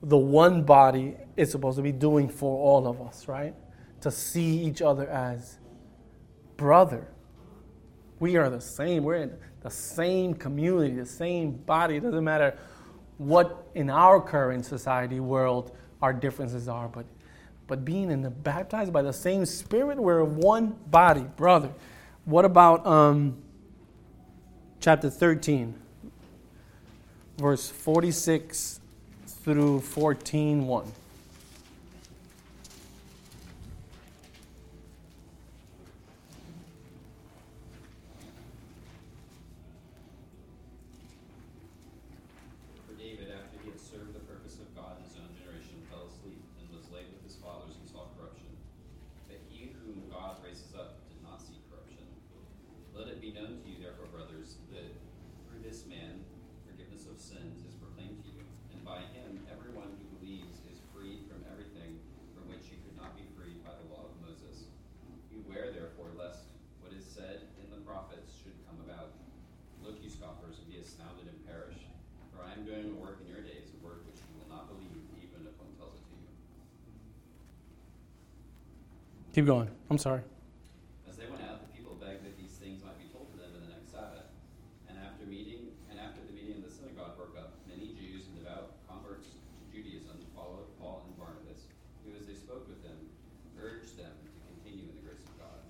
the 0.00 0.16
one 0.16 0.62
body 0.62 1.16
is 1.36 1.50
supposed 1.50 1.78
to 1.78 1.82
be 1.82 1.90
doing 1.90 2.28
for 2.28 2.56
all 2.56 2.86
of 2.86 3.00
us, 3.00 3.26
right? 3.26 3.54
To 4.02 4.12
see 4.12 4.62
each 4.62 4.80
other 4.80 5.08
as 5.08 5.58
brother. 6.56 7.08
We 8.20 8.36
are 8.36 8.48
the 8.48 8.60
same. 8.60 9.02
We're 9.02 9.16
in 9.16 9.36
the 9.62 9.70
same 9.70 10.34
community, 10.34 10.94
the 10.94 11.04
same 11.04 11.50
body. 11.50 11.96
It 11.96 12.04
doesn't 12.04 12.22
matter 12.22 12.56
what 13.18 13.68
in 13.74 13.90
our 13.90 14.20
current 14.20 14.64
society 14.64 15.20
world 15.20 15.74
our 16.02 16.12
differences 16.12 16.68
are, 16.68 16.88
but 16.88 17.06
but 17.66 17.84
being 17.84 18.12
in 18.12 18.22
the 18.22 18.30
baptized 18.30 18.92
by 18.92 19.02
the 19.02 19.12
same 19.12 19.44
spirit, 19.44 19.98
we're 19.98 20.22
one 20.22 20.76
body, 20.88 21.26
brother. 21.36 21.72
What 22.24 22.44
about 22.44 22.86
um, 22.86 23.42
chapter 24.78 25.10
13, 25.10 25.74
verse 27.38 27.68
46 27.68 28.80
through 29.26 29.80
14 29.80 30.66
1. 30.66 30.92
For 42.86 42.94
David, 42.98 43.30
after 43.30 43.58
he 43.62 43.70
had 43.70 43.80
served 43.80 44.14
the 44.14 44.20
purpose 44.20 44.58
of 44.58 44.74
God 44.74 44.98
in 44.98 45.04
his 45.04 45.14
own 45.14 45.30
generation, 45.38 45.78
fell 45.90 46.06
asleep 46.08 46.42
and 46.58 46.66
was 46.74 46.86
laid 46.90 47.06
with 47.12 47.22
his 47.22 47.36
fathers 47.36 47.74
and 47.78 47.86
saw 47.90 48.08
corruption. 48.18 48.48
But 49.28 49.38
he 49.50 49.74
whom 49.84 50.02
God 50.10 50.38
raises 50.42 50.74
up 50.74 50.98
did 51.10 51.22
not 51.22 51.42
see 51.42 51.58
corruption. 51.70 52.06
Let 52.94 53.08
it 53.08 53.20
be 53.20 53.30
known 53.30 53.62
to 53.62 53.66
you, 53.68 53.78
therefore, 53.78 54.10
brothers, 54.10 54.56
that 54.72 54.90
through 55.46 55.62
this 55.62 55.86
man 55.86 56.24
forgiveness 56.66 57.06
of 57.08 57.16
sins 57.16 57.64
is 57.64 57.72
proclaimed 57.80 58.20
to 58.20 58.30
you, 58.36 58.44
and 58.72 58.80
by 58.84 59.00
him 59.16 59.40
everyone 59.48 59.88
who 59.96 60.04
believes 60.20 60.60
is 60.68 60.76
freed 60.92 61.24
from 61.24 61.40
everything 61.48 61.96
from 62.36 62.44
which 62.52 62.68
you 62.68 62.76
could 62.84 62.96
not 63.00 63.16
be 63.16 63.24
freed 63.32 63.64
by 63.64 63.72
the 63.80 63.86
law 63.88 64.04
of 64.04 64.14
Moses. 64.20 64.68
Beware, 65.32 65.72
therefore, 65.72 66.12
lest 66.20 66.52
what 66.84 66.92
is 66.92 67.04
said 67.04 67.48
in 67.64 67.68
the 67.72 67.80
prophets 67.88 68.28
should 68.44 68.56
come 68.68 68.76
about. 68.84 69.16
Look, 69.80 70.00
you 70.04 70.12
scoffers, 70.12 70.60
and 70.60 70.68
be 70.68 70.76
astounded 70.80 71.28
and 71.28 71.40
perish. 71.48 71.80
For 72.34 72.44
I 72.44 72.52
am 72.52 72.68
doing 72.68 72.92
a 72.92 72.96
work 73.00 73.24
in 73.24 73.32
your 73.32 73.40
days, 73.40 73.72
a 73.72 73.80
work 73.80 74.04
which 74.04 74.20
you 74.20 74.28
will 74.36 74.52
not 74.52 74.68
believe, 74.68 75.00
even 75.16 75.48
if 75.48 75.56
one 75.56 75.72
tells 75.80 75.96
it 75.96 76.04
to 76.12 76.16
you. 76.20 76.28
Keep 79.36 79.44
going. 79.44 79.68
I'm 79.92 80.00
sorry. 80.00 80.24
As 81.04 81.20
they 81.20 81.28
went 81.28 81.44
out, 81.44 81.60
the 81.60 81.68
people 81.76 81.92
begged 82.00 82.24
that 82.24 82.40
these 82.40 82.56
things 82.56 82.80
might 82.80 82.96
be 82.96 83.04
told 83.12 83.28
to 83.28 83.36
them 83.36 83.52
in 83.52 83.68
the 83.68 83.76
next 83.76 83.92
Sabbath. 83.92 84.32
And 84.88 84.96
after 84.96 85.28
meeting, 85.28 85.76
and 85.92 86.00
after 86.00 86.24
the 86.24 86.32
meeting 86.32 86.64
of 86.64 86.64
the 86.64 86.72
synagogue 86.72 87.20
broke 87.20 87.36
up, 87.36 87.52
many 87.68 87.92
Jews 88.00 88.32
and 88.32 88.40
devout 88.40 88.80
converts 88.88 89.28
to 89.28 89.60
Judaism 89.68 90.16
followed 90.32 90.64
Paul 90.80 91.04
and 91.04 91.12
Barnabas, 91.20 91.68
who, 92.00 92.16
as 92.16 92.24
they 92.24 92.32
spoke 92.32 92.64
with 92.64 92.80
them, 92.80 92.96
urged 93.60 94.00
them 94.00 94.08
to 94.08 94.28
continue 94.56 94.88
in 94.88 94.96
the 94.96 95.04
grace 95.04 95.28
of 95.28 95.36
God. 95.36 95.60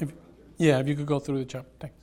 If, 0.00 0.08
yeah, 0.56 0.80
if 0.80 0.88
you 0.88 0.96
could 0.96 1.04
go 1.04 1.20
through 1.20 1.44
the 1.44 1.44
chapter. 1.44 1.68
Thanks. 1.84 2.00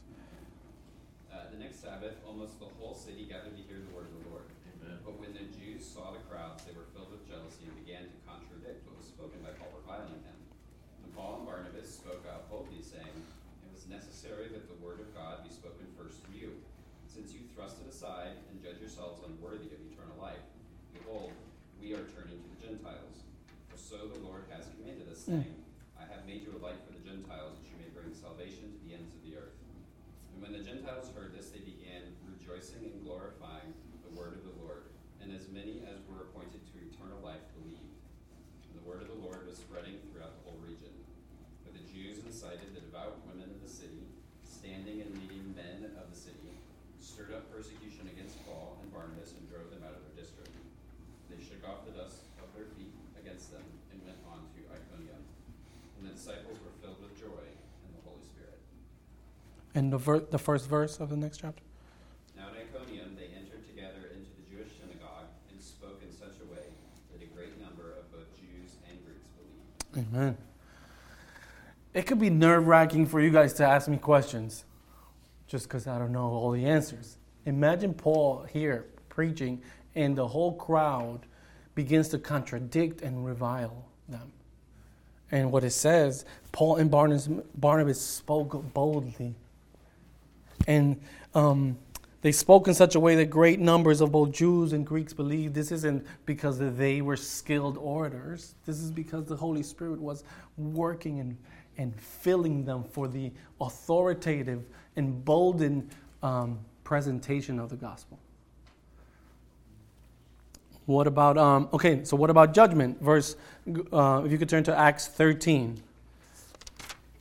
Uh, 1.34 1.50
the 1.50 1.58
next 1.58 1.82
Sabbath, 1.82 2.22
almost 2.22 2.62
the 2.62 2.70
whole 2.78 2.94
city 2.94 3.26
gathered 3.26 3.58
to 3.58 3.66
hear 3.66 3.82
the 3.82 3.90
word 3.98 4.06
of 4.06 4.14
the 4.22 4.30
Lord. 4.30 4.46
But 5.10 5.18
when 5.18 5.34
the 5.34 5.50
Jews 5.58 5.90
saw 5.90 6.14
the 6.14 6.22
crowds, 6.30 6.70
they 6.70 6.76
were 6.78 6.86
filled 6.94 7.10
with 7.10 7.26
jealousy 7.26 7.66
and 7.66 7.74
began 7.82 8.06
to 8.06 8.18
contradict 8.30 8.86
what 8.86 8.94
was 8.94 9.10
spoken 9.10 9.42
by 9.42 9.58
Paul, 9.58 9.74
reviling 9.74 10.22
him. 10.22 10.38
And 11.02 11.10
Paul 11.18 11.42
and 11.42 11.46
Barnabas 11.50 11.90
spoke 11.90 12.22
out 12.30 12.46
boldly, 12.46 12.86
saying, 12.86 13.10
It 13.10 13.72
was 13.74 13.90
necessary 13.90 14.54
that 14.54 14.70
the 14.70 14.78
word 14.86 15.02
of 15.02 15.10
God 15.18 15.42
be 15.42 15.50
spoken 15.50 15.90
first 15.98 16.22
to 16.30 16.32
you. 16.38 16.54
Since 17.10 17.34
you 17.34 17.42
thrust 17.58 17.82
it 17.82 17.90
aside 17.90 18.38
and 18.54 18.62
judge 18.62 18.78
yourselves 18.78 19.26
unworthy 19.26 19.74
of 19.74 19.82
eternal 19.82 20.14
life, 20.22 20.46
behold, 20.94 21.34
we 22.10 22.18
are 22.18 22.26
turning 22.26 22.42
to 22.42 22.50
the 22.58 22.62
Gentiles. 22.66 23.30
For 23.70 23.78
so 23.78 24.10
the 24.10 24.18
Lord 24.26 24.50
has 24.50 24.66
commanded 24.74 25.10
us, 25.14 25.22
Mm. 25.30 25.46
saying, 25.46 25.62
I 25.94 26.06
have 26.10 26.26
made 26.26 26.42
you 26.42 26.58
a 26.58 26.62
light 26.62 26.82
for 26.86 26.94
the 26.94 27.06
Gentiles, 27.06 27.62
that 27.62 27.70
you 27.70 27.78
may 27.78 27.90
bring 27.94 28.14
salvation 28.18 28.74
to 28.74 28.80
the 28.82 28.98
ends 28.98 29.14
of 29.14 29.22
the 29.22 29.38
earth. 29.38 29.54
And 30.34 30.42
when 30.42 30.54
the 30.54 30.64
Gentiles 30.66 31.12
heard 31.14 31.34
this, 31.38 31.50
they 31.54 31.60
began 31.60 32.18
rejoicing 32.26 32.86
and 32.86 33.04
glorifying 33.06 33.74
the 34.02 34.10
word 34.18 34.34
of 34.34 34.44
the 34.44 34.56
Lord. 34.66 34.90
And 35.22 35.32
as 35.36 35.50
many 35.50 35.86
as 35.86 36.02
were 36.10 36.24
appointed 36.26 36.66
to 36.66 36.76
eternal 36.82 37.20
life 37.22 37.44
believed. 37.62 37.94
And 38.66 38.74
the 38.82 38.88
word 38.90 39.02
of 39.02 39.10
the 39.10 39.22
Lord 39.22 39.46
was 39.46 39.58
spreading 39.58 40.00
throughout 40.10 40.34
the 40.42 40.50
whole 40.50 40.58
region. 40.66 40.94
But 41.64 41.74
the 41.78 41.86
Jews 41.94 42.24
incited 42.26 42.74
the 42.74 42.82
devout 42.82 43.22
women 43.28 43.52
of 43.52 43.62
the 43.62 43.70
city, 43.70 44.08
standing 44.46 45.02
and 45.02 45.14
leading 45.20 45.54
men 45.54 45.94
of 46.00 46.10
the 46.10 46.18
city, 46.18 46.58
stirred 46.98 47.34
up 47.34 47.52
persecution 47.54 48.08
against 48.10 48.42
Paul 48.48 48.80
and 48.82 48.90
Barnabas 48.94 49.34
and 49.38 49.46
drove 49.52 49.70
them 49.70 49.84
out 49.86 49.94
of 49.94 50.02
their 50.08 50.24
district. 50.24 50.50
Shook 51.50 51.68
off 51.68 51.86
the 51.86 51.92
dust 51.98 52.22
of 52.38 52.54
their 52.54 52.66
feet 52.78 52.94
against 53.18 53.52
them 53.52 53.64
and 53.92 54.00
went 54.06 54.18
on 54.30 54.46
to 54.54 54.60
Iconium. 54.70 55.18
And 55.98 56.08
the 56.08 56.14
disciples 56.14 56.60
were 56.62 56.72
filled 56.82 57.02
with 57.02 57.18
joy 57.18 57.42
and 57.42 57.92
the 57.98 58.04
Holy 58.06 58.22
Spirit. 58.22 58.60
And 59.74 59.92
the, 59.92 59.98
ver- 59.98 60.20
the 60.30 60.38
first 60.38 60.70
verse 60.70 61.00
of 61.00 61.10
the 61.10 61.18
next 61.18 61.40
chapter. 61.42 61.64
Now 62.38 62.54
at 62.54 62.62
Iconium 62.70 63.16
they 63.18 63.34
entered 63.36 63.66
together 63.66 64.14
into 64.14 64.30
the 64.38 64.46
Jewish 64.56 64.70
synagogue 64.78 65.28
and 65.50 65.60
spoke 65.60 66.02
in 66.06 66.14
such 66.14 66.38
a 66.40 66.48
way 66.54 66.70
that 67.12 67.24
a 67.24 67.30
great 67.34 67.60
number 67.60 67.98
of 67.98 68.12
both 68.12 68.30
Jews 68.38 68.78
and 68.88 69.00
Greeks 69.04 69.26
believed. 69.34 70.14
Amen. 70.14 70.38
It 71.94 72.06
could 72.06 72.20
be 72.20 72.30
nerve 72.30 72.68
wracking 72.68 73.08
for 73.08 73.20
you 73.20 73.32
guys 73.32 73.54
to 73.54 73.66
ask 73.66 73.88
me 73.88 73.98
questions 73.98 74.66
just 75.48 75.68
because 75.68 75.88
I 75.88 75.98
don't 75.98 76.12
know 76.12 76.28
all 76.28 76.52
the 76.52 76.66
answers. 76.66 77.18
Imagine 77.46 77.96
Paul 77.96 78.46
here 78.54 78.86
preaching, 79.10 79.62
and 79.96 80.16
the 80.16 80.28
whole 80.28 80.54
crowd 80.54 81.26
begins 81.80 82.10
to 82.10 82.20
contradict 82.20 83.02
and 83.02 83.26
revile 83.26 83.86
them. 84.10 84.34
And 85.32 85.50
what 85.50 85.64
it 85.64 85.70
says, 85.70 86.26
Paul 86.52 86.76
and 86.76 86.92
Barnabas, 86.92 87.30
Barnabas 87.56 88.02
spoke 88.02 88.74
boldly. 88.74 89.34
And 90.68 91.00
um, 91.34 91.78
they 92.22 92.34
spoke 92.34 92.68
in 92.68 92.74
such 92.74 92.96
a 92.96 93.00
way 93.00 93.16
that 93.16 93.28
great 93.28 93.62
numbers 93.62 94.02
of 94.02 94.12
both 94.12 94.34
Jews 94.34 94.74
and 94.74 94.86
Greeks 94.86 95.14
believed. 95.14 95.54
This 95.54 95.72
isn't 95.72 96.06
because 96.26 96.60
they 96.60 97.00
were 97.02 97.16
skilled 97.16 97.78
orators. 97.78 98.56
This 98.66 98.80
is 98.80 98.92
because 98.92 99.24
the 99.24 99.38
Holy 99.38 99.64
Spirit 99.64 100.02
was 100.02 100.26
working 100.58 101.22
and, 101.22 101.38
and 101.78 101.96
filling 101.96 102.66
them 102.66 102.84
for 102.84 103.08
the 103.08 103.32
authoritative, 103.62 104.66
emboldened 104.98 105.90
um, 106.24 106.60
presentation 106.84 107.58
of 107.58 107.70
the 107.70 107.78
gospel. 107.78 108.20
What 110.90 111.06
about, 111.06 111.38
um, 111.38 111.70
okay, 111.72 112.04
so 112.04 112.18
what 112.18 112.32
about 112.32 112.54
judgment? 112.54 113.00
Verse, 113.00 113.36
uh, 113.94 114.24
if 114.26 114.32
you 114.32 114.40
could 114.40 114.50
turn 114.50 114.64
to 114.64 114.76
Acts 114.76 115.08
13. 115.08 115.80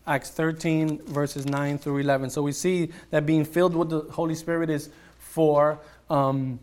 Acts 0.06 0.30
13, 0.30 1.02
verses 1.04 1.44
9 1.44 1.76
through 1.76 1.98
11. 1.98 2.30
So 2.30 2.40
we 2.40 2.52
see 2.52 2.90
that 3.10 3.26
being 3.26 3.44
filled 3.44 3.76
with 3.76 3.90
the 3.90 4.00
Holy 4.10 4.34
Spirit 4.34 4.70
is 4.70 4.88
for, 5.18 5.78
um, 6.08 6.58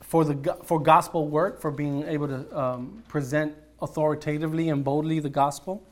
for, 0.00 0.24
the, 0.24 0.56
for 0.64 0.80
gospel 0.80 1.28
work, 1.28 1.60
for 1.60 1.70
being 1.70 2.02
able 2.02 2.26
to 2.26 2.58
um, 2.58 3.00
present 3.06 3.54
authoritatively 3.80 4.70
and 4.70 4.82
boldly 4.82 5.20
the 5.20 5.28
gospel. 5.28 5.84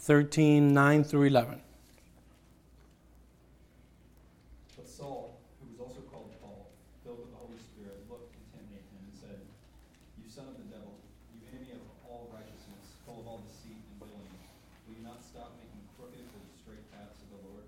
13, 0.00 0.72
9 0.72 1.04
through 1.04 1.24
11. 1.24 1.60
But 4.76 4.88
Saul, 4.88 5.36
who 5.60 5.68
was 5.68 5.90
also 5.90 6.00
called 6.08 6.30
Paul, 6.40 6.70
filled 7.04 7.18
with 7.18 7.28
the 7.28 7.36
Holy 7.36 7.60
Spirit, 7.60 8.00
looked 8.08 8.32
intently 8.32 8.80
at 8.80 8.86
him 8.88 9.04
and 9.04 9.16
said, 9.20 9.38
You 10.16 10.30
son 10.32 10.48
of 10.48 10.56
the 10.56 10.70
devil, 10.70 10.96
you 11.36 11.44
enemy 11.52 11.76
of 11.76 11.84
all 12.08 12.32
righteousness, 12.32 12.96
full 13.04 13.20
of 13.20 13.26
all 13.28 13.44
deceit 13.44 13.76
and 13.76 14.00
villainy, 14.00 14.40
will 14.88 14.96
you 14.96 15.04
not 15.04 15.20
stop 15.38 15.54
making 15.62 15.86
crooked 15.94 16.18
the 16.18 16.42
straight 16.58 16.82
paths 16.90 17.22
of 17.22 17.30
the 17.30 17.38
Lord? 17.46 17.62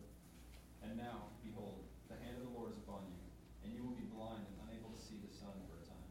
And 0.82 0.98
now, 0.98 1.30
behold, 1.46 1.86
the 2.10 2.18
hand 2.18 2.34
of 2.42 2.50
the 2.50 2.54
Lord 2.58 2.74
is 2.74 2.82
upon 2.82 3.06
you, 3.06 3.22
and 3.62 3.70
you 3.70 3.86
will 3.86 3.94
be 3.94 4.10
blind 4.10 4.42
and 4.42 4.58
unable 4.66 4.90
to 4.90 4.98
see 4.98 5.14
the 5.22 5.30
sun 5.30 5.54
for 5.70 5.78
a 5.78 5.86
time. 5.86 6.10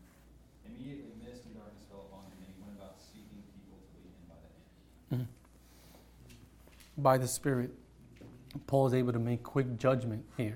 Immediately 0.72 1.20
mist 1.20 1.44
and 1.52 1.60
darkness 1.60 1.84
fell 1.92 2.08
upon 2.08 2.32
him, 2.32 2.40
and 2.40 2.48
he 2.48 2.56
went 2.64 2.80
about 2.80 2.96
seeking 3.04 3.44
people 3.52 3.76
to 3.76 3.92
lead 4.00 4.16
him 4.16 4.26
by 4.32 4.40
the 4.40 4.48
hand. 4.56 5.28
Mm-hmm. 5.28 7.04
by 7.04 7.20
the 7.20 7.28
Spirit, 7.28 7.76
Paul 8.64 8.88
is 8.88 8.96
able 8.96 9.12
to 9.12 9.20
make 9.20 9.44
quick 9.44 9.76
judgment 9.76 10.24
here. 10.40 10.56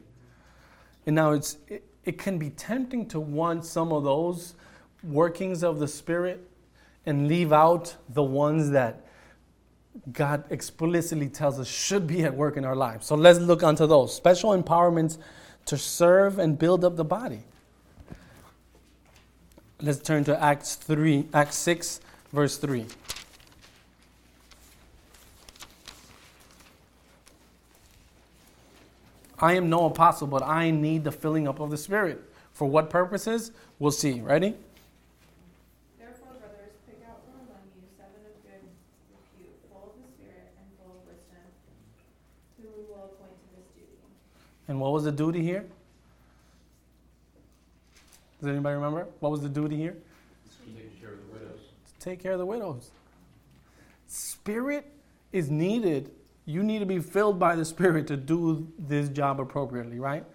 And 1.03 1.19
now 1.19 1.35
it's 1.35 1.59
it, 1.67 1.83
it 2.07 2.15
can 2.17 2.39
be 2.39 2.49
tempting 2.55 3.11
to 3.11 3.19
want 3.19 3.67
some 3.67 3.91
of 3.91 4.07
those 4.07 4.55
workings 5.03 5.67
of 5.67 5.83
the 5.83 5.87
Spirit 5.87 6.47
and 7.05 7.27
leave 7.27 7.51
out 7.51 7.97
the 8.07 8.23
ones 8.23 8.69
that 8.71 9.02
God 10.11 10.43
explicitly 10.49 11.29
tells 11.29 11.59
us 11.59 11.67
should 11.67 12.07
be 12.07 12.23
at 12.23 12.35
work 12.35 12.57
in 12.57 12.65
our 12.65 12.75
lives. 12.75 13.05
So 13.05 13.15
let's 13.15 13.39
look 13.39 13.63
onto 13.63 13.85
those 13.85 14.15
special 14.15 14.51
empowerments 14.51 15.17
to 15.65 15.77
serve 15.77 16.39
and 16.39 16.57
build 16.57 16.83
up 16.83 16.95
the 16.95 17.05
body. 17.05 17.43
Let's 19.81 19.99
turn 19.99 20.23
to 20.25 20.41
Acts 20.41 20.75
3, 20.75 21.27
Acts 21.33 21.55
6, 21.57 21.99
verse 22.31 22.57
3. 22.57 22.85
I 29.43 29.55
am 29.55 29.69
no 29.69 29.87
apostle, 29.87 30.27
but 30.27 30.41
I 30.41 30.71
need 30.71 31.03
the 31.03 31.11
filling 31.11 31.49
up 31.49 31.59
of 31.59 31.69
the 31.69 31.75
Spirit. 31.75 32.23
For 32.53 32.65
what 32.65 32.89
purposes? 32.89 33.51
We'll 33.77 33.91
see. 33.91 34.21
Ready? 34.21 34.55
Therefore, 35.99 36.39
brothers, 36.39 36.71
pick 36.87 37.03
out 37.03 37.19
from 37.27 37.43
among 37.51 37.67
you 37.75 37.83
seven 37.99 38.23
of 38.23 38.39
good 38.39 38.63
repute, 39.11 39.51
full 39.67 39.91
of 39.91 39.99
the 39.99 40.07
Spirit 40.15 40.47
and 40.55 40.63
full 40.79 40.95
of 40.95 41.03
wisdom, 41.03 41.43
whom 42.55 42.71
we 42.71 42.87
will 42.87 43.11
appoint 43.11 43.35
to 43.35 43.47
this 43.59 43.67
duty. 43.75 43.99
And 44.68 44.80
what 44.80 44.91
was 44.91 45.03
the 45.03 45.11
duty 45.11 45.41
here? 45.41 45.66
Does 48.39 48.49
anybody 48.49 48.76
remember? 48.76 49.07
What 49.20 49.32
was 49.32 49.41
the 49.41 49.49
duty 49.49 49.78
here? 49.78 49.95
Taking 50.66 50.89
care 50.99 51.11
of 51.14 51.18
the 51.18 51.34
widows. 51.34 51.59
To 51.88 51.99
take 51.99 52.20
care 52.22 52.34
of 52.34 52.39
the 52.39 52.45
widows. 52.45 52.91
Spirit 54.07 54.91
is 55.32 55.49
needed. 55.49 56.11
You 56.45 56.61
need 56.61 56.80
to 56.80 56.86
be 56.86 56.99
filled 56.99 57.39
by 57.39 57.55
the 57.55 57.66
Spirit 57.66 58.07
to 58.07 58.18
do 58.18 58.68
this 58.78 59.09
job 59.09 59.39
appropriately, 59.39 59.99
right? 59.99 60.26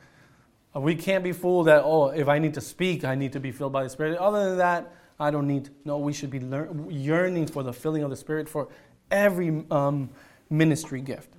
Uh, 0.75 0.81
We 0.81 0.95
can't 0.95 1.23
be 1.23 1.33
fooled 1.33 1.67
that, 1.67 1.83
oh, 1.85 2.09
if 2.09 2.29
I 2.29 2.39
need 2.39 2.55
to 2.55 2.61
speak, 2.61 3.05
I 3.05 3.15
need 3.15 3.33
to 3.35 3.41
be 3.41 3.53
filled 3.53 3.73
by 3.73 3.85
the 3.85 3.91
Spirit. 3.91 4.19
Other 4.19 4.49
than 4.49 4.59
that, 4.59 4.93
I 5.21 5.31
don't 5.31 5.47
need. 5.47 5.69
No, 5.85 5.99
we 5.99 6.13
should 6.13 6.31
be 6.31 6.41
lear- 6.41 6.71
yearning 6.89 7.47
for 7.47 7.63
the 7.63 7.73
filling 7.73 8.03
of 8.03 8.11
the 8.11 8.17
Spirit 8.17 8.49
for 8.49 8.69
every 9.11 9.65
um, 9.71 10.09
ministry 10.49 11.01
gift. 11.01 11.31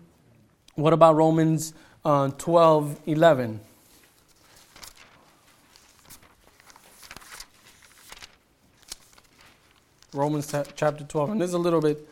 What 0.75 0.93
about 0.93 1.15
Romans 1.15 1.73
uh, 2.05 2.29
12 2.29 2.99
11? 3.05 3.59
Romans 10.13 10.53
chapter 10.75 11.03
12. 11.03 11.29
And 11.29 11.41
this 11.41 11.49
is 11.49 11.53
a 11.53 11.59
little 11.59 11.81
bit 11.81 12.07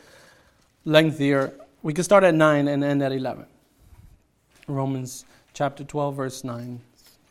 lengthier. 0.86 1.54
We 1.82 1.94
can 1.94 2.04
start 2.04 2.24
at 2.24 2.36
9 2.36 2.68
and 2.68 2.84
end 2.84 3.02
at 3.02 3.12
11. 3.12 3.46
Romans 4.68 5.26
chapter 5.54 5.84
12, 5.84 6.16
verse 6.16 6.44
9 6.44 6.80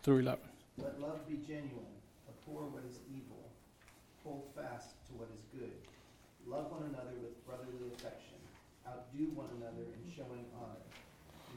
through 0.03 0.19
11. 0.19 0.41
Let 0.79 1.01
love 1.01 1.27
be 1.29 1.37
genuine, 1.47 1.87
abhor 2.29 2.67
what 2.69 2.83
is 2.91 2.99
evil, 3.09 3.45
hold 4.25 4.49
fast 4.57 4.97
to 5.09 5.13
what 5.15 5.29
is 5.35 5.41
good. 5.53 5.73
Love 6.47 6.71
one 6.71 6.83
another 6.91 7.15
with 7.23 7.37
brotherly 7.47 7.93
affection, 7.95 8.41
outdo 8.89 9.31
one 9.35 9.49
another 9.61 9.85
in 9.85 10.11
showing 10.11 10.45
honor. 10.59 10.83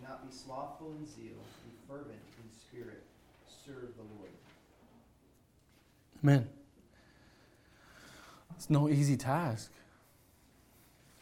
Not 0.04 0.28
be 0.28 0.36
slothful 0.36 0.94
in 1.00 1.06
zeal, 1.06 1.38
be 1.66 1.72
fervent 1.88 2.08
in 2.10 2.60
spirit, 2.60 3.04
serve 3.66 3.90
the 3.96 4.04
Lord. 4.18 4.32
Amen. 6.24 6.48
It's 8.56 8.70
no 8.70 8.90
easy 8.90 9.16
task. 9.16 9.72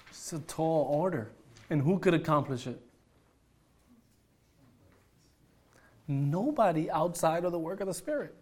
It's 0.09 0.34
a 0.34 0.39
tall 0.39 0.88
order. 0.91 1.32
And 1.69 1.82
who 1.82 1.99
could 1.99 2.13
accomplish 2.13 2.65
it? 2.65 2.82
Nobody 6.07 6.89
outside 6.89 7.43
of 7.43 7.51
the 7.51 7.59
work 7.59 7.82
of 7.82 7.88
the 7.88 7.93
Spirit. 7.93 8.34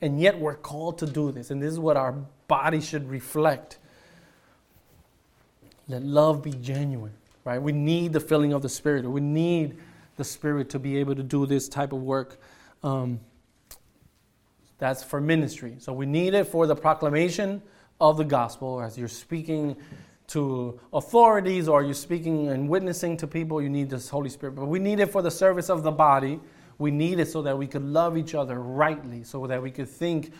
And 0.00 0.20
yet 0.20 0.38
we're 0.38 0.54
called 0.54 0.98
to 0.98 1.06
do 1.06 1.32
this. 1.32 1.50
And 1.50 1.60
this 1.62 1.72
is 1.72 1.78
what 1.78 1.96
our 1.96 2.12
body 2.48 2.80
should 2.80 3.08
reflect. 3.08 3.78
Let 5.88 6.02
love 6.02 6.42
be 6.42 6.52
genuine, 6.52 7.14
right? 7.46 7.62
We 7.62 7.72
need 7.72 8.12
the 8.12 8.20
filling 8.20 8.52
of 8.52 8.60
the 8.60 8.68
Spirit. 8.68 9.04
We 9.04 9.20
need 9.20 9.78
the 10.16 10.24
Spirit 10.24 10.68
to 10.70 10.78
be 10.78 10.98
able 10.98 11.14
to 11.14 11.22
do 11.22 11.46
this 11.46 11.68
type 11.68 11.92
of 11.92 12.02
work. 12.02 12.40
Um, 12.82 13.20
that's 14.78 15.02
for 15.02 15.20
ministry. 15.20 15.76
So 15.78 15.92
we 15.92 16.04
need 16.04 16.34
it 16.34 16.48
for 16.48 16.66
the 16.66 16.74
proclamation 16.74 17.62
of 18.00 18.16
the 18.16 18.24
gospel 18.24 18.82
as 18.82 18.98
you're 18.98 19.08
speaking 19.08 19.76
to 20.28 20.78
authorities 20.92 21.68
or 21.68 21.84
you're 21.84 21.94
speaking 21.94 22.48
and 22.48 22.68
witnessing 22.68 23.16
to 23.18 23.28
people, 23.28 23.62
you 23.62 23.68
need 23.68 23.88
this 23.88 24.08
Holy 24.08 24.28
Spirit. 24.28 24.56
But 24.56 24.66
we 24.66 24.80
need 24.80 24.98
it 24.98 25.06
for 25.06 25.22
the 25.22 25.30
service 25.30 25.70
of 25.70 25.84
the 25.84 25.92
body. 25.92 26.40
We 26.78 26.90
need 26.90 27.20
it 27.20 27.28
so 27.28 27.42
that 27.42 27.56
we 27.56 27.68
could 27.68 27.84
love 27.84 28.18
each 28.18 28.34
other 28.34 28.60
rightly, 28.60 29.22
so 29.22 29.46
that 29.46 29.62
we 29.62 29.70
could 29.70 29.88
think 29.88 30.32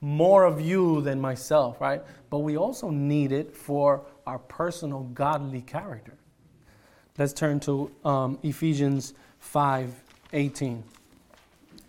more 0.00 0.44
of 0.44 0.60
you 0.60 1.02
than 1.02 1.20
myself, 1.20 1.80
right? 1.80 2.02
But 2.30 2.38
we 2.38 2.56
also 2.56 2.88
need 2.88 3.32
it 3.32 3.54
for 3.54 4.06
our 4.26 4.38
personal 4.38 5.02
godly 5.14 5.60
character. 5.60 6.17
Let's 7.18 7.32
turn 7.32 7.58
to 7.60 7.90
um, 8.04 8.38
Ephesians 8.42 9.12
5 9.40 9.92
18. 10.32 10.84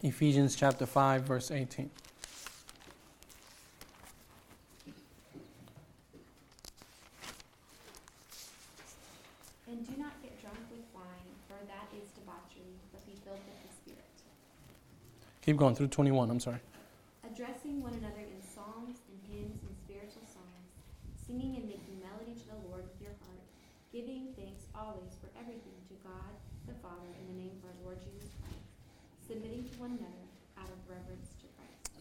Ephesians 0.02 0.56
chapter 0.56 0.86
5, 0.86 1.24
verse 1.24 1.52
18. 1.52 1.90
And 9.68 9.86
do 9.86 10.02
not 10.02 10.16
get 10.24 10.40
drunk 10.42 10.58
with 10.72 10.88
wine, 10.96 11.06
for 11.48 11.60
that 11.68 11.92
is 11.92 12.10
debauchery, 12.16 12.80
but 12.92 13.06
be 13.06 13.14
filled 13.24 13.44
with 13.44 13.60
the 13.62 13.76
Spirit. 13.76 14.08
Keep 15.44 15.58
going 15.58 15.76
through 15.76 15.88
21, 15.88 16.32
I'm 16.32 16.40
sorry. 16.40 16.60
Addressing 17.28 17.84
one 17.84 17.94
another 17.94 18.24
in 18.24 18.42
psalms 18.42 18.98
and 19.12 19.20
hymns 19.30 19.60
and 19.62 19.76
spiritual 19.84 20.24
songs, 20.26 20.72
singing 21.28 21.60
and 21.60 21.68
making 21.68 22.00
melody 22.00 22.40
to 22.40 22.48
the 22.48 22.60
Lord 22.72 22.88
with 22.88 22.98
your 23.04 23.14
heart, 23.22 23.44
giving 23.92 24.32
thanks 24.40 24.64
always 24.72 25.20
for 25.20 25.28
everything 25.36 25.76
to 25.92 25.96
God 26.08 26.32
the 26.66 26.74
Father 26.80 27.12
in 27.20 27.36
the 27.36 27.38
name 27.44 27.52
of 27.60 27.68
our 27.68 27.78
Lord 27.84 28.00
Jesus 28.00 28.32
Christ, 28.40 28.64
submitting 29.28 29.68
to 29.68 29.74
one 29.76 30.00
another 30.00 30.26
out 30.56 30.72
of 30.72 30.80
reverence 30.88 31.36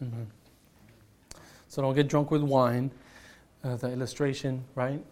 Mhm. 0.01 0.25
So 1.67 1.81
don't 1.81 1.93
get 1.93 2.07
drunk 2.07 2.31
with 2.31 2.41
wine. 2.41 2.91
Uh, 3.63 3.75
the 3.75 3.91
illustration, 3.91 4.63
right? 4.75 5.03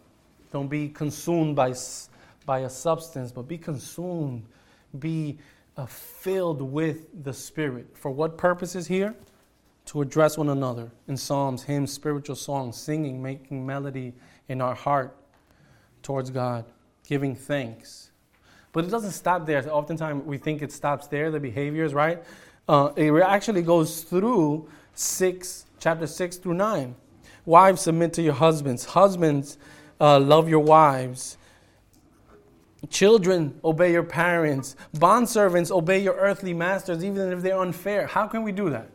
Don't 0.54 0.70
be 0.70 0.88
consumed 0.88 1.56
by, 1.56 1.74
by 2.46 2.60
a 2.60 2.70
substance, 2.70 3.32
but 3.32 3.48
be 3.48 3.58
consumed, 3.58 4.46
be 4.98 5.38
uh, 5.76 5.86
filled 5.86 6.62
with 6.62 7.24
the 7.24 7.34
Spirit. 7.34 7.98
For 7.98 8.10
what 8.10 8.38
purposes 8.38 8.88
here? 8.88 9.14
To 9.88 10.02
address 10.02 10.38
one 10.38 10.50
another 10.50 10.92
in 11.08 11.18
psalms, 11.18 11.64
hymns, 11.64 11.92
spiritual 11.94 12.36
songs, 12.36 12.78
singing, 12.78 13.22
making 13.22 13.66
melody 13.66 14.14
in 14.48 14.62
our 14.62 14.76
heart 14.76 15.16
towards 16.02 16.30
God, 16.30 16.66
giving 17.06 17.36
thanks. 17.36 18.12
But 18.72 18.86
it 18.86 18.92
doesn't 18.92 19.12
stop 19.12 19.46
there. 19.46 19.70
Oftentimes 19.70 20.26
we 20.26 20.38
think 20.38 20.62
it 20.62 20.72
stops 20.72 21.08
there, 21.08 21.32
the 21.32 21.40
behaviors, 21.40 21.94
right? 21.94 22.24
Uh, 22.68 22.92
it 22.96 23.12
actually 23.24 23.62
goes 23.62 24.04
through 24.04 24.68
six, 24.94 25.66
chapter 25.80 26.08
six 26.08 26.38
through 26.38 26.56
nine. 26.56 26.96
Wives, 27.46 27.82
submit 27.82 28.12
to 28.14 28.22
your 28.22 28.34
husbands. 28.34 28.84
Husbands, 28.84 29.58
uh, 30.02 30.20
love 30.20 30.50
your 30.50 30.60
wives. 30.60 31.38
Children, 32.90 33.60
obey 33.64 33.92
your 33.92 34.04
parents. 34.04 34.76
Bondservants, 34.96 35.72
obey 35.72 36.00
your 36.04 36.16
earthly 36.16 36.54
masters, 36.54 37.04
even 37.04 37.32
if 37.32 37.42
they're 37.42 37.60
unfair. 37.60 38.06
How 38.06 38.28
can 38.28 38.44
we 38.44 38.52
do 38.52 38.70
that? 38.70 38.90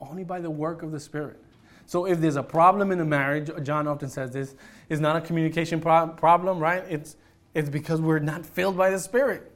Only 0.00 0.24
by 0.24 0.40
the 0.40 0.50
work 0.50 0.82
of 0.82 0.92
the 0.92 1.00
Spirit. 1.00 1.38
So 1.86 2.06
if 2.06 2.20
there's 2.20 2.36
a 2.36 2.42
problem 2.42 2.90
in 2.90 3.00
a 3.00 3.04
marriage, 3.04 3.50
John 3.64 3.86
often 3.86 4.08
says 4.08 4.30
this, 4.30 4.54
is 4.88 4.98
not 4.98 5.16
a 5.16 5.20
communication 5.20 5.80
pro- 5.80 6.08
problem, 6.08 6.58
right? 6.58 6.84
It's, 6.88 7.16
it's 7.52 7.68
because 7.68 8.00
we're 8.00 8.18
not 8.18 8.46
filled 8.46 8.76
by 8.76 8.90
the 8.90 8.98
Spirit. 8.98 9.52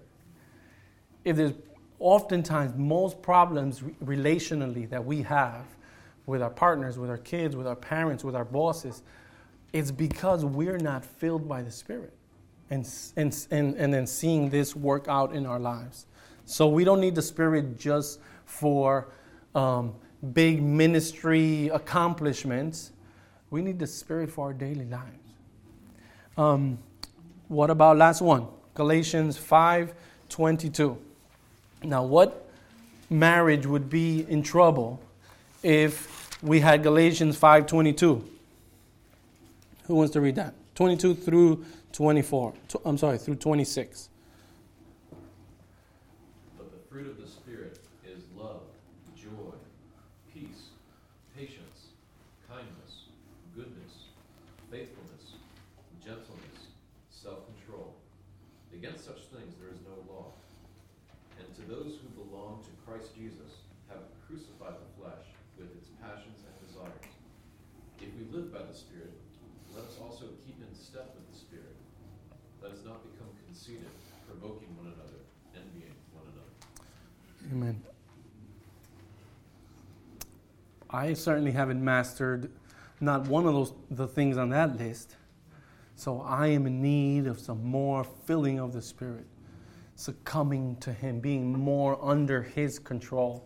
If 1.24 1.36
there's 1.36 1.52
oftentimes 1.98 2.74
most 2.76 3.22
problems 3.22 3.80
relationally 4.04 4.88
that 4.90 5.04
we 5.04 5.22
have 5.22 5.64
with 6.26 6.42
our 6.42 6.50
partners, 6.50 6.98
with 6.98 7.10
our 7.10 7.18
kids, 7.18 7.56
with 7.56 7.66
our 7.66 7.76
parents, 7.76 8.24
with 8.24 8.34
our 8.34 8.44
bosses, 8.44 9.02
it's 9.72 9.90
because 9.90 10.44
we're 10.44 10.78
not 10.78 11.04
filled 11.04 11.48
by 11.48 11.62
the 11.62 11.70
Spirit 11.70 12.12
and, 12.70 12.88
and, 13.16 13.46
and, 13.50 13.74
and 13.76 13.92
then 13.92 14.06
seeing 14.06 14.50
this 14.50 14.74
work 14.76 15.06
out 15.08 15.34
in 15.34 15.46
our 15.46 15.58
lives. 15.58 16.06
So 16.44 16.68
we 16.68 16.84
don't 16.84 17.00
need 17.00 17.14
the 17.14 17.22
Spirit 17.22 17.78
just 17.78 18.20
for 18.44 19.08
um, 19.54 19.94
big 20.32 20.62
ministry 20.62 21.68
accomplishments. 21.68 22.92
We 23.50 23.62
need 23.62 23.78
the 23.78 23.86
Spirit 23.86 24.30
for 24.30 24.46
our 24.46 24.52
daily 24.52 24.86
lives. 24.86 25.18
Um, 26.36 26.78
What 27.48 27.70
about 27.70 27.98
last 27.98 28.22
one? 28.22 28.48
Galatians 28.74 29.38
5:22. 29.38 30.96
Now, 31.84 32.02
what 32.02 32.48
marriage 33.10 33.66
would 33.66 33.90
be 33.90 34.26
in 34.28 34.42
trouble 34.42 35.00
if 35.62 36.42
we 36.42 36.60
had 36.60 36.82
Galatians 36.82 37.36
5:22? 37.36 38.24
Who 39.86 39.94
wants 39.94 40.12
to 40.14 40.20
read 40.20 40.36
that? 40.36 40.54
22 40.74 41.14
through 41.14 41.64
24. 41.92 42.54
I'm 42.84 42.98
sorry, 42.98 43.18
through 43.18 43.36
26. 43.36 44.08
But 46.56 46.72
the 46.72 46.78
fruit 46.88 47.06
of 47.06 47.20
the 47.20 47.28
Spirit 47.28 47.80
is 48.04 48.24
love, 48.36 48.62
joy, 49.14 49.54
peace, 50.32 50.70
patience, 51.36 51.92
kindness, 52.48 53.06
goodness, 53.54 54.08
faithfulness, 54.70 55.36
gentleness, 56.02 56.72
self 57.10 57.40
control. 57.46 57.94
Against 58.72 59.04
such 59.04 59.20
things 59.30 59.54
there 59.60 59.70
is 59.70 59.78
no 59.84 60.12
law. 60.12 60.32
And 61.38 61.46
to 61.54 61.62
those 61.70 61.98
who 62.00 62.08
belong 62.18 62.62
to 62.64 62.70
Christ 62.82 63.14
Jesus 63.14 63.62
have 63.88 64.02
crucified 64.26 64.74
the 64.74 64.90
flesh 64.98 65.26
with 65.58 65.70
its 65.76 65.88
passions 66.02 66.42
and 66.42 66.54
desires. 66.66 67.06
If 68.02 68.10
we 68.18 68.26
live 68.34 68.52
by 68.52 68.62
the 68.66 68.74
Spirit, 68.74 69.14
let 69.74 69.84
us 69.84 69.98
also 70.02 70.26
keep 70.46 70.58
in 70.62 70.74
step 70.74 71.14
with 71.14 71.26
the 71.30 71.38
Spirit. 71.38 71.74
Let 72.62 72.72
us 72.72 72.84
not 72.84 73.02
become 73.02 73.28
conceited, 73.46 73.90
provoking 74.28 74.70
one 74.76 74.86
another, 74.86 75.20
envying 75.54 75.94
one 76.14 76.24
another. 76.30 76.54
Amen. 77.52 77.82
I 80.94 81.12
certainly 81.14 81.50
haven't 81.50 81.84
mastered 81.84 82.52
not 83.00 83.26
one 83.26 83.46
of 83.46 83.52
those 83.52 83.72
the 83.90 84.06
things 84.06 84.38
on 84.38 84.50
that 84.50 84.78
list. 84.78 85.16
So 85.96 86.20
I 86.20 86.46
am 86.46 86.68
in 86.68 86.80
need 86.80 87.26
of 87.26 87.40
some 87.40 87.64
more 87.64 88.04
filling 88.04 88.60
of 88.60 88.72
the 88.72 88.80
Spirit, 88.80 89.26
succumbing 89.96 90.76
to 90.76 90.92
Him, 90.92 91.18
being 91.18 91.52
more 91.52 91.98
under 92.00 92.42
His 92.42 92.78
control. 92.78 93.44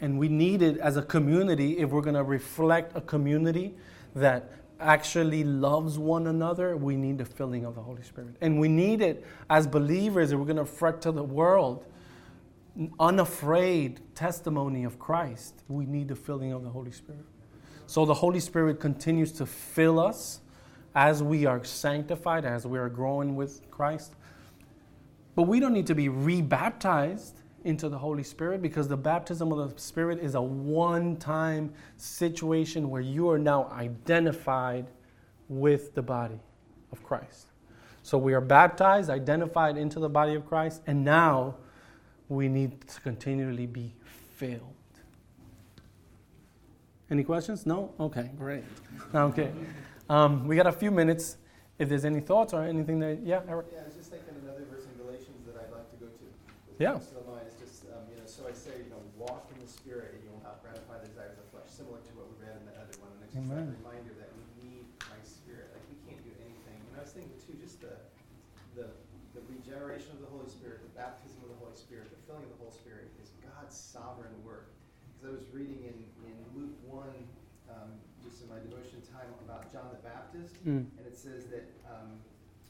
And 0.00 0.18
we 0.18 0.28
need 0.28 0.60
it 0.60 0.76
as 0.78 0.98
a 0.98 1.02
community 1.02 1.78
if 1.78 1.88
we're 1.88 2.02
going 2.02 2.14
to 2.14 2.24
reflect 2.24 2.94
a 2.94 3.00
community 3.00 3.74
that 4.14 4.52
actually 4.78 5.44
loves 5.44 5.98
one 5.98 6.26
another. 6.26 6.76
We 6.76 6.96
need 6.96 7.16
the 7.16 7.24
filling 7.24 7.64
of 7.64 7.74
the 7.74 7.80
Holy 7.80 8.02
Spirit. 8.02 8.36
And 8.42 8.60
we 8.60 8.68
need 8.68 9.00
it 9.00 9.24
as 9.48 9.66
believers 9.66 10.30
if 10.30 10.38
we're 10.38 10.44
going 10.44 10.56
to 10.56 10.62
reflect 10.62 11.02
to 11.04 11.12
the 11.12 11.24
world 11.24 11.86
unafraid 12.98 14.00
testimony 14.14 14.84
of 14.84 14.98
Christ. 14.98 15.62
We 15.68 15.86
need 15.86 16.08
the 16.08 16.16
filling 16.16 16.52
of 16.52 16.62
the 16.62 16.70
Holy 16.70 16.90
Spirit. 16.90 17.24
So 17.86 18.04
the 18.04 18.14
Holy 18.14 18.40
Spirit 18.40 18.80
continues 18.80 19.32
to 19.32 19.46
fill 19.46 20.00
us 20.00 20.40
as 20.94 21.22
we 21.22 21.46
are 21.46 21.62
sanctified, 21.64 22.44
as 22.44 22.66
we 22.66 22.78
are 22.78 22.88
growing 22.88 23.36
with 23.36 23.70
Christ. 23.70 24.14
But 25.34 25.42
we 25.42 25.60
don't 25.60 25.72
need 25.72 25.86
to 25.88 25.94
be 25.94 26.08
rebaptized 26.08 27.42
into 27.64 27.88
the 27.88 27.98
Holy 27.98 28.22
Spirit 28.22 28.62
because 28.62 28.88
the 28.88 28.96
baptism 28.96 29.52
of 29.52 29.74
the 29.74 29.80
Spirit 29.80 30.18
is 30.20 30.34
a 30.34 30.40
one 30.40 31.16
time 31.16 31.72
situation 31.96 32.88
where 32.90 33.02
you 33.02 33.28
are 33.28 33.38
now 33.38 33.68
identified 33.72 34.86
with 35.48 35.94
the 35.94 36.02
body 36.02 36.40
of 36.92 37.02
Christ. 37.02 37.48
So 38.02 38.18
we 38.18 38.34
are 38.34 38.40
baptized, 38.40 39.10
identified 39.10 39.76
into 39.76 39.98
the 39.98 40.08
body 40.08 40.34
of 40.34 40.46
Christ, 40.46 40.80
and 40.86 41.04
now 41.04 41.56
we 42.28 42.48
need 42.48 42.86
to 42.88 43.00
continually 43.00 43.66
be 43.66 43.92
filled. 44.36 44.74
Any 47.10 47.22
questions? 47.22 47.66
No? 47.66 47.94
Okay, 48.00 48.30
great. 48.36 48.64
Okay. 49.14 49.50
Um, 50.10 50.46
we 50.46 50.56
got 50.56 50.66
a 50.66 50.72
few 50.72 50.90
minutes. 50.90 51.36
If 51.78 51.88
there's 51.88 52.04
any 52.04 52.20
thoughts 52.20 52.54
or 52.54 52.64
anything 52.64 52.98
that, 53.00 53.20
yeah, 53.22 53.46
Eric? 53.46 53.66
Yeah, 53.70 53.82
I 53.82 53.86
was 53.86 53.94
just 53.94 54.10
thinking 54.10 54.34
another 54.42 54.64
verse 54.66 54.86
in 54.88 54.96
Galatians 54.98 55.44
that 55.46 55.54
I'd 55.60 55.70
like 55.70 55.86
to 55.92 55.98
go 56.02 56.08
to. 56.08 56.24
Yeah. 56.78 56.98
comes 56.98 57.12
to 57.14 57.22
mind 57.28 57.46
is 57.46 57.58
just, 57.60 57.84
um, 57.92 58.02
you 58.10 58.16
know, 58.18 58.26
so 58.26 58.48
I 58.48 58.54
say, 58.56 58.74
you 58.80 58.90
know, 58.90 59.02
walk 59.14 59.46
in 59.54 59.60
the 59.62 59.70
spirit 59.70 60.16
and 60.16 60.24
you 60.24 60.30
will 60.34 60.42
not 60.42 60.64
gratify 60.64 60.98
the 60.98 61.08
desires 61.12 61.38
of 61.38 61.46
the 61.46 61.50
flesh, 61.54 61.68
similar 61.70 62.02
to 62.02 62.12
what 62.18 62.26
we 62.32 62.42
read 62.42 62.58
in 62.58 62.64
the 62.66 62.76
other 62.80 62.96
one. 62.98 63.12
And 63.14 63.22
it's 63.22 63.38
just 63.38 63.50
Amen 63.50 63.76
that 64.18 64.30
we 64.34 64.44
need 64.66 64.84
Christ's 64.98 65.38
spirit. 65.38 65.70
Like, 65.70 65.84
we 65.86 65.96
can't 66.08 66.22
do 66.26 66.32
anything. 66.42 66.78
And 66.90 66.92
I 66.98 67.06
was 67.06 67.14
thinking 67.14 67.38
too, 67.38 67.54
just 67.60 67.78
the, 67.78 67.94
the, 68.74 68.90
the 69.36 69.42
regeneration 69.46 70.10
of 70.16 70.20
the 70.20 70.30
Holy 70.32 70.48
Spirit, 70.48 70.82
the 70.82 70.94
baptism 70.98 71.38
of 71.46 71.54
the 71.54 71.58
Holy 71.62 71.76
Spirit, 71.76 72.10
the 72.10 72.20
filling 72.26 72.44
of 72.44 72.52
the 72.56 72.60
Holy 72.66 72.74
Spirit 72.74 73.08
is 73.20 73.30
God's 73.44 73.76
sovereign 73.76 74.34
work. 74.42 74.72
Because 75.06 75.15
I 75.26 75.30
was 75.34 75.42
reading 75.50 75.82
in, 75.82 75.96
in 76.22 76.34
Luke 76.54 76.74
one, 76.86 77.10
um, 77.66 77.90
just 78.22 78.42
in 78.42 78.48
my 78.48 78.62
devotion 78.62 79.02
time 79.10 79.26
about 79.42 79.66
John 79.74 79.90
the 79.90 79.98
Baptist, 80.06 80.54
Mm. 80.62 80.86
and 80.86 81.04
it 81.06 81.18
says 81.18 81.50
that, 81.50 81.66
um, 81.90 82.22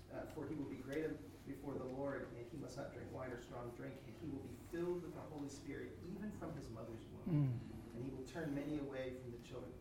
uh, 0.09 0.25
for 0.33 0.49
he 0.49 0.57
will 0.57 0.69
be 0.73 0.81
great 0.81 1.05
before 1.45 1.77
the 1.77 1.85
Lord, 2.01 2.33
and 2.33 2.45
he 2.49 2.57
must 2.57 2.77
not 2.81 2.97
drink 2.97 3.13
wine 3.13 3.29
or 3.29 3.41
strong 3.45 3.69
drink, 3.77 3.93
and 4.09 4.13
he 4.25 4.27
will 4.33 4.45
be 4.49 4.57
filled 4.73 5.05
with 5.05 5.13
the 5.13 5.25
Holy 5.29 5.49
Spirit, 5.53 5.93
even 6.09 6.33
from 6.41 6.57
his 6.57 6.65
mother's 6.73 7.05
womb. 7.29 7.53
Mm. 7.53 7.53
And 7.97 8.01
he 8.05 8.11
will 8.17 8.25
turn 8.25 8.53
many 8.57 8.81
away 8.81 9.13
from 9.21 9.37
the 9.37 9.43
children 9.45 9.73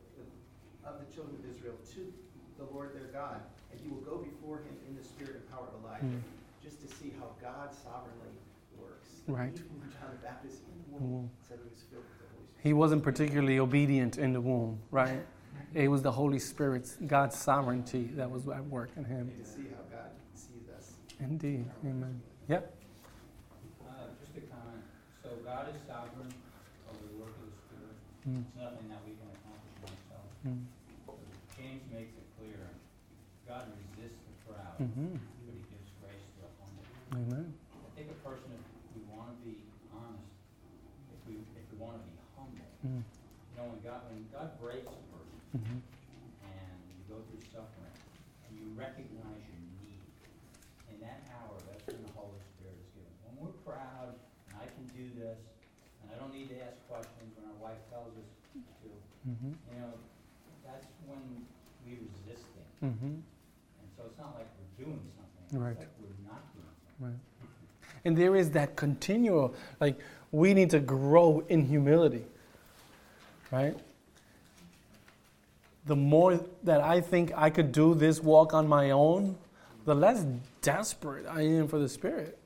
of 0.86 1.00
the 1.02 1.08
children 1.16 1.34
of 1.40 1.44
Israel 1.50 1.74
to 1.98 2.02
the 2.60 2.68
Lord 2.76 2.94
their 2.94 3.10
God, 3.10 3.40
and 3.72 3.80
he 3.80 3.88
will 3.88 4.04
go 4.04 4.20
before 4.20 4.60
him 4.68 4.76
in 4.88 4.94
the 5.00 5.04
spirit 5.04 5.40
and 5.40 5.46
power 5.50 5.68
of 5.72 5.80
Elijah, 5.82 6.20
Mm. 6.20 6.28
just 6.62 6.80
to 6.84 6.88
see 6.92 7.12
how 7.20 7.32
God 7.42 7.72
sovereignly 7.74 8.36
works. 8.78 9.24
Right. 9.28 9.56
John 9.56 10.12
the 10.12 10.22
Baptist 10.22 10.62
in 10.70 10.76
the 10.84 11.00
womb 11.00 11.30
said 11.42 11.58
he 12.66 12.74
was 12.74 12.92
filled 12.92 13.06
with 13.06 13.16
the 13.16 13.22
Holy 13.22 13.30
Spirit. 13.32 13.44
He 13.46 13.54
wasn't 13.54 13.56
particularly 13.56 13.60
obedient 13.60 14.18
in 14.18 14.34
the 14.34 14.42
womb, 14.42 14.80
right? 14.92 15.22
It 15.74 15.88
was 15.90 16.02
the 16.02 16.12
Holy 16.12 16.40
Spirit's, 16.40 16.98
God's 17.06 17.38
sovereignty 17.38 18.10
that 18.16 18.30
was 18.30 18.48
at 18.48 18.66
work 18.68 18.90
in 18.98 19.04
him. 19.04 19.30
And 19.30 19.44
to 19.44 19.50
see 19.50 19.68
how 19.70 19.84
God 19.92 20.12
sees 20.34 20.70
us. 20.76 20.94
Indeed. 21.20 21.66
Amen. 21.86 22.22
Yep. 22.48 22.74
Uh, 23.86 23.92
just 24.20 24.38
a 24.38 24.42
comment. 24.50 24.84
So 25.24 25.30
God 25.44 25.68
is 25.70 25.82
sovereign 25.88 26.32
over 26.90 27.04
the 27.12 27.18
work 27.20 27.36
of 27.38 27.46
the 27.52 27.58
Spirit. 27.68 27.98
Mm. 28.28 28.42
It's 28.42 28.56
nothing 28.56 28.88
that 28.90 29.02
we 29.04 29.14
can 29.20 29.28
accomplish 29.36 29.76
ourselves. 29.84 30.32
Mm. 30.48 30.64
James 31.60 31.84
makes 31.92 32.14
it 32.18 32.28
clear. 32.40 32.62
God 33.48 33.68
resists 33.78 34.20
the 34.26 34.34
proud, 34.48 34.76
Mhm. 34.80 35.20
but 35.20 35.54
he 35.54 35.62
gives 35.70 35.90
grace 36.02 36.26
to 36.36 36.48
the 36.48 36.52
humble. 36.60 36.88
Amen. 37.14 37.46
I 37.52 37.90
think 38.00 38.12
a 38.12 38.20
person, 38.26 38.50
if 38.56 38.90
we 38.96 39.02
want 39.12 39.36
to 39.36 39.38
be 39.44 39.56
honest, 39.94 40.32
if 41.14 41.20
we, 41.28 41.36
if 41.56 41.66
we 41.72 41.78
want 41.80 42.00
to 42.00 42.04
be 42.08 42.16
humble, 42.36 42.68
Mm. 42.86 43.04
you 43.04 43.54
know, 43.60 43.66
when 43.72 43.80
God, 43.84 44.02
when 44.12 44.24
God 44.32 44.50
breaks 44.60 44.88
a 44.88 45.04
person 45.12 45.40
Mhm. 45.56 45.80
and 46.44 46.76
you 46.92 47.02
go 47.08 47.18
through 47.32 47.42
suffering 47.50 47.96
and 48.46 48.52
you 48.60 48.65
recognize 48.76 49.42
your 49.48 49.62
need, 49.82 50.04
in 50.92 51.00
that 51.02 51.24
hour, 51.32 51.56
that's 51.72 51.88
when 51.88 52.04
the 52.04 52.14
Holy 52.14 52.40
Spirit 52.56 52.76
is 52.76 52.90
given. 52.94 53.12
When 53.26 53.48
we're 53.48 53.58
proud, 53.64 54.14
and 54.52 54.56
I 54.60 54.68
can 54.68 54.86
do 54.92 55.10
this, 55.16 55.40
and 56.04 56.12
I 56.12 56.20
don't 56.20 56.34
need 56.36 56.50
to 56.52 56.58
ask 56.62 56.76
questions 56.92 57.32
when 57.40 57.48
our 57.48 57.60
wife 57.64 57.80
tells 57.90 58.12
us 58.20 58.30
to, 58.54 58.90
Mhm. 59.28 59.56
you 59.72 59.80
know, 59.80 59.94
that's 60.64 60.86
when 61.08 61.48
we 61.88 61.98
resist 62.04 62.46
things. 62.54 62.94
Mhm. 62.94 63.22
And 63.82 63.88
so 63.98 64.04
it's 64.06 64.18
not 64.18 64.36
like 64.36 64.48
we're 64.60 64.86
doing 64.86 65.02
something, 65.16 65.60
Right. 65.60 65.78
like 65.80 65.90
we're 66.00 66.28
not 66.28 66.44
doing 66.54 66.66
something. 67.00 67.20
Right. 67.20 67.20
And 68.04 68.18
there 68.18 68.36
is 68.36 68.52
that 68.52 68.76
continual, 68.76 69.56
like, 69.80 70.00
we 70.32 70.54
need 70.54 70.70
to 70.72 70.80
grow 70.80 71.40
in 71.48 71.66
humility, 71.66 72.26
right? 73.52 73.78
The 75.86 75.96
more 75.96 76.40
that 76.64 76.82
I 76.82 77.02
think 77.02 77.32
I 77.36 77.50
could 77.50 77.72
do 77.72 77.94
this 77.94 78.22
walk 78.22 78.54
on 78.54 78.68
my 78.68 78.92
own, 78.92 79.38
the 79.86 79.96
less 79.96 80.26
desperate 80.62 81.26
I 81.28 81.42
am 81.42 81.68
for 81.68 81.80
the 81.80 81.88
Spirit. 81.88 82.38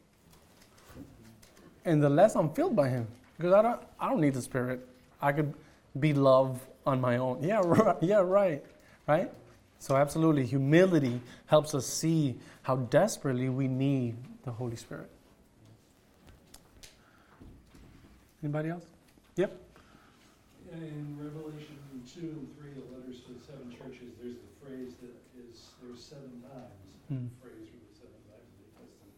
And 1.86 2.04
the 2.04 2.10
less 2.10 2.36
I'm 2.36 2.50
filled 2.54 2.76
by 2.76 2.90
Him. 2.90 3.08
Because 3.38 3.54
I 3.54 3.62
don't, 3.62 3.82
I 4.00 4.10
don't 4.10 4.20
need 4.20 4.34
the 4.34 4.42
Spirit. 4.42 4.86
I 5.22 5.32
could 5.32 5.54
be 5.98 6.14
love 6.14 6.60
on 6.86 7.00
my 7.00 7.18
own. 7.18 7.40
Yeah, 7.44 7.62
right. 7.64 7.96
Yeah, 8.02 8.18
right. 8.18 8.64
Right? 9.08 9.32
So, 9.80 9.96
absolutely, 9.96 10.46
humility 10.46 11.22
helps 11.46 11.74
us 11.74 11.86
see 11.88 12.36
how 12.64 12.76
desperately 12.76 13.48
we 13.48 13.70
need 13.70 14.18
the 14.44 14.52
Holy 14.52 14.76
Spirit. 14.76 15.10
Anybody 18.44 18.70
else? 18.70 18.84
Yep. 19.38 19.58
In 20.74 21.18
Revelation 21.18 21.79
two 22.14 22.34
and 22.42 22.50
three, 22.58 22.74
the 22.74 22.86
letters 22.90 23.22
to 23.28 23.38
the 23.38 23.42
seven 23.44 23.70
churches, 23.70 24.18
there's 24.18 24.42
the 24.42 24.54
phrase 24.60 24.98
that 25.06 25.14
is, 25.38 25.70
there's 25.82 26.02
seven 26.02 26.42
times, 26.42 26.90
the 27.10 27.30
phrase 27.38 27.70
for 27.70 27.78
the 27.78 27.94
seven 27.94 28.20
times 28.26 28.50
of 28.50 28.60
the 28.66 28.72
Testament. 28.82 29.14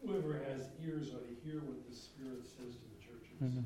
Whoever 0.00 0.40
has 0.48 0.72
ears 0.80 1.12
ought 1.12 1.28
to 1.28 1.36
hear 1.44 1.60
what 1.60 1.84
the 1.84 1.94
Spirit 1.94 2.44
says 2.48 2.72
to 2.76 2.86
the 2.88 3.00
churches. 3.04 3.36
Mhm. 3.40 3.64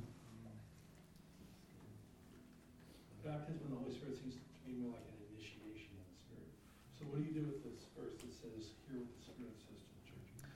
Baptism 3.24 3.62
in 3.66 3.70
the 3.74 3.80
Holy 3.82 3.94
Spirit 3.94 4.18
seems 4.18 4.34
to 4.34 4.40
me 4.66 4.78
more 4.82 4.94
like 4.94 5.06
an 5.10 5.18
initiation 5.34 5.90
in 5.94 6.02
the 6.02 6.14
Spirit. 6.14 6.50
So 6.98 7.06
what 7.10 7.18
do 7.18 7.24
you 7.26 7.34
do 7.34 7.46
with 7.46 7.62
this 7.62 7.86
verse 7.98 8.14
that 8.22 8.32
says, 8.34 8.70
hear 8.86 8.98
what 9.02 9.10
the 9.18 9.22
Spirit 9.26 9.54
says 9.58 9.78
to 9.78 9.90
the 9.94 10.04
churches? 10.06 10.46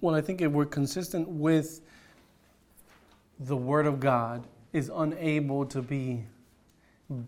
Well, 0.00 0.14
I 0.14 0.20
think 0.20 0.40
if 0.40 0.52
we're 0.52 0.64
consistent 0.64 1.28
with 1.28 1.80
the 3.40 3.56
Word 3.56 3.86
of 3.86 4.00
God, 4.00 4.46
is 4.72 4.90
unable 4.94 5.64
to 5.66 5.80
be 5.82 6.24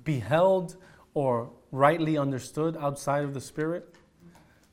beheld 0.04 0.76
or 1.14 1.50
rightly 1.72 2.18
understood 2.18 2.76
outside 2.76 3.24
of 3.24 3.34
the 3.34 3.40
Spirit, 3.40 3.94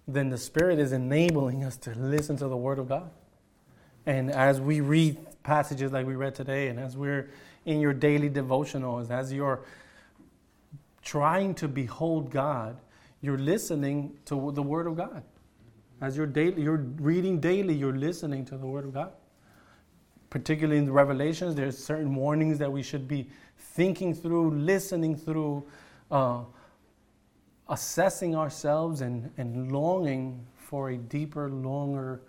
then 0.07 0.29
the 0.29 0.37
Spirit 0.37 0.79
is 0.79 0.91
enabling 0.91 1.63
us 1.63 1.77
to 1.77 1.91
listen 1.95 2.37
to 2.37 2.47
the 2.47 2.57
Word 2.57 2.79
of 2.79 2.89
God. 2.89 3.09
And 4.05 4.31
as 4.31 4.61
we 4.61 4.81
read 4.81 5.17
passages 5.43 5.91
like 5.91 6.07
we 6.07 6.15
read 6.15 6.33
today, 6.33 6.69
and 6.69 6.79
as 6.79 6.95
we're 6.95 7.29
in 7.65 7.81
your 7.81 7.93
daily 7.93 8.29
devotionals, 8.29 9.11
as 9.11 9.33
you're 9.33 9.65
trying 11.01 11.53
to 11.55 11.67
behold 11.67 12.31
God, 12.31 12.77
you're 13.21 13.37
listening 13.37 14.17
to 14.25 14.51
the 14.51 14.63
Word 14.63 14.87
of 14.87 14.95
God. 14.95 15.23
As 15.99 16.15
you're, 16.15 16.27
daily, 16.27 16.61
you're 16.61 16.85
reading 16.97 17.39
daily, 17.39 17.73
you're 17.73 17.97
listening 17.97 18.45
to 18.45 18.57
the 18.57 18.67
Word 18.67 18.85
of 18.85 18.93
God. 18.93 19.11
Particularly 20.29 20.77
in 20.77 20.85
the 20.85 20.91
Revelations, 20.91 21.55
there's 21.55 21.77
certain 21.77 22.13
warnings 22.13 22.57
that 22.59 22.71
we 22.71 22.83
should 22.83 23.07
be 23.07 23.29
thinking 23.57 24.13
through, 24.13 24.51
listening 24.51 25.15
through, 25.15 25.65
uh, 26.11 26.41
assessing 27.69 28.35
ourselves, 28.35 29.01
and, 29.01 29.31
and 29.37 29.71
longing 29.71 30.45
for 30.57 30.89
a 30.89 30.97
deeper, 30.97 31.49
longer 31.49 32.21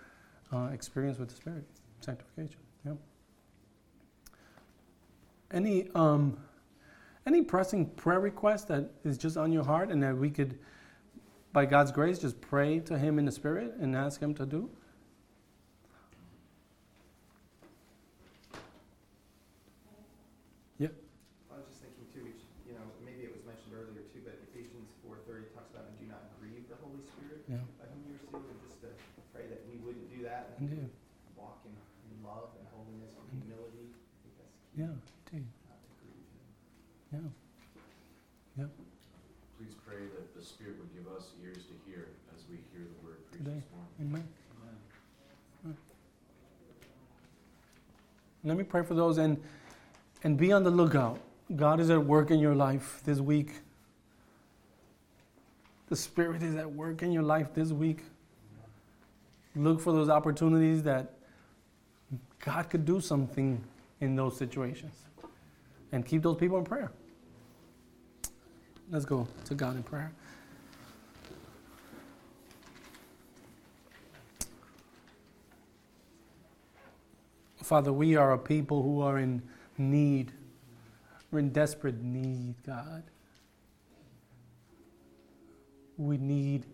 uh, 0.53 0.68
experience 0.72 1.18
with 1.18 1.28
the 1.28 1.34
Spirit, 1.34 1.64
sanctification. 2.01 2.61
Yeah. 2.86 2.92
Any 5.51 5.88
um, 5.94 6.36
any 7.26 7.42
pressing 7.42 7.86
prayer 7.90 8.20
request 8.20 8.68
that 8.68 8.90
is 9.05 9.18
just 9.18 9.36
on 9.36 9.53
your 9.53 9.64
heart 9.64 9.90
and 9.90 10.03
that 10.03 10.16
we 10.16 10.30
could, 10.30 10.59
by 11.53 11.66
God's 11.66 11.90
grace, 11.92 12.18
just 12.18 12.40
pray 12.40 12.78
to 12.80 12.96
Him 12.96 13.18
in 13.18 13.24
the 13.26 13.32
Spirit 13.32 13.74
and 13.80 13.94
ask 13.96 14.20
Him 14.22 14.34
to 14.34 14.46
do? 14.46 14.70
Yeah. 20.78 20.88
I 21.51 21.57
was 21.59 21.66
just 21.68 21.82
thinking 21.82 22.07
too, 22.14 22.22
we 22.24 22.32
should- 22.32 22.49
you 22.64 22.74
know, 22.78 22.86
maybe 23.05 23.24
it 23.26 23.32
was 23.34 23.44
mentioned 23.44 23.74
earlier 23.74 24.05
too, 24.14 24.22
but 24.24 24.38
Ephesians 24.49 24.88
four 25.05 25.18
thirty 25.26 25.46
talks 25.53 25.68
about, 25.74 25.84
and 25.90 25.99
do 25.99 26.07
not 26.07 26.22
grieve 26.40 26.64
the 26.70 26.76
Holy 26.80 27.03
Spirit. 27.03 27.44
Yeah. 27.49 27.61
By 27.76 27.86
whom 27.90 28.03
you 28.09 28.14
are 28.14 28.24
sealed, 28.30 28.46
and 28.49 28.61
just 28.64 28.80
to 28.86 28.90
pray 29.34 29.51
that 29.51 29.61
we 29.68 29.76
wouldn't 29.84 30.09
do 30.09 30.22
that. 30.24 30.55
and 30.57 30.70
Indeed. 30.70 30.90
Walk 31.36 31.61
in, 31.66 31.74
in 31.74 32.16
love 32.24 32.55
and 32.57 32.64
holiness 32.72 33.12
and 33.18 33.26
humility. 33.42 33.90
I 33.90 34.16
think 34.22 34.34
that's 34.38 34.57
key. 34.64 34.80
Yeah, 34.80 34.96
indeed. 35.34 35.51
Not 35.68 35.80
to 35.82 35.92
grieve 35.99 36.24
him. 36.32 36.46
Yeah. 37.12 38.64
Yeah. 38.64 38.70
Please 39.59 39.74
pray 39.82 40.07
that 40.14 40.30
the 40.38 40.42
Spirit 40.42 40.78
would 40.78 40.94
give 40.94 41.11
us 41.11 41.34
ears 41.42 41.66
to 41.66 41.74
hear 41.90 42.14
as 42.30 42.46
we 42.46 42.62
hear 42.70 42.86
the 42.86 42.99
word 43.03 43.18
preached 43.26 43.42
Today. 43.44 43.59
this 43.59 43.70
morning. 43.74 44.22
Amen. 44.22 44.26
Let 48.49 48.57
me 48.57 48.64
pray 48.64 48.82
for 48.82 48.94
those 48.94 49.18
and 49.18 49.36
and 50.24 50.36
be 50.36 50.53
on 50.53 50.64
the 50.64 50.70
lookout. 50.70 51.20
God 51.55 51.80
is 51.80 51.90
at 51.90 52.05
work 52.05 52.30
in 52.30 52.38
your 52.38 52.55
life 52.55 53.03
this 53.05 53.20
week. 53.20 53.53
The 55.88 55.96
Spirit 55.96 56.42
is 56.42 56.55
at 56.55 56.70
work 56.70 57.03
in 57.03 57.12
your 57.12 57.22
life 57.22 57.55
this 57.55 57.72
week. 57.72 58.01
Look 59.55 59.80
for 59.80 59.92
those 59.92 60.09
opportunities 60.09 60.82
that 60.84 61.12
God 62.44 62.68
could 62.70 62.84
do 62.84 63.01
something 63.01 63.62
in 64.01 64.16
those 64.16 64.36
situations. 64.36 64.94
And 65.92 66.05
keep 66.05 66.22
those 66.22 66.36
people 66.36 66.59
in 66.59 66.64
prayer. 66.64 66.90
Let's 68.90 69.05
go 69.05 69.26
to 69.44 69.55
God 69.55 69.76
in 69.76 69.82
prayer. 69.82 70.12
Father, 77.68 77.92
we 77.92 78.16
are 78.16 78.32
a 78.32 78.38
people 78.38 78.82
who 78.82 79.02
are 79.02 79.18
in 79.18 79.42
need. 79.76 80.32
We're 81.30 81.40
in 81.40 81.50
desperate 81.50 82.02
need, 82.02 82.54
God. 82.64 83.02
We 85.98 86.16
need 86.16 86.64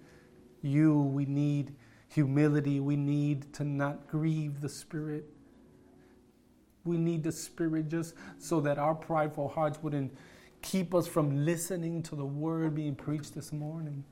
you. 0.62 1.01
We 1.01 1.24
need 1.24 1.74
humility. 2.07 2.78
We 2.78 2.95
need 2.95 3.53
to 3.55 3.64
not 3.64 4.07
grieve 4.07 4.61
the 4.61 4.68
Spirit. 4.68 5.24
We 6.84 6.97
need 6.97 7.24
the 7.24 7.32
Spirit 7.32 7.88
just 7.88 8.14
so 8.38 8.61
that 8.61 8.78
our 8.78 8.95
prideful 8.95 9.49
hearts 9.49 9.80
wouldn't 9.82 10.16
keep 10.62 10.95
us 10.95 11.09
from 11.09 11.45
listening 11.45 12.05
to 12.05 12.14
the 12.14 12.24
word 12.24 12.76
being 12.76 12.95
preached 12.95 13.34
this 13.34 13.53
morning. 13.53 14.05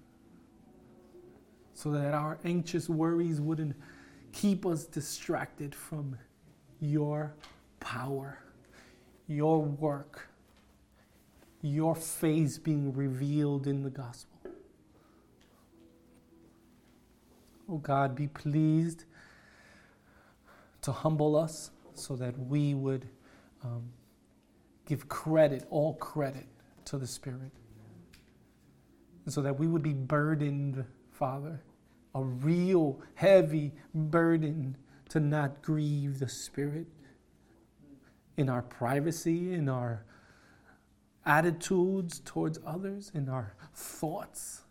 So 1.74 1.92
that 1.92 2.12
our 2.12 2.40
anxious 2.44 2.88
worries 2.88 3.40
wouldn't 3.40 3.76
keep 4.32 4.66
us 4.66 4.82
distracted 4.82 5.76
from 5.76 6.18
your 6.82 7.32
power, 7.78 8.38
your 9.28 9.62
work, 9.62 10.28
your 11.62 11.94
face 11.94 12.58
being 12.58 12.92
revealed 12.92 13.68
in 13.68 13.84
the 13.84 13.90
gospel. 13.90 14.36
Oh 17.70 17.78
God, 17.78 18.16
be 18.16 18.26
pleased 18.26 19.04
to 20.82 20.90
humble 20.90 21.36
us 21.36 21.70
so 21.94 22.16
that 22.16 22.36
we 22.36 22.74
would 22.74 23.08
um, 23.62 23.84
give 24.84 25.08
credit, 25.08 25.64
all 25.70 25.94
credit, 25.94 26.46
to 26.86 26.98
the 26.98 27.06
Spirit. 27.06 27.52
So 29.28 29.40
that 29.40 29.56
we 29.56 29.68
would 29.68 29.84
be 29.84 29.92
burdened, 29.92 30.84
Father, 31.12 31.62
a 32.16 32.22
real 32.22 33.00
heavy 33.14 33.70
burden 33.94 34.76
to 35.12 35.20
not 35.20 35.60
grieve 35.60 36.18
the 36.18 36.28
Spirit 36.28 36.86
in 38.38 38.48
our 38.48 38.62
privacy, 38.62 39.52
in 39.52 39.68
our 39.68 40.06
attitudes 41.26 42.22
towards 42.24 42.58
others, 42.66 43.12
in 43.14 43.28
our 43.28 43.54
thoughts. 43.74 44.62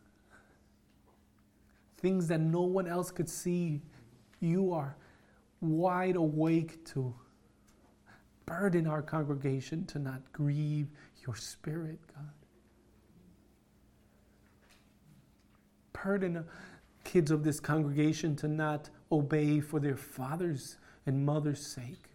Things 1.97 2.27
that 2.29 2.41
no 2.41 2.61
one 2.61 2.87
else 2.87 3.11
could 3.11 3.29
see, 3.29 3.83
you 4.39 4.73
are 4.73 4.97
wide 5.61 6.15
awake 6.15 6.83
to. 6.85 7.13
Burden 8.47 8.87
our 8.87 9.03
congregation 9.03 9.85
to 9.85 9.99
not 9.99 10.23
grieve 10.33 10.87
your 11.23 11.35
Spirit, 11.35 11.99
God. 12.15 12.31
Burden 15.93 16.43
kids 17.03 17.29
of 17.29 17.43
this 17.43 17.59
congregation 17.59 18.35
to 18.37 18.47
not 18.47 18.89
obey 19.11 19.59
for 19.59 19.79
their 19.79 19.97
father's 19.97 20.77
and 21.05 21.25
mother's 21.25 21.73
sake, 21.73 22.05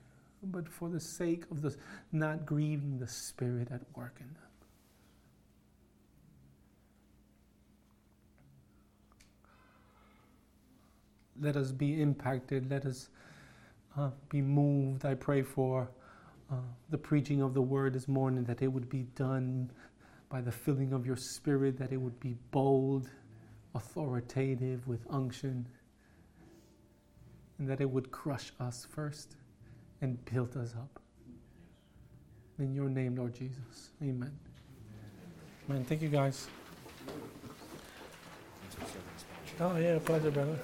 but 0.42 0.68
for 0.68 0.88
the 0.88 1.00
sake 1.00 1.44
of 1.50 1.60
the 1.60 1.74
not 2.12 2.46
grieving 2.46 2.98
the 2.98 3.08
Spirit 3.08 3.68
at 3.72 3.82
work 3.94 4.16
in 4.20 4.26
them. 4.26 4.42
Let 11.38 11.56
us 11.56 11.70
be 11.72 12.00
impacted. 12.00 12.70
Let 12.70 12.86
us 12.86 13.10
uh, 13.96 14.10
be 14.30 14.40
moved. 14.40 15.04
I 15.04 15.14
pray 15.14 15.42
for 15.42 15.90
uh, 16.50 16.54
the 16.88 16.96
preaching 16.96 17.42
of 17.42 17.52
the 17.52 17.60
word 17.60 17.92
this 17.92 18.08
morning 18.08 18.44
that 18.44 18.62
it 18.62 18.68
would 18.68 18.88
be 18.88 19.02
done 19.16 19.70
by 20.30 20.40
the 20.40 20.52
filling 20.52 20.92
of 20.92 21.04
your 21.04 21.16
Spirit, 21.16 21.78
that 21.78 21.92
it 21.92 21.98
would 21.98 22.18
be 22.20 22.36
bold, 22.52 23.10
authoritative, 23.74 24.86
with 24.86 25.00
unction 25.10 25.66
and 27.58 27.68
that 27.68 27.80
it 27.80 27.90
would 27.90 28.10
crush 28.10 28.52
us 28.60 28.86
first 28.88 29.36
and 30.00 30.22
build 30.24 30.56
us 30.56 30.74
up. 30.74 31.00
In 32.58 32.74
your 32.74 32.88
name, 32.88 33.16
Lord 33.16 33.34
Jesus. 33.34 33.90
Amen. 34.02 34.32
Amen. 35.68 35.84
Thank 35.84 36.02
you, 36.02 36.08
guys. 36.08 36.48
Oh, 39.58 39.76
yeah, 39.76 39.98
pleasure, 40.04 40.30
brother. 40.30 40.58